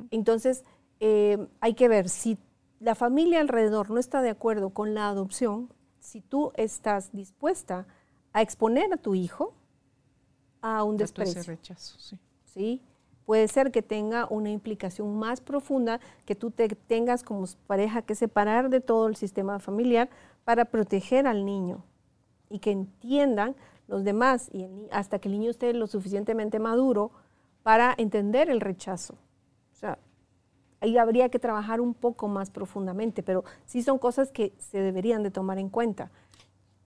Entonces, 0.09 0.63
eh, 1.01 1.49
hay 1.59 1.73
que 1.73 1.89
ver 1.89 2.07
si 2.07 2.37
la 2.79 2.95
familia 2.95 3.41
alrededor 3.41 3.89
no 3.89 3.99
está 3.99 4.21
de 4.21 4.29
acuerdo 4.29 4.69
con 4.69 4.93
la 4.93 5.09
adopción, 5.09 5.69
si 5.99 6.21
tú 6.21 6.53
estás 6.55 7.11
dispuesta 7.11 7.85
a 8.31 8.41
exponer 8.41 8.93
a 8.93 8.95
tu 8.95 9.15
hijo 9.15 9.53
a 10.61 10.85
un 10.85 10.95
desprecio. 10.95 11.41
Ese 11.41 11.51
rechazo, 11.51 11.99
sí. 11.99 12.17
sí. 12.45 12.81
Puede 13.25 13.49
ser 13.49 13.73
que 13.73 13.81
tenga 13.81 14.25
una 14.29 14.49
implicación 14.49 15.19
más 15.19 15.41
profunda, 15.41 15.99
que 16.23 16.35
tú 16.35 16.51
te 16.51 16.69
tengas 16.69 17.21
como 17.23 17.45
pareja 17.67 18.01
que 18.01 18.15
separar 18.15 18.69
de 18.69 18.79
todo 18.79 19.07
el 19.07 19.17
sistema 19.17 19.59
familiar 19.59 20.09
para 20.45 20.63
proteger 20.63 21.27
al 21.27 21.43
niño 21.43 21.83
y 22.49 22.59
que 22.59 22.71
entiendan 22.71 23.57
los 23.87 24.03
demás 24.03 24.49
y 24.53 24.67
hasta 24.91 25.19
que 25.19 25.29
el 25.29 25.39
niño 25.39 25.51
esté 25.51 25.73
lo 25.73 25.87
suficientemente 25.87 26.59
maduro 26.59 27.11
para 27.63 27.93
entender 27.97 28.49
el 28.49 28.61
rechazo. 28.61 29.13
O 29.71 29.75
sea, 29.75 29.97
ahí 30.81 30.97
habría 30.97 31.29
que 31.29 31.39
trabajar 31.39 31.81
un 31.81 31.93
poco 31.93 32.27
más 32.27 32.49
profundamente, 32.49 33.23
pero 33.23 33.43
sí 33.65 33.83
son 33.83 33.97
cosas 33.97 34.31
que 34.31 34.53
se 34.57 34.79
deberían 34.79 35.23
de 35.23 35.31
tomar 35.31 35.57
en 35.57 35.69
cuenta. 35.69 36.11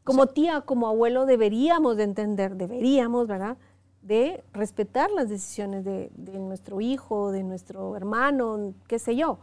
Como 0.04 0.28
tía, 0.28 0.62
como 0.62 0.88
abuelo, 0.88 1.26
deberíamos 1.26 1.98
de 1.98 2.04
entender, 2.04 2.56
deberíamos, 2.56 3.28
¿verdad? 3.28 3.58
De 4.02 4.44
respetar 4.54 5.12
las 5.12 5.28
decisiones 5.28 5.84
de, 5.84 6.12
de 6.16 6.40
nuestro 6.40 6.80
hijo, 6.80 7.32
de 7.32 7.44
nuestro 7.44 7.96
hermano, 7.98 8.74
qué 8.88 9.00
sé 9.00 9.16
yo, 9.16 9.40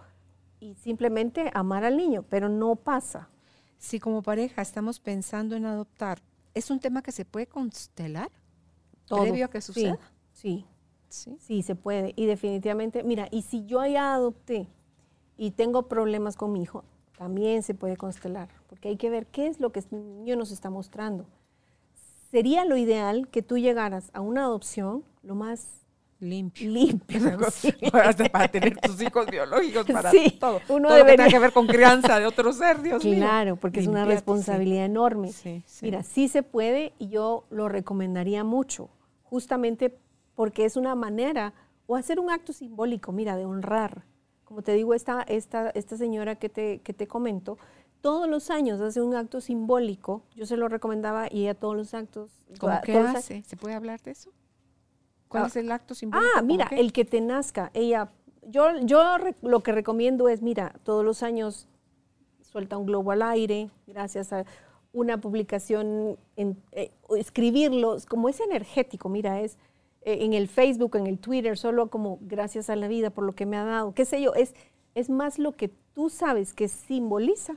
y 0.61 0.75
simplemente 0.77 1.51
amar 1.53 1.85
al 1.85 1.99
niño, 1.99 2.25
pero 2.31 2.49
no 2.49 2.77
pasa. 2.77 3.29
Si 3.77 4.01
como 4.01 4.23
pareja 4.23 4.63
estamos 4.63 5.01
pensando 5.01 5.55
en 5.57 5.67
adoptar, 5.67 6.21
¿es 6.55 6.71
un 6.71 6.81
tema 6.81 7.03
que 7.03 7.13
se 7.13 7.25
puede 7.25 7.47
constelar 7.47 8.31
Todo. 9.07 9.23
previo 9.23 9.47
a 9.47 9.49
que 9.49 9.61
suceda? 9.61 9.99
Sí, 10.33 10.67
Sí. 11.09 11.37
sí, 11.39 11.63
se 11.63 11.77
puede. 11.77 12.13
Y 12.17 12.27
definitivamente, 12.27 13.05
mira, 13.05 13.29
y 13.31 13.43
si 13.43 13.65
yo 13.67 13.85
ya 13.87 14.15
adopté 14.15 14.69
y 15.37 15.53
tengo 15.53 15.89
problemas 15.89 16.37
con 16.37 16.53
mi 16.53 16.63
hijo, 16.63 16.83
también 17.17 17.63
se 17.63 17.75
puede 17.75 17.97
constelar, 17.97 18.49
porque 18.69 18.89
hay 18.89 18.97
que 18.97 19.11
ver 19.11 19.27
qué 19.27 19.47
es 19.47 19.61
lo 19.61 19.71
que 19.71 19.79
el 19.81 19.87
niño 19.93 20.35
nos 20.35 20.51
está 20.51 20.71
mostrando. 20.71 21.27
Sería 22.33 22.65
lo 22.65 22.77
ideal 22.77 23.29
que 23.29 23.43
tú 23.43 23.59
llegaras 23.59 24.11
a 24.13 24.21
una 24.21 24.45
adopción 24.45 25.05
lo 25.23 25.37
más 25.37 25.84
Limpio. 26.21 26.71
limpio. 26.71 27.21
Hasta 27.93 28.25
para 28.31 28.49
tener 28.49 28.77
tus 28.79 29.01
hijos 29.03 29.27
biológicos, 29.27 29.85
para 29.87 30.11
Sí, 30.11 30.37
todo. 30.41 30.61
uno 30.69 30.89
todo 30.89 30.99
lo 30.99 31.05
que 31.05 31.11
debería- 31.12 31.17
tenga 31.17 31.29
que 31.29 31.39
ver 31.39 31.53
con 31.53 31.67
crianza 31.67 32.19
de 32.19 32.27
otro 32.27 32.53
ser, 32.53 32.81
Dios 32.83 33.05
mío. 33.05 33.17
Claro, 33.17 33.57
porque 33.57 33.81
es 33.81 33.87
una 33.87 34.05
sí. 34.05 34.11
responsabilidad 34.11 34.85
enorme. 34.87 35.33
Sí, 35.33 35.62
sí. 35.67 35.85
Mira, 35.87 36.03
sí 36.03 36.29
se 36.29 36.43
puede 36.43 36.93
y 36.99 37.09
yo 37.09 37.45
lo 37.51 37.69
recomendaría 37.69 38.45
mucho, 38.45 38.89
justamente 39.23 39.99
porque 40.35 40.65
es 40.65 40.77
una 40.77 40.95
manera, 40.95 41.53
o 41.87 41.97
hacer 41.97 42.19
un 42.21 42.31
acto 42.31 42.53
simbólico, 42.53 43.12
mira, 43.12 43.37
de 43.37 43.45
honrar. 43.45 44.05
Como 44.45 44.62
te 44.62 44.73
digo, 44.73 44.95
esta, 44.95 45.23
esta, 45.23 45.71
esta 45.71 45.97
señora 45.97 46.37
que 46.37 46.49
te, 46.49 46.79
que 46.81 46.93
te 46.95 47.07
comento, 47.07 47.59
todos 48.01 48.29
los 48.29 48.51
años 48.51 48.81
hace 48.81 49.01
un 49.01 49.15
acto 49.15 49.41
simbólico, 49.41 50.23
yo 50.37 50.47
se 50.47 50.57
lo 50.57 50.69
recomendaba 50.69 51.27
y 51.31 51.43
ella 51.43 51.55
todos 51.55 51.77
los 51.77 51.95
actos. 51.95 52.31
¿Cómo 52.61 52.73
a- 52.73 53.11
hace? 53.11 53.43
¿Se 53.45 53.57
puede 53.57 53.75
hablar 53.75 54.01
de 54.03 54.11
eso? 54.12 54.31
¿Cuál 55.35 55.45
Ah, 55.45 55.47
es 55.49 55.57
el 55.57 55.72
acto 55.72 55.95
simbólico? 55.95 56.28
Ah, 56.35 56.41
¿Cómo 56.41 56.47
mira, 56.53 56.68
el 56.70 56.93
que 56.93 57.05
te 57.05 57.20
nazca. 57.20 57.70
Ella, 57.74 58.11
yo, 58.47 58.68
yo 58.82 59.18
re- 59.18 59.35
lo 59.43 59.62
que 59.62 59.72
recomiendo 59.72 60.28
es, 60.28 60.43
mira, 60.43 60.74
todos 60.85 61.05
los 61.05 61.22
años 61.22 61.66
suelta 62.43 62.76
un 62.78 62.87
globo 62.87 63.11
al 63.11 63.22
aire, 63.22 63.70
gracias 63.87 64.32
a 64.32 64.45
una 64.93 65.20
publicación, 65.20 66.16
en, 66.37 66.57
eh, 66.72 66.93
escribirlo, 67.16 67.97
es 67.97 68.07
como 68.07 68.28
es 68.28 68.39
energético, 68.41 69.09
mira, 69.09 69.41
es 69.41 69.59
eh, 70.03 70.18
en 70.24 70.35
el 70.35 70.47
Facebook, 70.47 70.95
en 70.97 71.07
el 71.09 71.18
Twitter, 71.18 71.59
solo 71.59 71.89
como 71.91 72.18
gracias 72.20 72.70
a 72.70 72.76
la 72.76 72.87
vida 72.87 73.11
por 73.11 73.24
lo 73.24 73.35
que 73.35 73.45
me 73.47 73.57
ha 73.57 73.64
dado, 73.64 73.93
qué 73.93 74.05
sé 74.05 74.22
yo, 74.22 74.35
es, 74.35 74.55
es 74.95 75.11
más 75.11 75.39
lo 75.41 75.53
que 75.53 75.68
tú 75.95 76.11
sabes 76.11 76.55
que 76.55 76.68
simboliza 76.68 77.57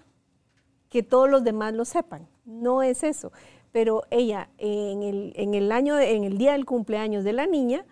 que 0.89 1.03
todos 1.03 1.29
los 1.29 1.43
demás 1.43 1.73
lo 1.73 1.85
sepan. 1.85 2.27
No 2.45 2.81
es 2.81 3.03
eso. 3.03 3.31
Pero 3.77 4.01
ella 4.09 4.49
en 4.57 5.03
el, 5.03 5.33
en 5.35 5.53
el 5.53 5.71
año, 5.71 5.99
en 5.99 6.23
el 6.23 6.39
día 6.39 6.53
del 6.53 6.65
cumpleaños 6.65 7.23
de 7.23 7.31
la 7.31 7.45
niña, 7.45 7.85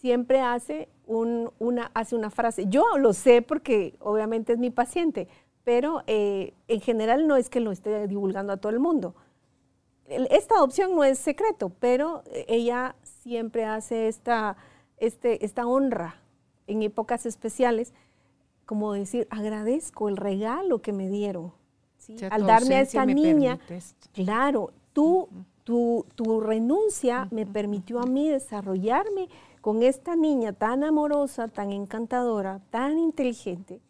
siempre 0.00 0.38
hace, 0.40 0.88
un- 1.08 1.50
una, 1.58 1.90
hace 1.92 2.14
una 2.14 2.30
frase. 2.30 2.66
Yo 2.68 2.84
lo 2.98 3.12
sé 3.12 3.42
porque 3.42 3.96
obviamente 3.98 4.52
es 4.52 4.60
mi 4.60 4.70
paciente, 4.70 5.26
pero 5.64 6.04
eh, 6.06 6.54
en 6.68 6.80
general 6.80 7.26
no 7.26 7.34
es 7.34 7.50
que 7.50 7.58
lo 7.58 7.72
esté 7.72 8.06
divulgando 8.06 8.52
a 8.52 8.58
todo 8.58 8.70
el 8.70 8.78
mundo. 8.78 9.16
Esta 10.06 10.54
adopción 10.54 10.94
no 10.94 11.02
es 11.02 11.18
secreto, 11.18 11.72
pero 11.80 12.22
eh, 12.26 12.44
ella 12.46 12.94
siempre 13.02 13.64
hace 13.64 14.06
esta, 14.06 14.56
este, 14.98 15.44
esta 15.44 15.66
honra 15.66 16.14
en 16.68 16.84
épocas 16.84 17.26
especiales, 17.26 17.92
como 18.66 18.92
decir, 18.92 19.26
agradezco 19.30 20.08
el 20.08 20.16
regalo 20.16 20.80
que 20.80 20.92
me 20.92 21.08
dieron. 21.08 21.52
Al 22.30 22.42
darme 22.46 22.76
a 22.76 22.80
esta 22.82 23.00
niña. 23.14 23.58
Claro, 24.12 24.70
tú, 24.94 25.28
tu, 25.64 26.06
tu 26.14 26.40
renuncia 26.40 27.28
me 27.30 27.44
permitió 27.44 28.00
a 28.00 28.06
mí 28.06 28.28
desarrollarme 28.30 29.28
con 29.60 29.82
esta 29.82 30.16
niña 30.16 30.52
tan 30.54 30.82
amorosa, 30.84 31.48
tan 31.48 31.70
encantadora, 31.72 32.60
tan 32.70 32.98
inteligente 32.98 33.80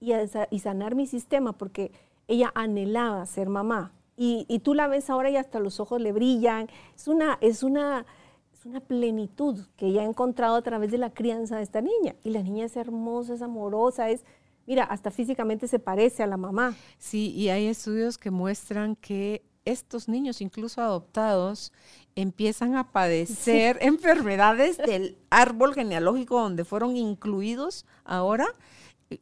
y, 0.00 0.12
a 0.12 0.26
sa- 0.26 0.48
y 0.50 0.60
sanar 0.60 0.94
mi 0.94 1.06
sistema 1.06 1.52
porque 1.52 1.92
ella 2.28 2.50
anhelaba 2.54 3.26
ser 3.26 3.48
mamá. 3.50 3.92
Y, 4.16 4.44
y 4.48 4.58
tú 4.60 4.74
la 4.74 4.88
ves 4.88 5.08
ahora 5.10 5.30
y 5.30 5.36
hasta 5.36 5.58
los 5.58 5.80
ojos 5.80 6.00
le 6.00 6.12
brillan. 6.12 6.68
Es 6.94 7.08
una, 7.08 7.38
es, 7.40 7.62
una, 7.62 8.04
es 8.52 8.66
una 8.66 8.80
plenitud 8.80 9.58
que 9.76 9.86
ella 9.86 10.02
ha 10.02 10.04
encontrado 10.04 10.54
a 10.54 10.62
través 10.62 10.90
de 10.90 10.98
la 10.98 11.12
crianza 11.14 11.56
de 11.56 11.62
esta 11.62 11.80
niña. 11.80 12.14
Y 12.22 12.30
la 12.30 12.42
niña 12.42 12.66
es 12.66 12.76
hermosa, 12.76 13.34
es 13.34 13.42
amorosa, 13.42 14.10
es, 14.10 14.24
mira, 14.66 14.84
hasta 14.84 15.10
físicamente 15.10 15.66
se 15.66 15.78
parece 15.78 16.22
a 16.22 16.26
la 16.26 16.36
mamá. 16.36 16.76
Sí, 16.98 17.32
y 17.32 17.48
hay 17.48 17.66
estudios 17.66 18.18
que 18.18 18.30
muestran 18.30 18.96
que 18.96 19.42
estos 19.64 20.08
niños, 20.08 20.40
incluso 20.40 20.80
adoptados, 20.82 21.72
empiezan 22.16 22.74
a 22.76 22.90
padecer 22.92 23.78
enfermedades 23.82 24.76
del 24.78 25.18
árbol 25.30 25.74
genealógico 25.74 26.40
donde 26.40 26.64
fueron 26.64 26.96
incluidos 26.96 27.86
ahora 28.04 28.46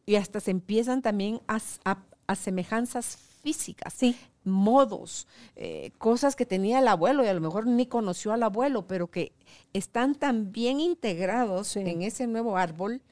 y- 0.06 0.14
hasta 0.16 0.40
se 0.40 0.50
empiezan 0.50 1.02
también 1.02 1.40
a, 1.48 1.58
a- 1.84 2.02
a 2.26 2.34
semejanzas 2.36 3.16
físicas, 3.42 3.92
Sí. 3.94 4.16
modos, 4.44 5.26
eh, 5.56 5.90
cosas 5.98 6.36
que 6.36 6.46
tenía 6.46 6.78
el 6.78 6.88
abuelo 6.88 7.24
y 7.24 7.28
a 7.28 7.34
lo 7.34 7.40
mejor 7.40 7.66
ni 7.66 7.86
conoció 7.86 8.32
al 8.32 8.42
abuelo, 8.42 8.86
pero 8.86 9.08
que 9.10 9.32
están 9.72 10.14
tan 10.14 10.52
bien 10.52 10.80
integrados 10.80 11.68
Sí. 11.68 11.80
en 11.80 12.02
ese 12.02 12.26
nuevo 12.26 12.56
árbol 12.56 13.02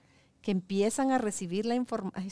que 0.43 0.51
empiezan 0.53 1.11
a 1.11 1.19
recibir 1.19 1.67
la 1.67 1.75
información, 1.75 2.23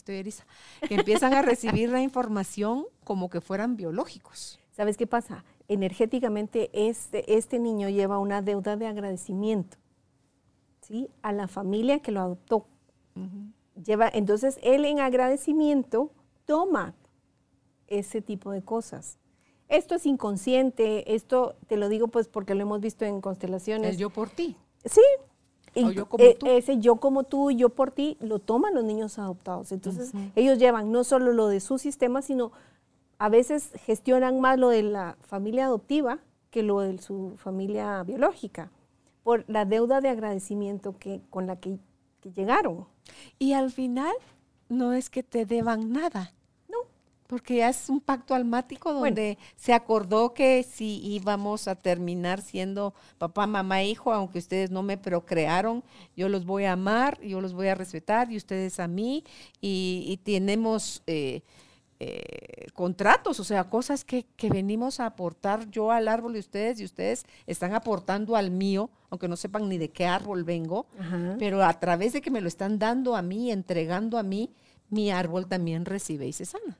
que 0.88 0.94
empiezan 0.94 1.34
a 1.34 1.42
recibir 1.42 1.90
la 1.90 2.00
información 2.02 2.86
como 3.04 3.28
que 3.28 3.40
fueran 3.40 3.76
biológicos. 3.76 4.58
¿Sabes 4.76 4.98
qué 4.98 5.06
pasa? 5.06 5.42
Energéticamente 5.68 6.68
este, 6.74 7.38
este 7.38 7.58
niño 7.58 7.88
lleva 7.88 8.18
una 8.18 8.42
deuda 8.42 8.76
de 8.76 8.86
agradecimiento 8.86 9.78
¿sí? 10.82 11.08
a 11.22 11.32
la 11.32 11.48
familia 11.48 12.00
que 12.00 12.12
lo 12.12 12.20
adoptó. 12.20 12.66
Lleva, 13.82 14.10
entonces 14.12 14.58
él 14.62 14.84
en 14.84 15.00
agradecimiento 15.00 16.10
toma 16.44 16.94
ese 17.86 18.20
tipo 18.20 18.50
de 18.50 18.60
cosas. 18.60 19.18
Esto 19.68 19.94
es 19.94 20.04
inconsciente, 20.04 21.14
esto 21.14 21.56
te 21.68 21.78
lo 21.78 21.88
digo 21.88 22.08
pues 22.08 22.28
porque 22.28 22.54
lo 22.54 22.60
hemos 22.60 22.82
visto 22.82 23.06
en 23.06 23.22
constelaciones. 23.22 23.92
El 23.92 23.96
yo 23.96 24.10
por 24.10 24.28
ti. 24.28 24.56
Sí. 24.84 25.00
Y, 25.74 25.84
O 25.84 25.90
yo 25.90 26.06
como 26.06 26.22
eh, 26.22 26.36
tú. 26.38 26.46
Ese 26.48 26.78
yo 26.80 26.96
como 26.96 27.24
tú, 27.24 27.50
yo 27.50 27.70
por 27.70 27.92
ti, 27.92 28.18
lo 28.20 28.40
toman 28.40 28.74
los 28.74 28.84
niños 28.84 29.18
adoptados. 29.18 29.72
Entonces, 29.72 30.12
ellos 30.34 30.58
llevan 30.58 30.92
no 30.92 31.02
solo 31.02 31.32
lo 31.32 31.48
de 31.48 31.60
su 31.60 31.78
sistema, 31.78 32.20
sino 32.20 32.52
a 33.18 33.28
veces 33.28 33.70
gestionan 33.84 34.40
más 34.40 34.58
lo 34.58 34.68
de 34.68 34.82
la 34.82 35.16
familia 35.22 35.66
adoptiva 35.66 36.18
que 36.50 36.62
lo 36.62 36.80
de 36.80 36.98
su 36.98 37.34
familia 37.36 38.02
biológica, 38.02 38.70
por 39.22 39.44
la 39.48 39.64
deuda 39.64 40.00
de 40.00 40.08
agradecimiento 40.08 40.96
que, 40.98 41.20
con 41.30 41.46
la 41.46 41.56
que, 41.56 41.78
que 42.20 42.30
llegaron. 42.32 42.86
Y 43.38 43.52
al 43.52 43.70
final 43.70 44.14
no 44.68 44.92
es 44.92 45.10
que 45.10 45.22
te 45.22 45.44
deban 45.44 45.92
nada. 45.92 46.32
No. 46.68 46.78
Porque 47.26 47.56
ya 47.56 47.68
es 47.68 47.88
un 47.88 48.00
pacto 48.00 48.34
almático 48.34 48.92
donde 48.92 49.36
se 49.56 49.74
acordó 49.74 50.32
que 50.32 50.62
si 50.62 51.00
íbamos 51.04 51.66
a 51.68 51.74
terminar 51.74 52.40
siendo 52.40 52.94
papá, 53.18 53.46
mamá, 53.46 53.82
hijo, 53.82 54.12
aunque 54.12 54.38
ustedes 54.38 54.70
no 54.70 54.82
me 54.82 54.96
procrearon, 54.96 55.82
yo 56.16 56.28
los 56.28 56.46
voy 56.46 56.64
a 56.64 56.72
amar, 56.72 57.20
yo 57.20 57.40
los 57.40 57.52
voy 57.52 57.68
a 57.68 57.74
respetar 57.74 58.30
y 58.30 58.36
ustedes 58.36 58.78
a 58.78 58.86
mí. 58.86 59.24
Y, 59.60 60.04
y 60.08 60.16
tenemos 60.18 61.02
eh, 61.06 61.42
eh, 61.98 62.66
contratos, 62.74 63.40
o 63.40 63.44
sea, 63.44 63.64
cosas 63.70 64.04
que, 64.04 64.24
que 64.36 64.50
venimos 64.50 65.00
a 65.00 65.06
aportar 65.06 65.70
yo 65.70 65.90
al 65.90 66.08
árbol 66.08 66.34
de 66.34 66.40
ustedes 66.40 66.78
y 66.80 66.84
ustedes 66.84 67.24
están 67.46 67.72
aportando 67.74 68.36
al 68.36 68.50
mío, 68.50 68.90
aunque 69.10 69.28
no 69.28 69.36
sepan 69.36 69.68
ni 69.68 69.78
de 69.78 69.90
qué 69.90 70.04
árbol 70.06 70.44
vengo 70.44 70.86
pero 71.38 71.62
a 71.64 71.72
través 71.80 72.12
de 72.12 72.20
que 72.20 72.30
me 72.30 72.40
lo 72.40 72.48
están 72.48 72.78
dando 72.78 73.16
a 73.16 73.22
mí, 73.22 73.50
entregando 73.50 74.18
a 74.18 74.22
mí, 74.22 74.50
mi 74.90 75.10
árbol 75.10 75.46
también 75.46 75.84
recibe 75.84 76.26
y 76.26 76.32
se 76.32 76.44
sana. 76.44 76.78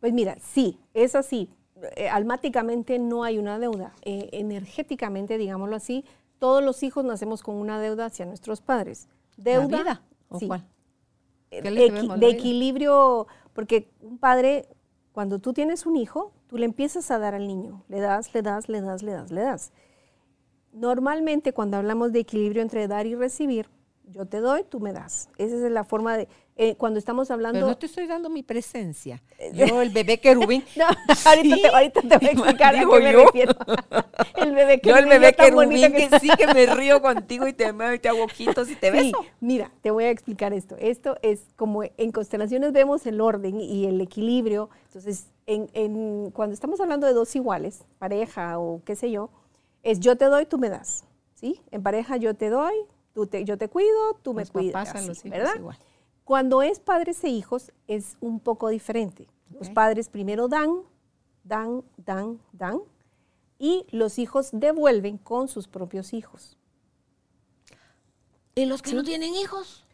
Pues 0.00 0.12
mira, 0.12 0.36
sí, 0.40 0.78
es 0.94 1.14
así. 1.14 1.50
Eh, 1.96 2.08
almáticamente 2.08 2.98
no 2.98 3.24
hay 3.24 3.38
una 3.38 3.58
deuda. 3.58 3.92
Eh, 4.02 4.30
energéticamente, 4.32 5.38
digámoslo 5.38 5.76
así, 5.76 6.04
todos 6.38 6.62
los 6.64 6.82
hijos 6.82 7.04
nacemos 7.04 7.42
con 7.42 7.56
una 7.56 7.80
deuda 7.80 8.06
hacia 8.06 8.24
nuestros 8.26 8.60
padres. 8.60 9.08
Deuda. 9.36 9.68
¿La 9.68 9.82
vida? 9.82 10.02
¿O 10.28 10.38
sí. 10.38 10.46
cuál? 10.46 10.64
eh, 11.50 11.62
¿Qué 11.62 11.70
le 11.70 11.80
equi- 11.80 11.90
debemos 11.92 12.10
a 12.10 12.16
la 12.16 12.26
de 12.26 12.28
equilibrio, 12.32 13.26
porque 13.58 13.90
un 14.02 14.18
padre, 14.18 14.68
cuando 15.10 15.40
tú 15.40 15.52
tienes 15.52 15.84
un 15.84 15.96
hijo, 15.96 16.30
tú 16.46 16.58
le 16.58 16.64
empiezas 16.64 17.10
a 17.10 17.18
dar 17.18 17.34
al 17.34 17.48
niño, 17.48 17.82
le 17.88 17.98
das, 17.98 18.32
le 18.32 18.40
das, 18.40 18.68
le 18.68 18.80
das, 18.80 19.02
le 19.02 19.10
das, 19.10 19.32
le 19.32 19.40
das. 19.40 19.72
Normalmente 20.72 21.52
cuando 21.52 21.76
hablamos 21.76 22.12
de 22.12 22.20
equilibrio 22.20 22.62
entre 22.62 22.86
dar 22.86 23.06
y 23.06 23.16
recibir, 23.16 23.68
yo 24.12 24.26
te 24.26 24.40
doy, 24.40 24.64
tú 24.68 24.80
me 24.80 24.92
das. 24.92 25.28
Esa 25.38 25.56
es 25.56 25.70
la 25.72 25.84
forma 25.84 26.16
de, 26.16 26.28
eh, 26.56 26.76
cuando 26.76 26.98
estamos 26.98 27.30
hablando... 27.30 27.58
Pero 27.58 27.66
no 27.68 27.76
te 27.78 27.86
estoy 27.86 28.06
dando 28.06 28.30
mi 28.30 28.42
presencia. 28.42 29.22
Yo, 29.52 29.80
el 29.82 29.90
bebé 29.90 30.18
querubín. 30.18 30.64
no, 30.76 30.84
ahorita, 31.24 31.56
te, 31.56 31.68
ahorita, 31.68 32.00
te, 32.02 32.18
voy 32.18 32.26
a 32.28 32.30
explicar 32.32 32.74
a 32.76 32.78
qué 32.80 32.86
me 32.86 33.12
yo. 33.12 33.24
refiero. 33.26 33.52
el 34.36 34.52
bebé 34.54 34.80
querubín. 34.80 34.82
Yo 34.82 34.96
el 34.96 35.06
bebé 35.20 35.32
querubín 35.34 35.92
que... 35.92 36.08
que 36.08 36.20
sí 36.20 36.28
que 36.36 36.46
me 36.52 36.66
río 36.66 37.00
contigo 37.02 37.46
y 37.46 37.52
te 37.52 37.72
muevo 37.72 37.92
y 37.94 37.98
te 37.98 38.08
hago 38.08 38.24
ojitos 38.24 38.70
y 38.70 38.76
te 38.76 38.90
Sí, 38.90 38.96
beso. 39.12 39.18
mira, 39.40 39.70
te 39.82 39.90
voy 39.90 40.04
a 40.04 40.10
explicar 40.10 40.52
esto. 40.52 40.76
Esto 40.78 41.16
es 41.22 41.42
como 41.56 41.82
en 41.84 42.12
constelaciones 42.12 42.72
vemos 42.72 43.06
el 43.06 43.20
orden 43.20 43.60
y 43.60 43.86
el 43.86 44.00
equilibrio. 44.00 44.70
Entonces, 44.86 45.26
en, 45.46 45.68
en- 45.74 46.30
cuando 46.32 46.54
estamos 46.54 46.80
hablando 46.80 47.06
de 47.06 47.12
dos 47.12 47.34
iguales, 47.36 47.84
pareja 47.98 48.58
o 48.58 48.80
qué 48.84 48.96
sé 48.96 49.10
yo, 49.10 49.30
es 49.82 50.00
yo 50.00 50.16
te 50.16 50.24
doy, 50.24 50.44
tú 50.46 50.58
me 50.58 50.70
das. 50.70 51.04
¿sí? 51.34 51.60
En 51.70 51.82
pareja 51.84 52.16
yo 52.16 52.34
te 52.34 52.48
doy, 52.50 52.74
tú 53.18 53.26
te, 53.26 53.44
yo 53.44 53.58
te 53.58 53.68
cuido, 53.68 54.14
tú 54.22 54.32
me 54.32 54.42
Los 54.42 54.52
cuidas. 54.52 54.72
papás 54.72 54.94
a 54.94 54.98
así, 54.98 55.08
los 55.08 55.24
hijos 55.24 55.30
¿verdad? 55.38 55.56
igual. 55.56 55.76
Cuando 56.24 56.62
es 56.62 56.78
padres 56.78 57.24
e 57.24 57.28
hijos 57.28 57.72
es 57.88 58.16
un 58.20 58.38
poco 58.38 58.68
diferente. 58.68 59.26
Los 59.58 59.70
padres 59.70 60.08
primero 60.08 60.46
dan, 60.46 60.82
dan, 61.42 61.82
dan, 61.96 62.38
dan, 62.52 62.80
y 63.58 63.86
los 63.90 64.20
hijos 64.20 64.50
devuelven 64.52 65.18
con 65.18 65.48
sus 65.48 65.66
propios 65.66 66.12
hijos. 66.12 66.56
¿Y 68.54 68.66
los 68.66 68.82
que 68.82 68.92
no 68.92 69.02
tienen 69.02 69.34
hijos? 69.34 69.84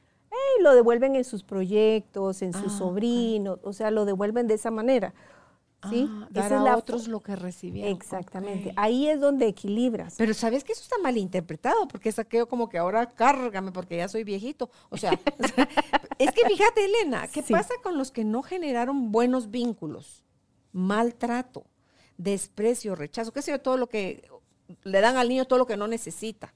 Y 0.59 0.63
lo 0.63 0.75
devuelven 0.75 1.17
en 1.17 1.25
sus 1.25 1.45
proyectos, 1.45 2.43
en 2.43 2.53
sus 2.53 2.75
Ah, 2.75 2.79
sobrinos, 2.79 3.59
o 3.63 3.73
sea, 3.73 3.91
lo 3.91 4.05
devuelven 4.05 4.47
de 4.49 4.55
esa 4.55 4.71
manera. 4.71 5.15
¿Sí? 5.91 6.09
Ah, 6.11 6.29
Esa 6.33 6.47
es 6.47 6.53
a 6.53 6.61
la 6.61 6.77
otros 6.77 7.09
lo 7.09 7.21
que 7.21 7.37
recibieron. 7.37 7.93
Exactamente. 7.93 8.73
Ahí 8.77 9.09
es 9.09 9.21
donde 9.21 9.47
equilibras. 9.47 10.15
Pero 10.19 10.35
sabes 10.35 10.65
que 10.65 10.73
eso 10.73 10.83
está 10.83 10.97
mal 10.99 11.17
interpretado, 11.17 11.87
porque 11.89 12.09
es 12.09 12.19
aquello 12.19 12.47
como 12.49 12.69
que 12.69 12.79
ahora 12.79 13.07
cárgame 13.11 13.73
porque 13.73 13.97
ya 13.97 14.09
soy 14.09 14.25
viejito. 14.25 14.71
O 14.91 14.97
sea, 14.97 15.13
es 16.19 16.33
que 16.33 16.47
fíjate, 16.47 16.85
Elena, 16.85 17.27
¿qué 17.29 17.43
Sí. 17.43 17.53
pasa 17.53 17.75
con 17.83 17.99
los 17.99 18.11
que 18.11 18.25
no 18.25 18.43
generaron 18.43 19.13
buenos 19.13 19.51
vínculos? 19.51 20.23
Maltrato, 20.73 21.67
desprecio, 22.19 22.95
rechazo, 22.95 23.33
qué 23.33 23.43
sé 23.43 23.51
yo, 23.53 23.61
todo 23.61 23.77
lo 23.77 23.89
que 23.89 24.29
le 24.83 25.01
dan 25.01 25.17
al 25.17 25.29
niño 25.29 25.45
todo 25.45 25.59
lo 25.59 25.67
que 25.67 25.77
no 25.77 25.87
necesita. 25.87 26.55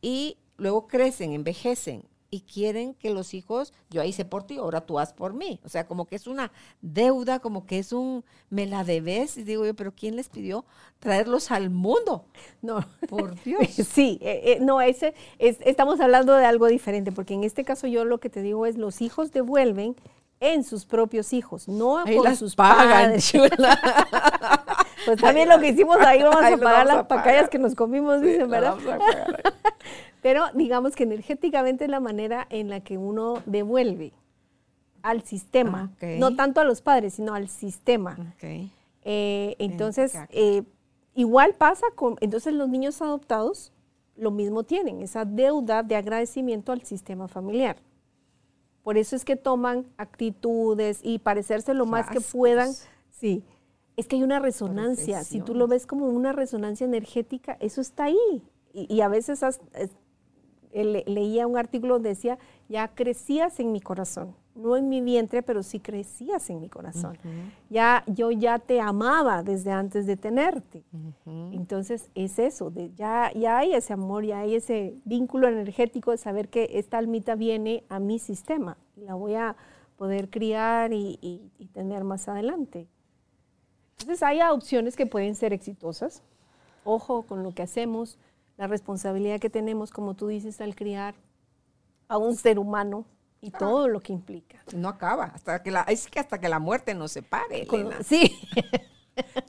Y 0.00 0.38
luego 0.56 0.86
crecen, 0.86 1.32
envejecen 1.32 2.04
y 2.30 2.42
quieren 2.42 2.94
que 2.94 3.10
los 3.10 3.34
hijos, 3.34 3.72
yo 3.90 4.02
hice 4.04 4.24
por 4.24 4.44
ti, 4.44 4.58
ahora 4.58 4.80
tú 4.82 4.98
haz 4.98 5.12
por 5.12 5.34
mí. 5.34 5.58
O 5.64 5.68
sea, 5.68 5.86
como 5.86 6.06
que 6.06 6.16
es 6.16 6.26
una 6.26 6.52
deuda, 6.80 7.40
como 7.40 7.66
que 7.66 7.78
es 7.78 7.92
un, 7.92 8.24
me 8.50 8.66
la 8.66 8.84
debes. 8.84 9.36
Y 9.36 9.42
digo 9.42 9.66
yo, 9.66 9.74
pero 9.74 9.92
¿quién 9.92 10.14
les 10.16 10.28
pidió 10.28 10.64
traerlos 11.00 11.50
al 11.50 11.70
mundo? 11.70 12.24
No. 12.62 12.86
Por 13.08 13.34
Dios. 13.44 13.66
Sí, 13.70 14.18
eh, 14.22 14.40
eh, 14.44 14.58
no, 14.60 14.80
ese 14.80 15.14
es, 15.38 15.58
estamos 15.64 16.00
hablando 16.00 16.34
de 16.34 16.46
algo 16.46 16.66
diferente, 16.66 17.10
porque 17.12 17.34
en 17.34 17.42
este 17.44 17.64
caso 17.64 17.86
yo 17.86 18.04
lo 18.04 18.18
que 18.20 18.30
te 18.30 18.42
digo 18.42 18.64
es 18.66 18.76
los 18.78 19.00
hijos 19.00 19.32
devuelven 19.32 19.96
en 20.42 20.64
sus 20.64 20.86
propios 20.86 21.34
hijos, 21.34 21.68
no 21.68 21.98
Ahí 21.98 22.16
con 22.16 22.24
las 22.24 22.38
sus 22.38 22.54
pagan, 22.56 23.10
padres. 23.10 23.32
Pues 25.04 25.18
también 25.18 25.48
lo 25.48 25.58
que 25.58 25.68
hicimos 25.68 25.96
ahí 26.00 26.22
vamos 26.22 26.42
Ahí 26.42 26.52
a 26.54 26.58
pagar 26.58 26.86
vamos 26.86 26.86
las 26.88 26.96
a 26.98 27.08
pagar. 27.08 27.24
pacayas 27.24 27.48
que 27.48 27.58
nos 27.58 27.74
comimos, 27.74 28.20
Sí, 28.20 28.26
dicen, 28.26 28.50
¿verdad? 28.50 28.76
vamos 28.76 28.86
a 28.86 28.98
pagar. 28.98 29.42
Pero 30.22 30.44
digamos 30.54 30.94
que 30.96 31.04
energéticamente 31.04 31.84
es 31.84 31.90
la 31.90 32.00
manera 32.00 32.46
en 32.50 32.68
la 32.68 32.80
que 32.80 32.98
uno 32.98 33.42
devuelve 33.46 34.12
al 35.02 35.22
sistema, 35.22 35.90
Ah, 35.92 35.96
no 36.18 36.36
tanto 36.36 36.60
a 36.60 36.64
los 36.64 36.82
padres, 36.82 37.14
sino 37.14 37.34
al 37.34 37.48
sistema. 37.48 38.16
Ok. 38.34 38.68
Eh, 39.02 39.56
entonces, 39.58 40.12
eh, 40.30 40.62
igual 41.14 41.54
pasa 41.54 41.86
con, 41.94 42.16
entonces 42.20 42.52
los 42.52 42.68
niños 42.68 43.00
adoptados 43.00 43.72
lo 44.16 44.30
mismo 44.30 44.64
tienen, 44.64 45.00
esa 45.00 45.24
deuda 45.24 45.82
de 45.82 45.96
agradecimiento 45.96 46.72
al 46.72 46.82
sistema 46.82 47.26
familiar. 47.28 47.76
Por 48.82 48.98
eso 48.98 49.16
es 49.16 49.24
que 49.24 49.36
toman 49.36 49.86
actitudes 49.96 51.00
y 51.02 51.18
parecerse 51.18 51.72
lo 51.72 51.86
más 51.86 52.06
que 52.10 52.20
puedan. 52.32 52.70
Sí, 53.10 53.42
es 53.96 54.06
que 54.06 54.16
hay 54.16 54.22
una 54.22 54.38
resonancia. 54.38 55.24
Si 55.24 55.40
tú 55.40 55.54
lo 55.54 55.66
ves 55.68 55.86
como 55.86 56.06
una 56.06 56.32
resonancia 56.32 56.84
energética, 56.84 57.56
eso 57.60 57.80
está 57.80 58.04
ahí. 58.04 58.42
Y, 58.74 58.94
y 58.94 59.00
a 59.00 59.08
veces 59.08 59.42
has- 59.42 59.60
le- 60.72 61.04
leía 61.06 61.46
un 61.46 61.56
artículo 61.56 61.94
donde 61.94 62.10
decía, 62.10 62.38
ya 62.68 62.88
crecías 62.88 63.58
en 63.60 63.72
mi 63.72 63.80
corazón, 63.80 64.34
no 64.54 64.76
en 64.76 64.88
mi 64.88 65.00
vientre, 65.00 65.42
pero 65.42 65.62
sí 65.62 65.80
crecías 65.80 66.48
en 66.50 66.60
mi 66.60 66.68
corazón. 66.68 67.16
Ya 67.70 68.04
yo 68.06 68.30
ya 68.30 68.58
te 68.58 68.80
amaba 68.80 69.42
desde 69.42 69.72
antes 69.72 70.06
de 70.06 70.16
tenerte. 70.16 70.84
Entonces 71.52 72.10
es 72.14 72.38
eso, 72.38 72.70
de 72.70 72.90
ya, 72.94 73.32
ya 73.34 73.58
hay 73.58 73.72
ese 73.74 73.92
amor, 73.92 74.24
ya 74.24 74.40
hay 74.40 74.54
ese 74.54 74.94
vínculo 75.04 75.48
energético 75.48 76.10
de 76.12 76.18
saber 76.18 76.48
que 76.48 76.70
esta 76.74 76.98
almita 76.98 77.34
viene 77.34 77.84
a 77.88 77.98
mi 77.98 78.18
sistema 78.18 78.76
y 78.96 79.00
la 79.02 79.14
voy 79.14 79.34
a 79.34 79.56
poder 79.96 80.30
criar 80.30 80.92
y, 80.92 81.18
y- 81.20 81.42
y 81.58 81.66
tener 81.66 82.04
más 82.04 82.28
adelante. 82.28 82.86
Entonces 83.98 84.22
hay 84.22 84.40
opciones 84.42 84.96
que 84.96 85.06
pueden 85.06 85.34
ser 85.34 85.52
exitosas. 85.52 86.22
Ojo 86.84 87.22
con 87.22 87.42
lo 87.42 87.52
que 87.52 87.62
hacemos, 87.62 88.18
la 88.60 88.66
responsabilidad 88.66 89.40
que 89.40 89.48
tenemos, 89.48 89.90
como 89.90 90.12
tú 90.14 90.26
dices, 90.28 90.60
al 90.60 90.74
criar 90.74 91.14
a 92.08 92.18
un 92.18 92.36
ser 92.36 92.58
humano 92.58 93.06
y 93.40 93.50
todo 93.50 93.88
lo 93.88 94.00
que 94.00 94.12
implica. 94.12 94.62
No 94.76 94.90
acaba, 94.90 95.24
hasta 95.34 95.62
que 95.62 95.70
la, 95.70 95.80
es 95.84 96.06
que 96.08 96.20
hasta 96.20 96.38
que 96.38 96.46
la 96.50 96.58
muerte 96.58 96.94
nos 96.94 97.10
separe, 97.10 97.66
Con- 97.66 97.80
Elena. 97.80 98.02
sí, 98.04 98.36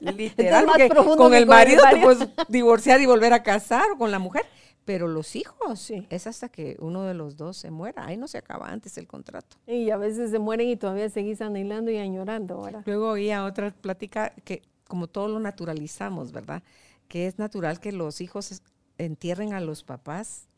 Literal, 0.00 0.66
más 0.66 0.78
profundo 0.88 1.16
con 1.16 1.34
el 1.34 1.46
con 1.46 1.56
el 1.58 1.66
marido 1.66 1.82
te 1.90 2.00
puedes 2.00 2.28
divorciar 2.48 3.02
y 3.02 3.06
volver 3.06 3.34
a 3.34 3.42
casar 3.42 3.90
o 3.92 3.98
con 3.98 4.10
la 4.10 4.18
mujer, 4.18 4.46
pero 4.86 5.08
los 5.08 5.36
hijos 5.36 5.78
Sí. 5.78 6.06
es 6.08 6.26
hasta 6.26 6.48
que 6.48 6.76
uno 6.80 7.02
de 7.04 7.12
los 7.12 7.36
dos 7.36 7.58
se 7.58 7.70
muera, 7.70 8.06
ahí 8.06 8.16
no 8.16 8.28
se 8.28 8.38
acaba 8.38 8.68
antes 8.70 8.96
el 8.96 9.06
contrato. 9.06 9.58
y 9.66 9.90
a 9.90 9.98
veces 9.98 10.30
se 10.30 10.38
mueren 10.38 10.68
y 10.70 10.76
todavía 10.76 11.10
seguís 11.10 11.42
anhelando 11.42 11.90
y 11.90 11.98
añorando, 11.98 12.62
¿verdad? 12.62 12.82
Luego 12.86 13.10
oía 13.10 13.44
otra 13.44 13.72
plática 13.72 14.32
que 14.44 14.62
como 14.88 15.06
todo 15.06 15.28
lo 15.28 15.38
naturalizamos, 15.38 16.32
¿verdad? 16.32 16.62
Que 17.08 17.26
es 17.26 17.38
natural 17.38 17.78
que 17.78 17.92
los 17.92 18.22
hijos 18.22 18.62
entierren 18.98 19.52
a 19.52 19.60
los 19.60 19.82
papás. 19.84 20.48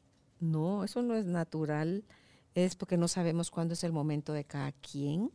No, 0.40 0.84
eso 0.84 1.02
no 1.02 1.14
es 1.14 1.24
natural, 1.26 2.04
es 2.54 2.76
porque 2.76 2.96
no 2.96 3.08
sabemos 3.08 3.50
cuándo 3.50 3.74
es 3.74 3.84
el 3.84 3.92
momento 3.92 4.32
de 4.32 4.44
cada 4.44 4.72
quien. 4.72 5.30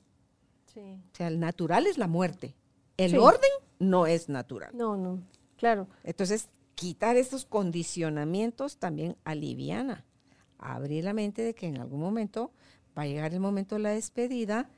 Sí. 0.74 0.80
O 1.12 1.16
sea, 1.16 1.28
el 1.28 1.40
natural 1.40 1.88
es 1.88 1.98
la 1.98 2.08
muerte. 2.08 2.56
El 2.98 3.12
Sí. 3.12 3.18
orden 3.18 3.50
no 3.80 4.06
es 4.08 4.30
natural. 4.30 4.72
No, 4.74 4.96
no, 4.98 5.20
claro. 5.58 5.88
Entonces, 6.04 6.50
quitar 6.76 7.18
estos 7.18 7.46
condicionamientos 7.46 8.78
también 8.78 9.16
aliviana. 9.24 10.06
Abrir 10.58 11.04
la 11.06 11.14
mente 11.14 11.42
de 11.42 11.54
que 11.56 11.68
en 11.68 11.78
algún 11.80 12.00
momento 12.02 12.52
va 12.98 13.04
a 13.04 13.08
llegar 13.08 13.34
el 13.34 13.40
momento 13.40 13.76
de 13.76 13.82
la 13.82 13.90
despedida 13.92 14.70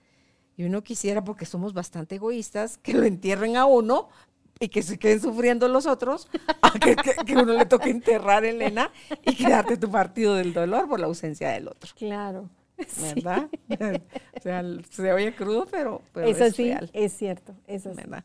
y 0.56 0.64
uno 0.64 0.84
quisiera, 0.84 1.24
porque 1.24 1.46
somos 1.46 1.74
bastante 1.74 2.16
egoístas, 2.16 2.78
que 2.78 2.94
lo 2.94 3.04
entierren 3.04 3.58
a 3.58 3.66
uno 3.66 4.10
y 4.62 4.70
que 4.70 4.82
se 4.84 4.98
queden 4.98 5.20
sufriendo 5.20 5.68
los 5.68 5.86
otros, 5.88 6.30
a 6.62 6.72
que, 6.80 6.96
que- 6.96 7.16
que 7.26 7.34
uno 7.34 7.52
le 7.54 7.66
toque 7.66 7.90
enterrar, 7.90 8.46
Elena, 8.46 8.92
y 9.26 9.36
quedarte 9.36 9.76
tu 9.76 9.92
partido 9.92 10.36
del 10.36 10.54
dolor 10.54 10.88
por 10.88 11.00
la 11.02 11.08
ausencia 11.08 11.50
del 11.50 11.68
otro. 11.68 11.92
Claro. 11.98 12.50
Sí. 12.88 13.14
¿Verdad? 13.16 13.50
o 14.38 14.42
sea, 14.42 14.64
se 14.90 15.12
oye 15.14 15.36
crudo, 15.36 15.68
pero, 15.70 16.02
pero 16.14 16.28
es 16.28 16.58
real. 16.58 16.90
es 16.94 17.12
cierto, 17.14 17.54
es 17.68 17.86
así. 17.86 17.98
¿verdad? 17.98 18.24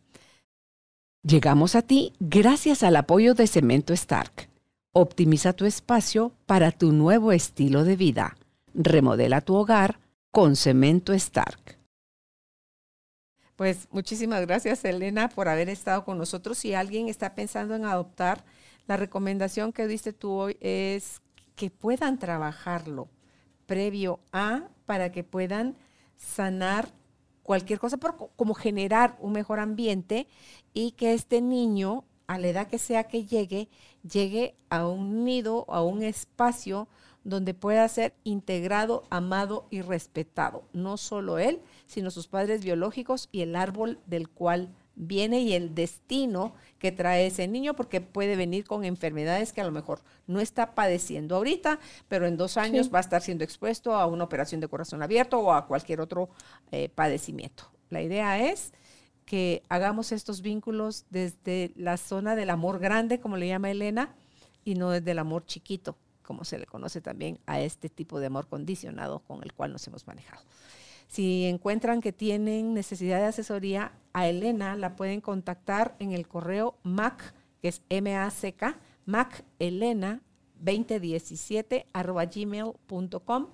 Llegamos 1.23 1.75
a 1.75 1.83
ti 1.83 2.13
gracias 2.21 2.83
al 2.83 2.97
apoyo 2.97 3.35
de 3.35 3.47
Cemento 3.49 3.93
Stark. 3.93 4.49
Optimiza 4.93 5.53
tu 5.53 5.65
espacio 5.67 6.33
para 6.47 6.71
tu 6.71 6.93
nuevo 6.93 7.33
estilo 7.33 7.85
de 7.85 7.97
vida. 7.97 8.37
Remodela 8.75 9.41
tu 9.41 9.55
hogar 9.57 9.99
con 10.31 10.55
Cemento 10.57 11.13
Stark. 11.13 11.76
Pues 13.57 13.89
muchísimas 13.91 14.43
gracias, 14.43 14.85
Elena, 14.85 15.29
por 15.31 15.49
haber 15.49 15.69
estado 15.71 16.05
con 16.05 16.19
nosotros. 16.19 16.59
Si 16.59 16.75
alguien 16.75 17.09
está 17.09 17.35
pensando 17.35 17.75
en 17.75 17.85
adoptar, 17.87 18.45
la 18.87 18.97
recomendación 18.99 19.73
que 19.73 19.87
diste 19.87 20.13
tú 20.13 20.31
hoy 20.33 20.57
es 20.61 21.23
que 21.55 21.71
puedan 21.71 22.19
trabajarlo 22.19 23.09
previo 23.67 24.21
a 24.33 24.69
para 24.85 25.11
que 25.11 25.25
puedan 25.25 25.77
sanar 26.17 26.89
cualquier 27.43 27.79
cosa, 27.79 27.97
por, 27.97 28.17
co- 28.17 28.31
como 28.37 28.53
generar 28.55 29.17
un 29.21 29.33
mejor 29.33 29.59
ambiente 29.61 30.29
y 30.75 30.93
que 30.93 31.15
este 31.15 31.41
niño, 31.41 32.05
a 32.27 32.39
la 32.39 32.49
edad 32.49 32.67
que 32.69 32.79
sea 32.79 33.05
que 33.05 33.25
llegue, 33.25 33.69
llegue 34.03 34.55
a 34.69 34.87
un 34.87 35.25
nido, 35.25 35.65
a 35.69 35.83
un 35.83 36.03
espacio 36.03 36.89
donde 37.25 37.55
pueda 37.55 37.89
ser 37.89 38.15
integrado, 38.25 39.05
amado 39.11 39.67
y 39.71 39.81
respetado. 39.83 40.65
No 40.73 40.97
solo 40.97 41.39
él, 41.39 41.61
sino 41.87 42.11
sus 42.11 42.29
padres 42.29 42.65
biológicos 42.65 43.29
y 43.33 43.43
el 43.43 43.57
árbol 43.57 43.99
del 44.07 44.29
cual 44.29 44.75
viene 44.99 45.41
y 45.41 45.53
el 45.53 45.75
destino 45.75 46.55
que 46.79 46.91
trae 46.91 47.27
ese 47.27 47.47
niño, 47.49 47.77
porque 47.77 48.01
puede 48.01 48.35
venir 48.35 48.65
con 48.65 48.85
enfermedades 48.85 49.53
que 49.53 49.61
a 49.61 49.65
lo 49.65 49.71
mejor 49.73 50.01
no 50.27 50.41
está 50.41 50.75
padeciendo 50.75 51.37
ahorita, 51.37 51.79
pero 52.09 52.27
en 52.27 52.37
dos 52.39 52.57
años 52.57 52.87
Sí. 52.87 52.93
va 52.93 52.99
a 52.99 53.03
estar 53.03 53.21
siendo 53.21 53.45
expuesto 53.45 53.95
a 53.95 54.07
una 54.07 54.25
operación 54.25 54.61
de 54.61 54.69
corazón 54.69 55.03
abierto 55.03 55.39
o 55.39 55.53
a 55.53 55.67
cualquier 55.67 56.01
otro 56.01 56.31
eh, 56.73 56.89
padecimiento. 56.89 57.71
La 57.91 58.01
idea 58.03 58.43
es 58.51 58.73
que 59.27 59.63
hagamos 59.69 60.13
estos 60.13 60.41
vínculos 60.41 61.05
desde 61.11 61.73
la 61.77 61.97
zona 61.99 62.35
del 62.37 62.49
amor 62.49 62.79
grande, 62.79 63.21
como 63.21 63.37
le 63.37 63.49
llama 63.49 63.71
Elena, 63.71 64.15
y 64.65 64.75
no 64.77 64.91
desde 64.91 65.11
el 65.11 65.19
amor 65.19 65.45
chiquito, 65.45 65.97
como 66.23 66.45
se 66.45 66.59
le 66.59 66.65
conoce 66.67 67.01
también 67.03 67.39
a 67.47 67.61
este 67.61 67.89
tipo 67.91 68.19
de 68.19 68.27
amor 68.27 68.47
condicionado 68.49 69.19
con 69.21 69.43
el 69.43 69.53
cual 69.53 69.73
nos 69.73 69.87
hemos 69.89 70.07
manejado. 70.07 70.43
Si 71.09 71.47
encuentran 71.47 72.01
que 72.01 72.13
tienen 72.13 72.75
necesidad 72.75 73.19
de 73.19 73.27
asesoría, 73.27 73.93
a 74.13 74.27
Elena 74.27 74.77
la 74.77 74.97
pueden 74.97 75.21
contactar 75.21 75.95
en 75.99 76.13
el 76.13 76.27
correo 76.27 76.77
MAC, 76.83 77.35
que 77.61 77.69
es 77.69 77.83
M-A-C-K, 77.89 78.79
macelena 79.05 80.21
2017 80.61 81.87
gmail.com 82.35 83.47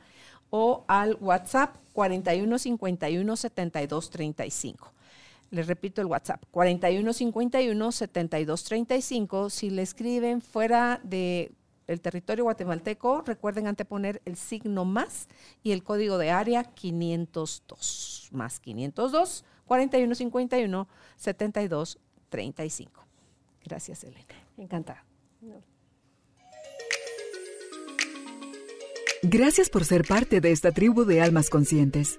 o 0.51 0.85
al 0.89 1.17
WhatsApp 1.21 1.77
4151 1.93 3.37
7235. 3.37 4.93
Les 5.53 5.67
repito 5.67 6.01
el 6.01 6.07
WhatsApp, 6.07 6.43
4151-7235. 6.51 9.51
Si 9.51 9.69
le 9.69 9.83
escriben 9.83 10.41
fuera 10.41 10.99
de 11.05 11.53
el 11.93 12.01
territorio 12.01 12.45
guatemalteco, 12.45 13.23
recuerden 13.23 13.67
anteponer 13.67 14.23
el 14.25 14.37
signo 14.37 14.85
más 14.85 15.29
y 15.63 15.73
el 15.73 15.83
código 15.83 16.19
de 16.19 16.31
área 16.31 16.65
502, 16.65 18.29
más 18.33 18.61
502 18.61 19.45
4151 19.67 20.89
7235. 21.17 23.07
Gracias, 23.65 24.05
Elena. 24.05 24.27
Encantada. 24.57 25.05
Gracias 29.23 29.71
por 29.71 29.85
ser 29.85 30.05
parte 30.05 30.41
de 30.41 30.51
esta 30.51 30.73
tribu 30.73 31.05
de 31.05 31.21
almas 31.21 31.49
conscientes. 31.49 32.19